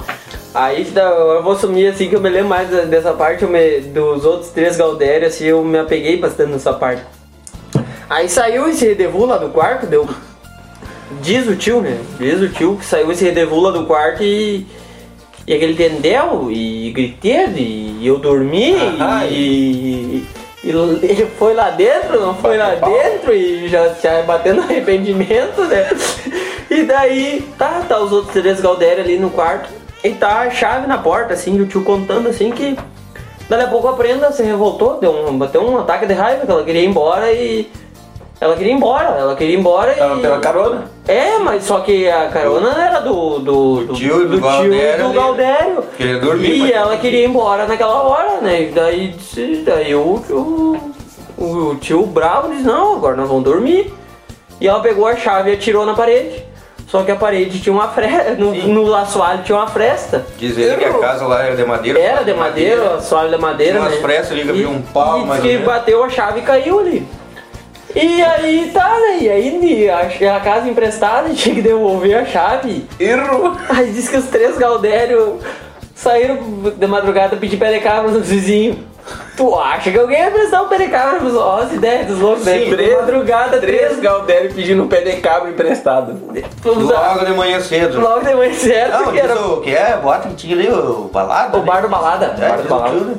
Aí 0.55 0.85
tá, 0.85 1.01
eu 1.01 1.43
vou 1.43 1.57
sumir 1.57 1.89
assim 1.91 2.09
que 2.11 2.15
eu 2.17 2.21
me 2.21 2.29
lembro 2.29 2.49
mais 2.49 2.69
dessa 2.89 3.13
parte, 3.15 3.47
me- 3.47 3.81
dos 3.81 4.25
outros 4.25 4.51
três 4.51 4.77
Galdérios, 4.77 5.33
assim, 5.35 5.45
eu 5.47 5.65
me 5.65 5.79
apeguei 5.79 6.19
bastante 6.19 6.51
nessa 6.53 6.73
parte. 6.75 7.03
Aí 8.09 8.29
saiu 8.29 8.69
esse 8.69 8.85
redevu 8.85 9.25
lá 9.25 9.39
do 9.39 9.49
quarto, 9.49 9.87
deu. 9.87 10.07
Diz 11.23 11.47
o 11.49 11.57
tio, 11.57 11.81
né? 11.81 11.99
Diz 12.19 12.41
o 12.41 12.49
tio 12.49 12.77
que 12.77 12.85
saiu 12.85 13.11
esse 13.11 13.25
redevu 13.25 13.61
lá 13.61 13.71
do 13.71 13.87
quarto 13.87 14.23
e. 14.23 14.67
E 15.51 15.55
aquele 15.55 15.75
tendel 15.75 16.47
e 16.49 16.93
griteiro 16.93 17.59
e 17.59 18.07
eu 18.07 18.19
dormi 18.19 18.77
Ah, 19.01 19.27
e, 19.27 20.25
e 20.63 20.69
ele 20.69 21.27
foi 21.37 21.55
lá 21.55 21.71
dentro, 21.71 22.21
não 22.21 22.37
foi 22.37 22.57
lá 22.57 22.77
dentro 22.77 23.35
e 23.35 23.67
já, 23.67 23.89
já 23.95 24.23
batendo 24.23 24.61
arrependimento, 24.63 25.63
né? 25.63 25.91
E 26.71 26.85
daí, 26.85 27.45
tá, 27.59 27.85
tá 27.89 27.99
os 27.99 28.13
outros 28.13 28.33
três 28.33 28.61
Galdério 28.61 29.03
ali 29.03 29.19
no 29.19 29.29
quarto 29.29 29.69
e 30.05 30.11
tá 30.11 30.43
a 30.43 30.51
chave 30.51 30.87
na 30.87 30.99
porta, 30.99 31.35
assim, 31.35 31.57
e 31.57 31.63
o 31.63 31.67
tio 31.67 31.83
contando 31.83 32.29
assim 32.29 32.53
que 32.53 32.77
Daí 33.49 33.65
a 33.65 33.67
pouco 33.67 33.89
a 33.89 33.95
prenda 33.95 34.31
se 34.31 34.45
revoltou, 34.45 35.01
deu 35.01 35.11
um, 35.11 35.37
bateu 35.37 35.69
um 35.69 35.77
ataque 35.77 36.07
de 36.07 36.15
raiva, 36.15 36.47
que 36.47 36.53
ela 36.53 36.63
queria 36.63 36.83
ir 36.83 36.87
embora 36.87 37.33
e. 37.33 37.69
Ela 38.40 38.57
queria 38.57 38.72
ir 38.72 38.76
embora, 38.76 39.09
ela 39.18 39.37
queria 39.37 39.55
ir 39.55 39.59
embora 39.59 39.92
Tava 39.94 40.16
e. 40.16 40.20
pela 40.22 40.38
carona. 40.38 40.85
É, 41.07 41.37
mas 41.38 41.64
só 41.64 41.81
que 41.81 42.09
a 42.09 42.29
carona 42.29 42.70
era 42.83 43.00
do. 43.00 43.38
do, 43.40 43.85
do, 43.85 43.92
tio 43.94 44.26
do 44.26 44.37
do 44.37 44.40
Galdério 44.40 44.98
do 45.03 45.07
ali. 45.11 45.14
Galdério. 45.18 45.85
Queria 45.96 46.18
dormir, 46.18 46.55
E 46.55 46.59
mas- 46.61 46.70
ela 46.70 46.96
queria 46.96 47.20
ir 47.20 47.29
embora 47.29 47.66
naquela 47.66 48.03
hora, 48.03 48.40
né? 48.40 48.62
E 48.62 48.66
daí, 48.70 49.14
daí 49.64 49.94
o, 49.94 50.00
o, 50.31 50.92
o 51.38 51.74
tio 51.76 52.07
bravo 52.07 52.48
disse, 52.48 52.62
não, 52.62 52.94
agora 52.96 53.14
nós 53.16 53.29
vamos 53.29 53.44
dormir. 53.44 53.92
E 54.59 54.66
ela 54.66 54.81
pegou 54.81 55.07
a 55.07 55.16
chave 55.16 55.51
e 55.51 55.55
atirou 55.55 55.84
na 55.84 55.93
parede. 55.95 56.43
Só 56.86 57.03
que 57.05 57.11
a 57.12 57.16
parede 57.16 57.61
tinha 57.61 57.72
uma 57.74 57.88
fresta. 57.88 58.34
No, 58.41 58.53
no 58.55 58.95
assoalho 58.95 59.43
tinha 59.43 59.57
uma 59.59 59.66
fresta. 59.68 60.24
Diz 60.38 60.57
ele 60.57 60.76
que 60.78 60.84
a 60.86 60.95
casa 60.95 61.26
lá 61.26 61.43
era 61.45 61.55
de 61.57 61.64
madeira. 61.64 61.99
Era 61.99 62.22
de 62.24 62.32
madeira, 62.34 62.95
assoalho 62.95 63.30
de 63.30 63.36
madeira. 63.38 63.72
Tinha 63.74 63.82
umas 63.82 63.95
né? 63.95 64.01
frestas 64.01 64.32
ali 64.32 64.41
que 64.43 64.47
E- 64.49 64.51
havia 64.51 64.68
um 64.70 64.80
pau, 64.82 65.20
ou 65.28 65.36
que 65.43 65.59
bateu 65.59 66.03
a 66.03 66.09
chave 66.09 66.41
e 66.41 66.43
caiu 66.43 66.80
ali. 66.80 67.07
E 67.95 68.22
aí 68.22 68.70
tá, 68.72 68.88
né? 69.01 69.18
E 69.20 69.28
aí 69.30 69.88
a, 69.91 70.36
a 70.36 70.41
casa 70.41 70.68
emprestada 70.68 71.28
tinha 71.34 71.55
que 71.55 71.62
devolver 71.62 72.16
a 72.16 72.24
chave. 72.24 72.86
Errou. 72.99 73.57
Aí 73.68 73.91
diz 73.91 74.09
que 74.09 74.16
os 74.16 74.26
três 74.26 74.57
Galdério 74.59 75.38
saíram 75.95 76.38
de 76.76 76.86
madrugada 76.86 77.36
pedir 77.36 77.57
pé 77.59 77.72
de 77.72 77.80
cabra 77.80 78.11
nos 78.11 78.28
vizinhos. 78.28 78.76
Tu 79.36 79.55
acha 79.59 79.91
que 79.91 79.99
alguém 79.99 80.20
ia 80.20 80.30
prestar 80.30 80.62
um 80.62 80.68
pé 80.68 80.76
de 80.76 80.88
cabra 80.88 81.18
pros 81.18 81.34
ó, 81.34 81.62
as 81.62 81.72
ideias 81.72 82.07
dos 82.07 82.18
loucos, 82.20 82.45
né? 82.45 82.59
Sim, 82.59 82.64
De 82.66 82.70
três- 82.76 82.95
madrugada, 82.97 83.59
Três 83.59 83.80
três. 83.86 84.01
Galdério 84.01 84.55
pedindo 84.55 84.82
um 84.84 84.88
pé 84.88 85.01
de 85.01 85.16
cabra 85.16 85.51
emprestado. 85.51 86.16
Logo 86.64 87.24
de 87.24 87.32
manhã 87.32 87.59
cedo. 87.61 87.99
Logo 88.01 88.20
de 88.24 88.34
manhã 88.34 88.53
certo, 88.53 88.93
Não, 89.03 89.12
que 89.12 89.18
era 89.18 89.34
o 89.41 89.61
que 89.62 89.74
é? 89.74 89.97
Bota 89.97 90.28
que 90.28 90.34
tinha 90.36 90.55
ali 90.55 90.68
o 90.68 91.11
balada. 91.12 91.57
o 91.59 91.62
bar 91.62 91.80
do 91.80 91.88
balada. 91.88 92.36
É, 92.38 92.49
bar 92.51 92.59
do 92.59 92.68
balada. 92.68 92.95
né? 93.01 93.14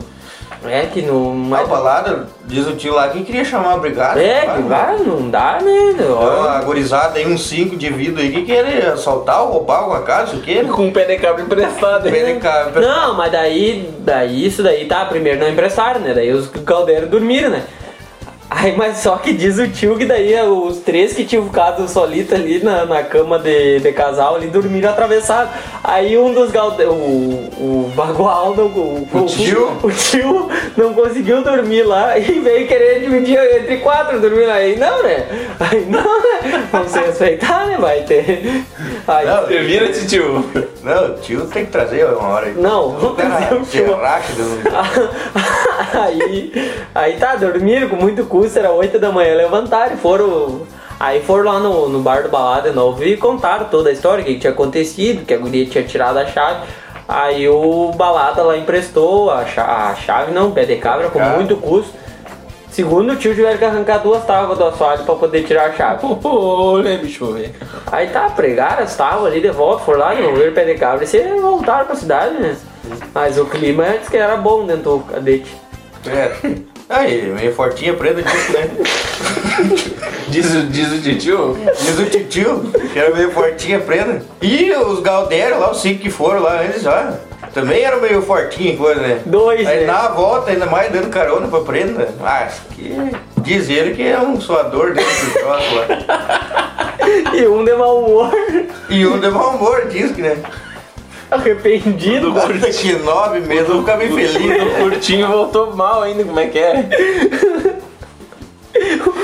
É 0.64 0.86
que 0.86 1.02
no. 1.02 1.56
A 1.56 1.64
balada, 1.64 2.28
diz 2.46 2.68
o 2.68 2.76
tio 2.76 2.94
lá 2.94 3.10
que 3.10 3.24
queria 3.24 3.44
chamar 3.44 3.74
a 3.74 3.78
brigada. 3.78 4.22
É, 4.22 4.42
que 4.42 4.62
vai, 4.62 4.98
não 5.00 5.30
dá, 5.30 5.60
né? 5.62 5.92
Então, 5.94 6.18
Olha. 6.18 6.52
a 6.52 6.62
gurizada 6.62 7.18
aí, 7.18 7.26
uns 7.26 7.48
cinco 7.48 7.76
indivíduos 7.76 8.20
aí 8.20 8.32
que 8.32 8.44
querem 8.44 8.78
assaltar 8.88 9.44
ou 9.44 9.54
roubar 9.54 9.80
alguma 9.80 10.02
casa, 10.02 10.36
o 10.36 10.42
quê? 10.42 10.64
Com 10.72 10.88
um 10.88 10.92
pé 10.92 11.06
de 11.06 11.18
cabra 11.18 11.42
emprestado. 11.42 12.10
Pé 12.10 12.34
de 12.34 12.40
cabra. 12.40 12.82
Não, 12.82 13.16
mas 13.16 13.32
daí, 13.32 13.92
daí 14.00 14.46
isso 14.46 14.62
daí 14.62 14.86
tá, 14.86 15.06
primeiro 15.06 15.40
não 15.40 15.50
emprestaram, 15.50 16.02
né? 16.02 16.14
Daí 16.14 16.32
os 16.32 16.48
caldeiros 16.48 17.10
dormiram, 17.10 17.50
né? 17.50 17.64
Aí, 18.54 18.76
mas 18.76 18.98
só 18.98 19.16
que 19.16 19.32
diz 19.32 19.58
o 19.58 19.68
tio 19.70 19.98
que 19.98 20.04
daí 20.04 20.34
é, 20.34 20.44
os 20.44 20.80
três 20.80 21.14
que 21.14 21.24
tinham 21.24 21.46
ficado 21.46 21.88
solito 21.88 22.36
ali 22.36 22.62
na, 22.62 22.86
na 22.86 23.02
cama 23.02 23.40
de, 23.40 23.80
de 23.80 23.94
casal 23.94 24.36
ali 24.36 24.48
dormiram 24.48 24.90
atravessados. 24.90 25.54
Aí 25.82 26.18
um 26.18 26.34
dos 26.34 26.52
galdeiros, 26.52 26.94
o, 26.94 26.98
o 26.98 27.92
bagual, 27.96 28.54
não, 28.54 28.66
o, 28.66 29.08
O 29.14 29.26
tio? 29.26 29.72
o 29.82 29.90
tio 29.90 30.50
não 30.76 30.94
conseguiu 30.94 31.42
dormir 31.42 31.84
lá 31.84 32.18
e 32.20 32.42
veio 32.42 32.68
querer 32.68 33.00
dividir 33.00 33.40
entre 33.40 33.78
quatro 33.78 34.20
dormir 34.20 34.50
aí. 34.50 34.78
Não, 34.78 35.02
né? 35.02 35.26
Aí 35.58 35.86
não, 35.86 36.22
né? 36.22 36.68
Vamos 36.74 36.92
se 36.92 37.00
respeitar, 37.00 37.68
né? 37.68 37.78
Vai 37.80 38.02
ter. 38.02 38.66
Aí, 39.08 39.26
Não, 39.26 39.48
vira, 39.48 39.88
tio? 39.94 40.46
Não, 40.84 41.06
o 41.06 41.14
tio 41.20 41.46
tem 41.46 41.66
que 41.66 41.72
trazer 41.72 42.06
uma 42.06 42.28
hora 42.28 42.48
aí. 42.48 42.54
Não, 42.54 42.92
vou 42.92 43.16
trazer 43.16 43.54
o 43.54 43.62
tio. 43.62 43.96
Aí, 45.94 46.74
aí 46.96 47.18
tá, 47.18 47.36
dormiram 47.36 47.90
com 47.90 47.96
muito 47.96 48.26
custo, 48.26 48.41
era 48.56 48.72
8 48.72 49.00
da 49.00 49.12
manhã, 49.12 49.36
levantaram 49.36 49.94
e 49.94 49.98
foram. 49.98 50.62
Aí 51.00 51.22
foram 51.24 51.52
lá 51.52 51.60
no, 51.60 51.90
no 51.90 52.00
bar 52.00 52.22
do 52.24 52.30
balada 52.30 52.70
de 52.70 52.76
novo 52.76 53.04
e 53.04 53.18
contaram 53.18 53.66
toda 53.66 53.90
a 53.90 53.92
história, 53.92 54.22
o 54.22 54.26
que, 54.26 54.38
tinha 54.38 54.54
acontecido, 54.54 55.26
que 55.26 55.34
a 55.34 55.38
guria 55.38 55.66
tinha 55.66 55.84
tirado 55.84 56.18
a 56.18 56.26
chave. 56.28 56.62
Aí 57.08 57.50
o 57.50 57.92
balada 57.96 58.44
lá 58.44 58.56
emprestou 58.56 59.32
a, 59.32 59.44
cha- 59.46 59.90
a 59.90 59.96
chave, 59.96 60.32
não, 60.32 60.52
pé 60.52 60.64
de 60.66 60.76
cabra, 60.78 61.10
com 61.10 61.18
Cara. 61.20 61.36
muito 61.36 61.56
custo. 61.58 61.92
Segundo 62.70 63.14
o 63.14 63.16
tio 63.18 63.36
tiveram 63.36 63.58
que 63.58 63.66
arrancar 63.66 63.98
duas 63.98 64.24
tábuas 64.26 64.58
do 64.58 64.64
assoalho 64.64 65.04
pra 65.04 65.16
poder 65.16 65.44
tirar 65.44 65.72
a 65.72 65.74
chave. 65.74 66.06
Olha, 66.24 66.98
bicho, 67.00 67.26
velho. 67.34 67.54
Aí 67.92 68.08
tá, 68.08 68.30
pregaram 68.30 68.84
as 68.84 68.96
tábuas 68.96 69.32
ali 69.32 69.42
de 69.42 69.50
volta, 69.50 69.84
foram 69.84 70.00
lá, 70.00 70.14
devolveram 70.14 70.52
o 70.52 70.56
pé 70.56 70.64
de 70.66 70.76
cabra 70.76 71.04
e 71.04 71.08
se 71.08 71.20
voltaram 71.42 71.86
pra 71.86 71.96
cidade, 71.96 72.36
né? 72.36 72.56
Mas 73.14 73.38
o 73.38 73.46
clima 73.46 73.86
disse 74.00 74.10
que 74.12 74.18
era 74.18 74.38
bom 74.38 74.66
dentro 74.66 74.98
do 74.98 75.00
cadete. 75.00 75.54
É. 76.08 76.62
Aí, 76.92 77.22
meio 77.34 77.54
fortinha, 77.54 77.94
preta 77.94 78.22
disso, 78.22 78.52
né? 78.54 78.70
Diz, 80.28 80.54
o- 80.56 80.64
diz 80.64 80.92
o 80.94 81.02
tio? 81.02 81.58
Diz 81.78 82.00
o 82.00 82.06
tio 82.26 82.72
que 82.94 82.98
era 82.98 83.14
meio 83.14 83.32
fortinha, 83.32 83.80
preta. 83.80 84.22
E 84.42 84.72
os 84.72 85.02
Galdério 85.02 85.60
lá, 85.60 85.72
os 85.72 85.82
cinco 85.82 86.00
que 86.00 86.10
foram 86.10 86.42
lá 86.42 86.62
antes, 86.62 86.86
ó. 86.86 87.14
Também 87.54 87.82
eram 87.84 88.00
meio 88.00 88.22
fortinho, 88.22 88.78
coisa, 88.78 89.02
né? 89.02 89.20
Dois, 89.26 89.68
Aí 89.68 89.82
né? 89.82 89.86
na 89.88 90.08
volta, 90.08 90.52
ainda 90.52 90.66
mais 90.68 90.90
dando 90.92 91.10
carona 91.10 91.48
pra 91.50 91.60
prenda. 91.62 92.08
Ah, 92.24 92.48
que... 92.74 92.96
Diz 93.42 93.70
ele 93.70 93.94
que 93.94 94.04
é 94.08 94.18
um 94.20 94.40
suador 94.40 94.94
dentro 94.94 95.26
do 95.26 95.32
troço 95.34 95.76
lá. 95.76 96.48
E 97.34 97.46
um 97.48 97.66
de 97.66 97.74
mau 97.74 98.04
humor, 98.06 98.32
E 98.90 99.06
um 99.08 99.20
de 99.20 99.30
mau 99.30 99.56
humor, 99.56 99.88
diz 99.90 100.12
que, 100.12 100.22
né? 100.22 100.38
Arrependido. 101.32 102.32
Daqui 102.32 102.94
nove 102.94 103.40
meses 103.40 103.70
eu 103.70 103.80
ficar 103.80 103.98
bem 103.98 104.10
feliz. 104.10 104.62
O 104.62 104.84
curtinho 104.84 105.28
voltou 105.28 105.76
mal 105.76 106.04
ainda, 106.04 106.24
como 106.24 106.40
é 106.40 106.48
que 106.48 106.60
é? 106.60 106.86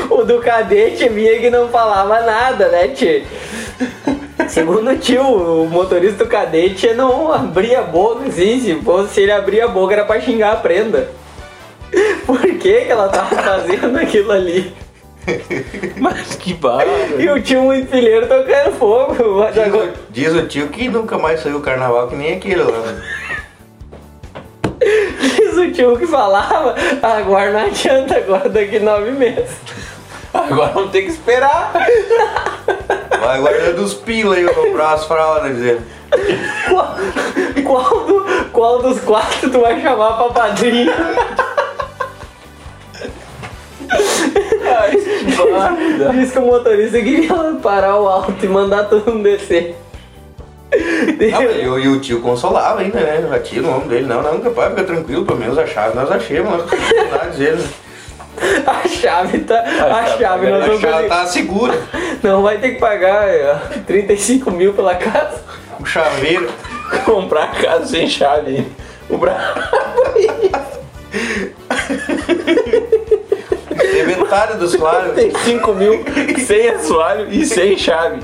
O 0.09 0.23
do 0.23 0.39
cadete 0.39 1.07
vinha 1.09 1.39
que 1.39 1.49
não 1.49 1.69
falava 1.69 2.21
nada, 2.21 2.69
né, 2.69 2.87
tio? 2.89 3.23
Segundo 4.47 4.91
o 4.91 4.97
tio, 4.97 5.21
o 5.21 5.69
motorista 5.69 6.23
do 6.23 6.29
cadete 6.29 6.93
não 6.93 7.31
abria 7.31 7.79
a 7.79 7.83
boca, 7.83 8.27
assim, 8.27 8.59
se 8.59 8.75
fosse 8.81 9.21
ele 9.21 9.31
abrir 9.31 9.61
a 9.61 9.67
boca 9.67 9.93
era 9.93 10.05
pra 10.05 10.19
xingar 10.19 10.53
a 10.53 10.55
prenda. 10.57 11.09
Por 12.25 12.41
que 12.41 12.81
que 12.81 12.91
ela 12.91 13.09
tava 13.09 13.35
fazendo 13.35 13.97
aquilo 13.97 14.31
ali? 14.31 14.73
Mas 15.99 16.35
que 16.35 16.53
bárbaro. 16.53 17.19
E 17.19 17.29
o 17.29 17.41
tio 17.41 17.63
muito 17.63 17.89
filheiro 17.89 18.27
tocando 18.27 18.71
fogo. 18.77 19.39
Mas 19.39 19.53
Diz 19.53 19.63
agora- 19.65 19.85
o, 19.87 20.11
diz 20.11 20.33
o 20.33 20.47
tio 20.47 20.67
que 20.69 20.87
nunca 20.87 21.17
mais 21.17 21.41
saiu 21.41 21.57
o 21.57 21.61
carnaval 21.61 22.07
que 22.07 22.15
nem 22.15 22.33
aquele 22.35 22.63
lá. 22.63 22.71
Diz 25.19 25.57
o 25.57 25.71
tio 25.71 25.97
que 25.97 26.07
falava, 26.07 26.75
agora 27.01 27.51
não 27.51 27.59
adianta, 27.65 28.15
agora 28.17 28.47
daqui 28.49 28.79
nove 28.79 29.11
meses. 29.11 29.57
Agora 30.33 30.71
vamos 30.73 30.91
ter 30.91 31.01
que 31.03 31.09
esperar. 31.09 31.73
Vai 33.19 33.39
guardando 33.41 33.79
os 33.79 33.93
pila 33.95 34.35
aí, 34.35 34.43
eu 34.43 34.53
comprar 34.53 34.93
as 34.93 35.05
fraldas, 35.05 35.55
dizer. 35.55 35.79
Qual, 36.69 36.95
qual, 37.65 38.05
do- 38.05 38.25
qual 38.53 38.81
dos 38.81 38.99
quatro 39.01 39.49
tu 39.49 39.59
vai 39.61 39.81
chamar 39.81 40.13
pra 40.17 40.29
padrinho? 40.29 40.91
Diz 46.13 46.31
que 46.31 46.39
o 46.39 46.45
motorista 46.45 46.99
queria 47.01 47.33
parar 47.61 47.99
o 47.99 48.07
alto 48.07 48.33
e 48.43 48.47
mandar 48.47 48.85
todo 48.85 49.11
mundo 49.11 49.23
descer. 49.23 49.75
Não, 51.31 51.77
e, 51.79 51.87
o- 51.87 51.99
tio 51.99 52.21
consolava 52.21 52.81
ainda, 52.81 52.99
né? 52.99 53.25
Batia 53.29 53.61
no 53.61 53.75
ombro 53.75 53.87
dele, 53.89 54.05
não, 54.05 54.21
não, 54.21 54.39
capaz, 54.39 54.69
fica 54.71 54.83
tranquilo, 54.83 55.25
pelo 55.25 55.39
menos 55.39 55.57
a 55.57 55.65
chave 55.65 55.95
nós 55.95 56.11
achamos, 56.11 56.63
nós 57.11 57.35
dele. 57.35 57.63
A 58.67 58.87
chave 58.87 59.39
tá. 59.39 59.59
A 59.61 60.05
chave 60.15 60.47
nós 60.47 60.61
A 60.63 60.65
vamos 60.67 60.81
chave 60.81 61.03
ter- 61.03 61.09
tá 61.09 61.25
segura, 61.25 61.73
Não 62.21 62.43
vai 62.43 62.59
ter 62.59 62.73
que 62.75 62.79
pagar 62.79 63.27
é, 63.27 63.55
35 63.87 64.51
mil 64.51 64.73
pela 64.73 64.93
casa. 64.93 65.41
o 65.79 65.85
chaveiro. 65.85 66.47
Comprar 67.03 67.45
a 67.45 67.47
casa 67.47 67.87
sem 67.87 68.07
chave. 68.07 68.67
O 69.09 69.17
bra... 69.17 69.33
metade 74.27 74.57
dos 74.57 74.75
claros. 74.75 75.13
Tem 75.13 75.31
5 75.31 75.73
mil 75.73 76.03
sem 76.45 76.69
assoalho 76.69 77.27
e 77.31 77.45
sem 77.45 77.77
chave. 77.77 78.19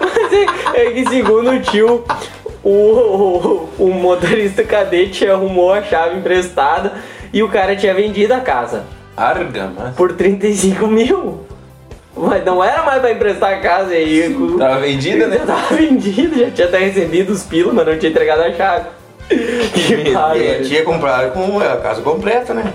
Mas 0.00 0.32
é, 0.74 0.86
é 0.86 0.90
que 0.90 1.08
segundo 1.08 1.50
o 1.50 1.60
tio, 1.60 2.04
o, 2.62 2.70
o, 2.70 3.68
o 3.78 3.90
motorista 3.94 4.64
cadete 4.64 5.26
arrumou 5.28 5.72
a 5.72 5.82
chave 5.82 6.16
emprestada 6.18 6.92
e 7.32 7.42
o 7.42 7.48
cara 7.48 7.76
tinha 7.76 7.94
vendido 7.94 8.34
a 8.34 8.40
casa 8.40 8.84
Arga, 9.16 9.70
mas. 9.76 9.94
por 9.94 10.12
35 10.12 10.86
mil. 10.86 11.40
Mas 12.18 12.42
não 12.46 12.64
era 12.64 12.82
mais 12.82 13.00
pra 13.00 13.12
emprestar 13.12 13.52
a 13.54 13.58
casa 13.60 13.92
aí. 13.92 14.34
o- 14.34 14.56
Tava 14.58 14.80
vendida, 14.80 15.26
né? 15.26 15.38
Já 15.38 15.44
tava 15.54 15.74
vendido, 15.76 16.38
já 16.38 16.50
tinha 16.50 16.66
até 16.66 16.78
recebido 16.78 17.30
os 17.32 17.42
pilos, 17.42 17.74
mas 17.74 17.86
não 17.86 17.98
tinha 17.98 18.10
entregado 18.10 18.40
a 18.42 18.52
chave. 18.52 18.86
Que 19.28 19.94
E 19.94 20.12
bárbaro. 20.14 20.64
tinha 20.64 20.82
comprado 20.82 21.32
com 21.32 21.58
a 21.60 21.76
casa 21.76 22.00
completa, 22.00 22.54
né? 22.54 22.72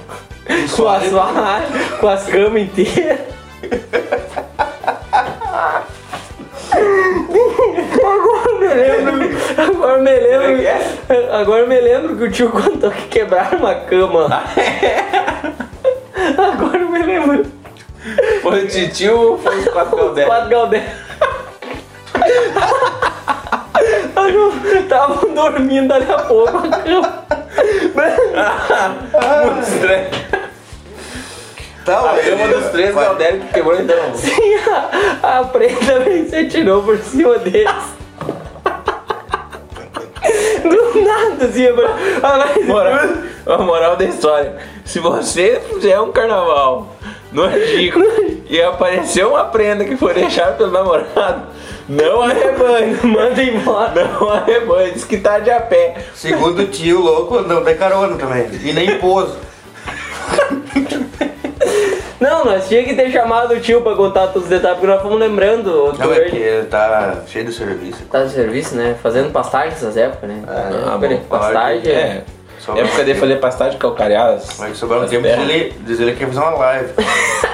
Com 0.76 0.88
as 0.88 1.04
com 2.00 2.08
as 2.08 2.26
camas 2.26 2.62
inteiras. 2.64 3.20
Agora 8.04 8.58
me 8.60 8.68
lembro. 8.74 9.38
Agora 9.58 9.98
me 10.00 10.20
lembro. 10.20 10.68
Agora 11.32 11.66
me 11.68 11.82
lembro 11.82 12.18
que 12.18 12.24
o 12.24 12.32
tio 12.32 12.50
contou 12.50 12.92
que 12.92 13.08
quebraram 13.08 13.60
uma 13.60 13.76
cama. 13.76 14.44
Agora 16.38 16.78
eu 16.78 16.89
me 16.89 17.04
lembro. 17.04 17.46
Foi 18.42 18.66
o 18.66 18.68
titio 18.68 19.20
ou 19.20 19.38
foi 19.38 19.60
os 19.60 19.68
quatro 19.68 19.96
caldeiros? 19.96 20.34
Quatro 20.34 20.50
Galdério. 20.50 20.89
Estavam 24.82 25.34
dormindo 25.34 25.88
dali 25.88 26.12
a 26.12 26.18
pouco 26.20 26.58
a 26.58 26.62
cama. 26.62 27.22
Muito 29.46 29.68
estranho. 29.68 30.30
Tá, 31.86 31.97
A 31.99 32.01
mas 32.13 32.25
cama 32.25 32.47
dos 32.47 32.69
três 32.69 32.93
vai- 32.93 33.05
caldeiros 33.05 33.43
que 33.45 33.53
quebrou 33.53 33.79
então. 33.82 33.97
E 33.97 34.55
a, 34.69 35.39
a 35.39 35.43
preta 35.45 35.99
vem 36.01 36.27
se 36.29 36.36
atirou 36.36 36.84
por 36.84 36.97
cima 36.99 37.38
deles. 37.39 37.71
Do 40.63 41.01
nada, 41.01 41.45
assim, 41.45 41.67
agora. 41.67 41.95
Moral, 42.65 42.99
a 43.47 43.57
moral 43.57 43.95
da 43.95 44.05
história. 44.05 44.57
Se 44.86 44.99
você 44.99 45.59
fizer 45.73 45.99
um 45.99 46.11
carnaval 46.11 46.95
no 47.32 47.43
Angico 47.43 47.99
e 48.47 48.61
aparecer 48.61 49.25
uma 49.25 49.45
prenda 49.45 49.84
que 49.86 49.97
foi 49.97 50.13
deixada 50.13 50.51
pelo 50.53 50.71
namorado, 50.71 51.47
não 51.89 52.21
arrebanhe. 52.21 52.97
Manda 53.03 53.41
embora. 53.41 54.07
Não 54.19 54.29
arrebanhe. 54.29 54.91
Diz 54.91 55.03
que 55.05 55.17
tá 55.17 55.39
de 55.39 55.49
a 55.49 55.59
pé. 55.59 55.95
Segundo 56.13 56.61
o 56.61 56.67
tio 56.67 57.01
louco, 57.01 57.41
não 57.41 57.63
tem 57.63 57.75
carona 57.75 58.15
também. 58.17 58.47
E 58.63 58.71
nem 58.71 58.99
pouso. 58.99 59.36
Não, 62.22 62.45
nós 62.45 62.67
tinha 62.69 62.84
que 62.84 62.93
ter 62.93 63.09
chamado 63.11 63.55
o 63.55 63.59
tio 63.59 63.82
pra 63.82 63.95
contar 63.95 64.28
todos 64.28 64.43
os 64.43 64.49
detalhes, 64.49 64.78
porque 64.78 64.93
nós 64.93 65.01
fomos 65.01 65.19
lembrando. 65.19 65.67
o 65.86 65.93
Não, 65.97 66.05
é 66.11 66.15
Verde. 66.15 66.32
que 66.32 66.38
ele 66.38 66.67
tá 66.67 67.15
cheio 67.26 67.45
de 67.45 67.51
serviço. 67.51 68.03
Tá 68.11 68.24
de 68.24 68.30
serviço, 68.32 68.76
né? 68.76 68.95
Fazendo 69.01 69.32
pastagem 69.32 69.72
nessas 69.72 69.97
épocas, 69.97 70.30
né? 70.30 70.43
Ah, 70.47 70.97
de 70.97 71.07
bom, 71.15 71.22
pastagem. 71.28 71.91
É. 71.91 72.24
Só- 72.66 72.76
Época 72.76 73.03
de 73.03 73.16
fazer 73.16 73.36
pastagem 73.38 73.78
calcareada. 73.80 74.41
Mas 74.59 74.78
sobrou 74.78 75.01
um 75.03 75.07
tempo, 75.07 75.24
terras. 75.24 75.49
ele, 75.49 75.74
diz 75.82 75.99
ele 75.99 76.14
que 76.14 76.22
ia 76.22 76.28
fazer 76.28 76.39
uma 76.39 76.51
live. 76.57 76.89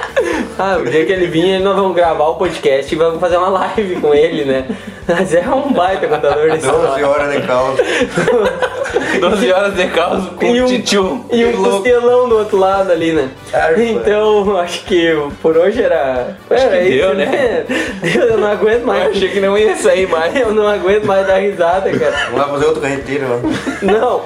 Ah, 0.60 0.78
o 0.82 0.86
dia 0.89 1.05
que 1.05 1.12
ele 1.12 1.28
vir, 1.28 1.60
nós 1.60 1.76
vamos 1.76 1.95
gravar 1.95 2.30
o 2.30 2.36
podcast 2.36 2.93
e 2.93 2.97
vamos 2.97 3.20
fazer 3.20 3.38
uma 3.38 3.49
live 3.49 3.97
com 3.97 4.12
ele, 4.14 4.43
né? 4.43 4.66
Mas 5.08 5.32
é 5.36 5.47
um 5.47 5.72
baita 5.72 6.08
contador 6.08 6.49
de 6.49 6.58
12 6.58 6.66
história. 6.66 7.08
horas 7.08 7.32
de 7.34 7.41
causa. 7.47 7.84
12 9.22 9.51
horas 9.51 9.76
de 9.76 9.88
causa 9.88 10.30
com 10.32 10.45
E 10.45 10.62
um, 10.62 10.66
titio. 10.66 11.26
e 11.32 11.45
um 11.45 11.64
costelão 11.64 12.28
do 12.28 12.38
outro 12.39 12.58
lado 12.58 12.91
ali, 12.91 13.12
né? 13.14 13.30
Arfa. 13.53 13.82
Então, 13.84 14.58
acho 14.58 14.84
que 14.86 15.16
por 15.41 15.55
hoje 15.58 15.82
era. 15.84 16.36
era 16.49 16.78
que 16.80 16.84
isso, 16.89 16.97
deu, 17.05 17.14
né? 17.14 17.66
Eu 18.16 18.38
não 18.39 18.47
aguento 18.51 18.80
Eu 18.82 18.88
mais. 18.88 19.12
achei 19.16 19.30
que 19.30 19.39
não 19.39 19.55
ia 19.58 19.76
sair 19.76 20.08
mais. 20.10 20.36
Eu 20.36 20.53
não 20.53 20.68
aguento 20.68 21.05
mais 21.05 21.28
dar 21.28 21.38
risada, 21.38 21.91
cara. 21.91 22.16
Vamos 22.32 22.39
lá 22.39 22.47
fazer 22.49 22.66
outro 22.66 22.82
carreteiro, 22.82 23.26
ó. 23.32 23.86
Não, 23.86 24.22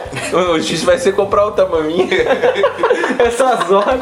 X 0.72 0.84
vai 0.84 0.98
ser 0.98 1.14
comprar 1.14 1.46
outra 1.46 1.66
maminha. 1.66 2.08
essas 3.20 3.70
horas. 3.72 4.02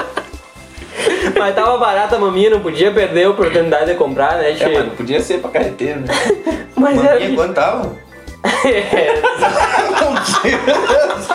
Mas 1.37 1.55
tava 1.55 1.77
barata 1.77 2.15
a 2.15 2.19
maminha, 2.19 2.49
não 2.49 2.59
podia 2.59 2.91
perder 2.91 3.25
a 3.25 3.29
oportunidade 3.29 3.85
de 3.87 3.95
comprar, 3.95 4.37
né, 4.37 4.51
É, 4.59 4.67
mas 4.67 4.85
não 4.85 4.95
podia 4.95 5.19
ser 5.21 5.39
pra 5.39 5.49
carreteiro, 5.51 6.01
né? 6.01 6.07
Mas 6.75 6.95
Maninha, 6.95 7.11
era. 7.25 7.35
quanto 7.35 7.53
tava? 7.53 7.91
É, 8.65 9.21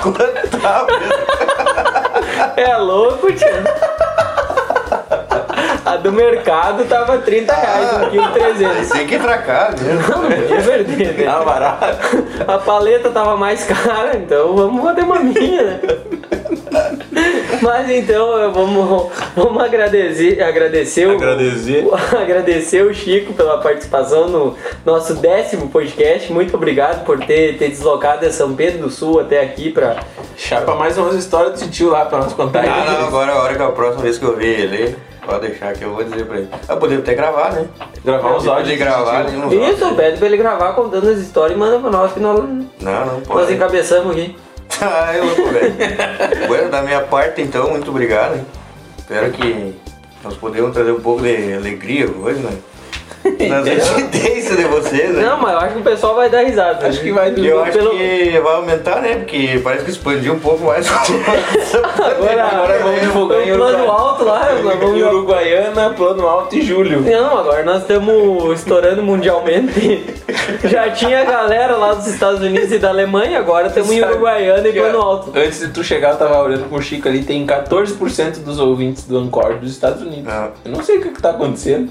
Quanto 0.00 0.58
tava? 0.60 0.86
é 2.56 2.76
louco, 2.78 3.30
tia. 3.32 3.62
Do 6.02 6.12
mercado 6.12 6.84
tava 6.84 7.18
30 7.18 7.52
reais, 7.54 7.92
um 8.06 8.10
quilo 8.10 8.30
300. 8.32 8.88
Tem 8.90 9.06
que 9.06 9.14
ir 9.14 9.20
pra 9.20 9.38
cá, 9.38 9.70
né? 9.80 9.98
Não, 10.08 10.22
não 10.22 10.30
podia 10.30 10.62
perder, 10.62 11.14
né? 11.18 11.24
Tá 11.24 11.40
barato. 11.44 12.24
A 12.46 12.58
paleta 12.58 13.10
tava 13.10 13.36
mais 13.36 13.64
cara, 13.64 14.16
então 14.16 14.54
vamos 14.54 14.82
fazer 14.84 15.02
uma 15.02 15.20
minha, 15.20 15.62
né? 15.62 15.80
Mas 17.62 17.88
então 17.90 18.52
vamos, 18.52 19.12
vamos 19.36 19.62
agradecer, 19.62 20.42
agradecer, 20.42 21.06
o, 21.06 21.12
Agradecer. 21.12 21.84
o- 21.86 21.94
agradecer 22.16 22.82
o 22.84 22.92
Chico 22.92 23.32
pela 23.32 23.58
participação 23.58 24.28
no 24.28 24.56
nosso 24.84 25.14
décimo 25.14 25.68
podcast. 25.68 26.30
Muito 26.32 26.54
obrigado 26.56 27.04
por 27.04 27.18
ter, 27.24 27.56
ter 27.56 27.68
deslocado 27.70 28.26
de 28.26 28.32
São 28.34 28.54
Pedro 28.54 28.82
do 28.82 28.90
Sul 28.90 29.20
até 29.20 29.40
aqui 29.40 29.70
pra. 29.70 29.96
Chapa 30.36 30.74
mais 30.74 30.98
umas 30.98 31.14
histórias 31.14 31.60
do 31.62 31.70
tio 31.70 31.90
lá 31.90 32.04
pra 32.06 32.18
nós 32.18 32.32
contar. 32.32 32.64
Ah, 32.64 32.84
não, 32.98 33.06
agora 33.06 33.32
a 33.32 33.42
hora 33.42 33.54
que 33.54 33.62
a 33.62 33.68
próxima 33.68 34.02
vez 34.02 34.18
que 34.18 34.24
eu 34.24 34.36
ver 34.36 34.60
ele, 34.60 34.96
pode 35.26 35.48
deixar 35.48 35.72
que 35.74 35.82
eu 35.84 35.94
vou 35.94 36.04
dizer 36.04 36.24
pra 36.26 36.36
ele. 36.38 36.48
Eu 36.68 36.76
poderia 36.76 37.02
até 37.02 37.14
gravar, 37.14 37.52
né? 37.52 37.66
Gravar 38.04 38.36
uns 38.36 38.46
áudios 38.46 38.78
gravar, 38.78 39.24
né? 39.24 39.36
uns 39.38 39.52
Isso, 39.52 39.84
áudios. 39.84 39.92
pede 40.00 40.18
pra 40.18 40.26
ele 40.26 40.36
gravar 40.36 40.72
contando 40.74 41.08
as 41.08 41.18
histórias 41.18 41.56
e 41.56 41.60
manda 41.60 41.78
pra 41.78 41.90
nós 41.90 42.12
que 42.12 42.20
nós, 42.20 42.38
Não, 42.38 42.66
não, 42.80 43.06
nós 43.18 43.26
pode. 43.26 43.54
encabeçamos 43.54 44.12
aqui. 44.12 44.36
Ah, 44.80 45.14
é 45.14 45.20
louco, 45.20 45.48
velho. 45.50 45.74
bueno, 46.48 46.70
da 46.70 46.82
minha 46.82 47.00
parte, 47.02 47.40
então, 47.42 47.70
muito 47.70 47.90
obrigado. 47.90 48.34
hein? 48.36 48.44
Espero 48.98 49.30
que 49.30 49.72
nós 50.24 50.34
podemos 50.36 50.72
trazer 50.72 50.90
um 50.90 51.00
pouco 51.00 51.22
de 51.22 51.52
alegria 51.54 52.06
hoje, 52.10 52.40
né? 52.40 52.50
Nas 53.48 53.64
residências 53.66 54.56
de 54.56 54.64
vocês, 54.64 55.10
né? 55.14 55.22
Não, 55.22 55.40
mas 55.40 55.52
eu 55.52 55.58
acho 55.58 55.74
que 55.74 55.80
o 55.80 55.84
pessoal 55.84 56.14
vai 56.14 56.28
dar 56.28 56.40
risada. 56.44 56.86
Acho 56.86 57.00
que 57.00 57.10
vai 57.12 57.32
eu 57.36 57.62
acho 57.62 57.72
pelo- 57.78 57.90
que 57.90 58.38
vai 58.42 58.54
aumentar, 58.54 59.00
né? 59.00 59.16
Porque 59.16 59.60
parece 59.64 59.84
que 59.84 59.90
expandiu 59.90 60.34
um 60.34 60.38
pouco 60.38 60.64
mais. 60.66 60.86
Agora, 60.92 62.44
Agora 62.44 62.78
vamos 62.82 63.00
divulgar 63.00 63.40
em 63.48 63.54
plano 63.54 63.64
Uruguai. 63.78 63.86
alto 63.88 64.24
lá, 64.24 64.48
vamos 64.62 64.98
Em 64.98 65.02
Uruguaiana, 65.02 65.90
Plano 65.90 66.26
Alto 66.26 66.56
e 66.56 66.62
Julho. 66.62 67.00
Não, 67.00 67.38
agora 67.38 67.62
nós 67.64 67.82
estamos 67.82 68.58
estourando 68.58 69.02
mundialmente. 69.02 70.04
Já 70.64 70.90
tinha 70.90 71.24
galera 71.24 71.76
lá 71.76 71.94
dos 71.94 72.06
Estados 72.06 72.40
Unidos 72.40 72.70
e 72.72 72.78
da 72.78 72.88
Alemanha, 72.90 73.38
agora 73.38 73.68
estamos 73.68 73.90
em 73.90 74.02
Uruguaiana 74.02 74.68
e 74.68 74.72
Plano 74.72 75.00
Alto. 75.00 75.32
Antes 75.34 75.60
de 75.60 75.68
tu 75.68 75.82
chegar, 75.82 76.12
eu 76.12 76.16
tava 76.16 76.42
olhando 76.42 76.68
com 76.68 76.76
o 76.76 76.82
Chico 76.82 77.08
ali, 77.08 77.22
tem 77.22 77.46
14% 77.46 78.42
dos 78.44 78.58
ouvintes 78.58 79.04
do 79.04 79.18
Encore 79.20 79.54
dos 79.56 79.70
Estados 79.70 80.02
Unidos. 80.02 80.26
Ah. 80.32 80.50
Eu 80.64 80.72
não 80.72 80.82
sei 80.82 80.98
o 80.98 81.02
que, 81.02 81.08
que 81.10 81.22
tá 81.22 81.30
acontecendo. 81.30 81.90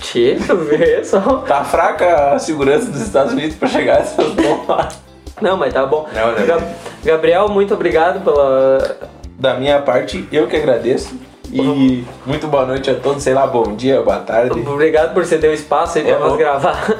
Tchê, 0.00 0.36
tu 0.46 0.56
vê 0.56 1.04
só. 1.04 1.20
Tá 1.46 1.62
fraca 1.64 2.32
a 2.34 2.38
segurança 2.38 2.90
dos 2.90 3.00
Estados 3.00 3.32
Unidos 3.32 3.56
pra 3.56 3.68
chegar 3.68 4.00
essas 4.00 4.26
bombas. 4.32 4.98
Não, 5.40 5.56
mas 5.56 5.72
tá 5.72 5.86
bom. 5.86 6.06
Não, 6.12 6.32
né? 6.32 6.44
Ga- 6.46 6.62
Gabriel, 7.04 7.48
muito 7.48 7.74
obrigado 7.74 8.22
pela. 8.24 8.98
Da 9.38 9.54
minha 9.54 9.80
parte, 9.80 10.28
eu 10.30 10.46
que 10.46 10.56
agradeço. 10.56 11.14
E 11.52 12.04
muito 12.26 12.46
boa 12.46 12.64
noite 12.64 12.90
a 12.90 12.94
todos, 12.94 13.22
sei 13.22 13.34
lá, 13.34 13.46
bom 13.46 13.74
dia, 13.74 14.00
boa 14.02 14.18
tarde. 14.18 14.60
Obrigado 14.68 15.12
por 15.14 15.24
ceder 15.24 15.50
o 15.50 15.54
espaço 15.54 15.98
aí 15.98 16.04
pra 16.04 16.12
É 16.14 16.18
nós 16.18 16.32
bom. 16.32 16.36
gravar. 16.38 16.96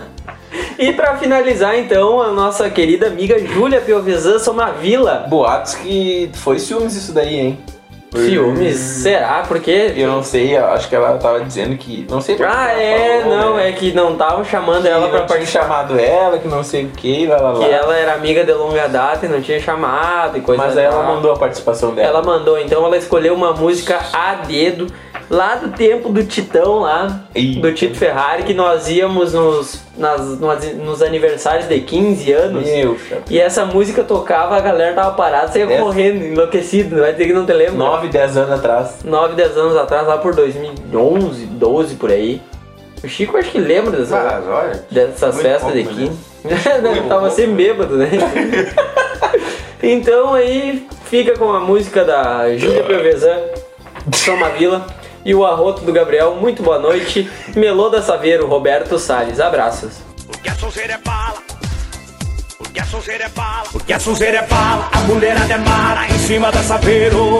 E 0.78 0.92
pra 0.94 1.16
finalizar, 1.18 1.78
então, 1.78 2.20
a 2.22 2.32
nossa 2.32 2.68
querida 2.70 3.07
amiga 3.07 3.38
Júlia 3.38 3.80
Piovesan 3.80 4.38
Somavila. 4.38 5.26
Boatos 5.28 5.74
que 5.74 6.30
foi 6.34 6.59
ciúmes 6.59 6.96
isso 6.96 7.12
daí, 7.12 7.38
hein? 7.38 7.59
Ciúmes, 8.14 8.76
será? 8.76 9.42
Por 9.46 9.61
quê? 9.61 9.92
Eu 9.96 10.08
não 10.08 10.22
sei, 10.22 10.56
eu 10.56 10.66
acho 10.66 10.88
que 10.88 10.96
ela 10.96 11.16
tava 11.18 11.40
dizendo 11.44 11.76
que. 11.76 12.06
Não 12.11 12.20
sei 12.20 12.36
Ah, 12.44 12.72
é, 12.72 13.20
falou, 13.22 13.36
não, 13.36 13.56
né? 13.56 13.68
é 13.68 13.72
que 13.72 13.92
não 13.92 14.12
estavam 14.12 14.44
chamando 14.44 14.82
Que 14.82 14.88
ela 14.88 15.08
pra 15.08 15.20
participar. 15.22 15.62
chamado 15.62 15.98
ela, 15.98 16.38
que 16.38 16.48
não 16.48 16.64
sei 16.64 16.84
o 16.86 16.88
que, 16.88 17.26
lá, 17.26 17.36
lá, 17.36 17.52
lá. 17.52 17.58
Que 17.64 17.70
ela 17.72 17.96
era 17.96 18.14
amiga 18.14 18.44
de 18.44 18.52
longa 18.52 18.88
data 18.88 19.26
e 19.26 19.28
não 19.28 19.40
tinha 19.40 19.61
chamado 19.61 20.36
e 20.38 20.40
coisa 20.40 20.62
Mas 20.62 20.76
aí 20.76 20.84
ela 20.86 21.02
mandou 21.04 21.32
a 21.32 21.36
participação 21.36 21.94
dela. 21.94 22.08
Ela 22.08 22.22
mandou, 22.22 22.58
então 22.58 22.84
ela 22.84 22.96
escolheu 22.96 23.34
uma 23.34 23.52
música 23.52 24.00
a 24.12 24.34
dedo, 24.34 24.88
lá 25.31 25.55
do 25.55 25.70
tempo 25.70 26.09
do 26.09 26.24
Titão 26.24 26.81
lá, 26.81 27.24
Eita. 27.35 27.61
do 27.61 27.72
Tito 27.72 27.97
Ferrari, 27.97 28.43
que 28.43 28.53
nós 28.53 28.89
íamos 28.89 29.33
nos, 29.33 29.81
nas, 29.97 30.20
nos, 30.41 30.74
nos 30.74 31.03
aniversários 31.03 31.68
de 31.68 31.81
15 31.81 32.33
anos. 32.33 32.64
Meu. 32.64 32.97
E 33.31 33.39
essa 33.39 33.64
música 33.64 34.03
tocava, 34.03 34.57
a 34.57 34.61
galera 34.61 34.93
tava 34.93 35.12
parada, 35.12 35.47
saia 35.49 35.64
Essa- 35.64 35.81
correndo, 35.83 36.24
enlouquecido, 36.24 36.99
vai 37.01 37.12
dizer 37.12 37.26
que 37.26 37.33
não 37.33 37.47
te 37.47 37.53
lembra. 37.53 37.74
9, 37.74 38.09
10 38.09 38.37
anos 38.37 38.51
atrás. 38.51 38.97
9, 39.05 39.35
10 39.37 39.57
anos 39.57 39.76
atrás, 39.76 40.07
lá 40.07 40.18
por 40.18 40.35
2011, 40.35 41.47
12 41.47 41.95
por 41.95 42.11
aí. 42.11 42.43
O 43.03 43.09
Chico 43.09 43.37
acho 43.39 43.51
que 43.53 43.59
lembra 43.59 43.93
dessa, 43.99 44.20
Mas 44.22 44.47
olha. 44.47 44.85
dessas 44.91 45.41
festas 45.41 45.72
de 45.72 45.85
pouco, 45.85 45.99
15. 46.01 46.12
Não, 46.83 47.09
tava 47.09 47.31
sempre 47.31 47.53
bêbado, 47.55 47.97
né? 47.97 48.11
então 49.83 50.35
aí 50.35 50.87
fica 51.05 51.37
com 51.39 51.51
a 51.53 51.61
música 51.61 52.05
da 52.05 52.55
Júlia 52.57 52.83
Piovesan, 52.83 53.39
Soma 54.14 54.49
Vila, 54.51 54.87
e 55.25 55.35
o 55.35 55.45
arroto 55.45 55.83
do 55.83 55.93
Gabriel. 55.93 56.37
Muito 56.37 56.62
boa 56.62 56.79
noite. 56.79 57.31
Melô 57.55 57.89
da 57.89 58.03
Saveiro, 58.03 58.47
Roberto 58.47 58.99
Salles. 58.99 59.41
Abraços. 59.41 59.95
Porque 60.27 60.49
a 60.49 60.55
sonzeira 60.55 60.95
é 60.95 60.99
bala. 60.99 61.43
Porque 62.59 62.81
a 62.81 62.85
sonzeira 62.85 63.25
é 63.25 63.29
bala. 63.29 63.64
Porque 63.73 63.93
a 63.93 64.01
sonzeira 64.01 64.39
é 64.39 64.47
bala. 64.47 64.89
A 64.93 64.99
mulherada 65.01 65.53
é 65.53 65.59
mara 65.59 66.07
em 66.07 66.18
cima 66.18 66.51
da 66.53 66.62
saveiro. 66.62 67.39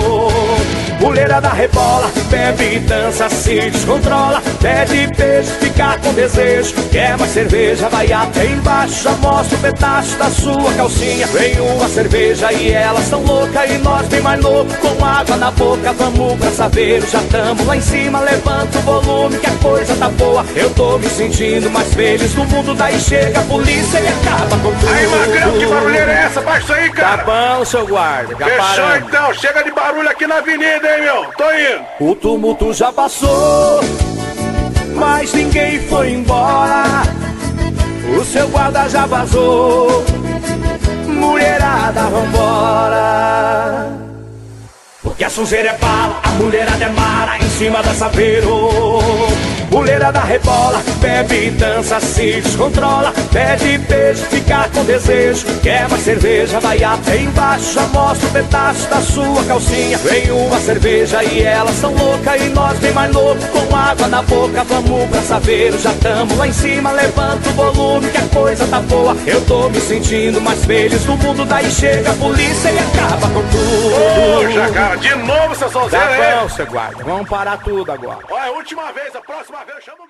Mulherada 1.01 1.49
rebola, 1.49 2.11
bebe 2.31 2.75
e 2.77 2.79
dança, 2.81 3.29
se 3.31 3.71
descontrola. 3.71 4.43
Pede 4.61 5.07
beijo, 5.17 5.51
fica 5.59 5.99
com 6.03 6.13
desejo. 6.13 6.75
Quer 6.93 7.17
mais 7.17 7.33
cerveja, 7.33 7.89
vai 7.89 8.13
até 8.13 8.45
embaixo. 8.47 9.05
Já 9.05 9.13
mostra 9.13 9.57
o 9.57 9.61
pedaço 9.61 10.17
da 10.19 10.27
sua 10.31 10.73
calcinha. 10.75 11.27
Vem 11.29 11.59
uma 11.61 11.89
cerveja 11.89 12.53
e 12.53 12.71
elas 12.73 13.09
tão 13.09 13.23
loucas. 13.23 13.71
E 13.71 13.79
nós 13.79 14.07
bem 14.09 14.21
mais 14.21 14.41
louco, 14.43 14.71
com 14.77 15.05
água 15.05 15.37
na 15.37 15.51
boca. 15.51 15.93
Vamos 15.95 16.39
pra 16.39 16.51
saber, 16.51 17.01
já 17.09 17.21
tamo 17.31 17.65
lá 17.65 17.77
em 17.77 17.81
cima. 17.81 18.21
Levanta 18.21 18.79
o 18.79 18.83
volume 18.83 19.39
que 19.39 19.47
a 19.47 19.55
coisa 19.63 19.97
tá 19.97 20.09
boa. 20.11 20.45
Eu 20.55 20.69
tô 20.75 20.99
me 20.99 21.09
sentindo 21.09 21.71
mais 21.71 21.93
feliz 21.95 22.35
no 22.35 22.45
mundo. 22.45 22.75
Daí 22.75 23.01
chega 23.01 23.41
a 23.41 23.43
polícia 23.45 23.99
e 24.01 24.07
acaba 24.09 24.57
com 24.59 24.71
tudo. 24.79 24.93
Aí, 24.93 25.07
Magrão, 25.07 25.53
que 25.59 25.67
barulheira 25.67 26.13
é 26.13 26.23
essa? 26.27 26.41
Baixa 26.43 26.61
isso 26.65 26.73
aí, 26.75 26.91
Tá 26.91 26.95
cara. 27.19 27.25
bom, 27.25 27.65
seu 27.65 27.87
guarda, 27.87 28.37
já 28.39 28.45
Fechou 28.47 28.59
paramos. 28.85 29.09
então, 29.09 29.35
chega 29.35 29.65
de 29.65 29.71
barulho 29.71 30.09
aqui 30.11 30.27
na 30.27 30.37
avenida, 30.39 30.90
hein, 30.91 31.03
meu? 31.03 31.27
Tô 31.37 31.45
indo. 31.53 32.11
O 32.11 32.15
tumulto 32.15 32.73
já 32.73 32.93
passou, 32.93 33.81
mas 34.95 35.33
ninguém 35.33 35.81
foi 35.89 36.13
embora. 36.13 37.03
O 38.19 38.25
seu 38.25 38.49
guarda 38.49 38.89
já 38.89 39.07
vazou, 39.07 40.05
mulherada, 41.07 42.03
vambora. 42.03 43.91
Porque 45.03 45.25
a 45.25 45.31
sonzeira 45.31 45.71
é 45.71 45.79
bala, 45.79 46.21
a 46.23 46.29
mulherada 46.31 46.85
é 46.85 46.89
mara 46.89 47.39
em 47.39 47.49
cima 47.51 47.83
da 47.83 47.95
saveiro. 47.95 48.71
Mulherada 49.71 50.19
rebola, 50.21 50.83
bebe 51.01 51.47
e 51.47 51.51
dança, 51.53 52.01
se 52.01 52.41
descontrola. 52.41 53.13
Pede 53.33 53.79
beijo, 53.79 54.25
fica 54.27 54.69
com 54.75 54.85
desejo. 54.85 55.47
Quer 55.63 55.89
mais 55.89 56.03
cerveja, 56.03 56.59
vai 56.59 56.83
até 56.83 57.19
embaixo. 57.19 57.75
Já 57.75 57.83
mostra 57.89 58.29
o 58.29 58.33
pedaço 58.33 58.89
da 58.89 59.01
sua 59.01 59.45
calcinha. 59.45 59.97
Vem 59.99 60.31
uma 60.33 60.59
cerveja 60.59 61.23
e 61.23 61.43
elas 61.43 61.75
são 61.77 61.95
loucas. 61.95 62.43
E 62.43 62.49
nós 62.49 62.79
bem 62.81 62.93
mais 62.93 63.13
louco, 63.15 63.41
com 63.47 63.77
água 63.77 64.09
na 64.09 64.23
boca. 64.23 64.65
Vamos 64.65 65.09
pra 65.09 65.23
saber, 65.23 65.73
já 65.79 65.93
tamo 66.03 66.37
lá 66.37 66.49
em 66.49 66.53
cima. 66.53 66.91
Levanta 66.91 67.49
o 67.49 67.53
volume 67.53 68.09
que 68.11 68.19
a 68.19 68.27
coisa 68.35 68.67
tá 68.67 68.81
boa. 68.81 69.17
Eu 69.25 69.41
tô 69.47 69.69
me 69.69 69.81
sentindo 69.81 70.41
mais 70.41 70.65
feliz 70.65 71.05
no 71.07 71.17
mundo. 71.17 71.45
Daí 71.45 71.71
chega 71.71 72.11
a 72.11 72.15
polícia 72.15 72.71
e 72.73 72.79
acaba 72.79 73.29
com 73.29 73.43
tudo. 73.49 74.47
Ô, 74.49 74.51
Jacara, 74.51 74.97
de 74.97 75.15
novo 75.15 75.53
essa 75.53 75.67
Tá 75.67 75.71
sonzeira 75.71 76.07
aí. 76.09 76.41
bom, 76.43 76.49
seu 76.49 76.67
guarda. 76.67 77.05
Vamos 77.05 77.29
parar 77.29 77.57
tudo 77.59 77.93
agora. 77.93 78.19
Olha, 78.29 78.53
última 78.53 78.91
vez, 78.93 79.15
a 79.15 79.21
próxima 79.21 79.60
vez 79.65 79.77
eu 79.77 79.83
chamo 79.83 80.05
o 80.05 80.07
Gui. 80.07 80.09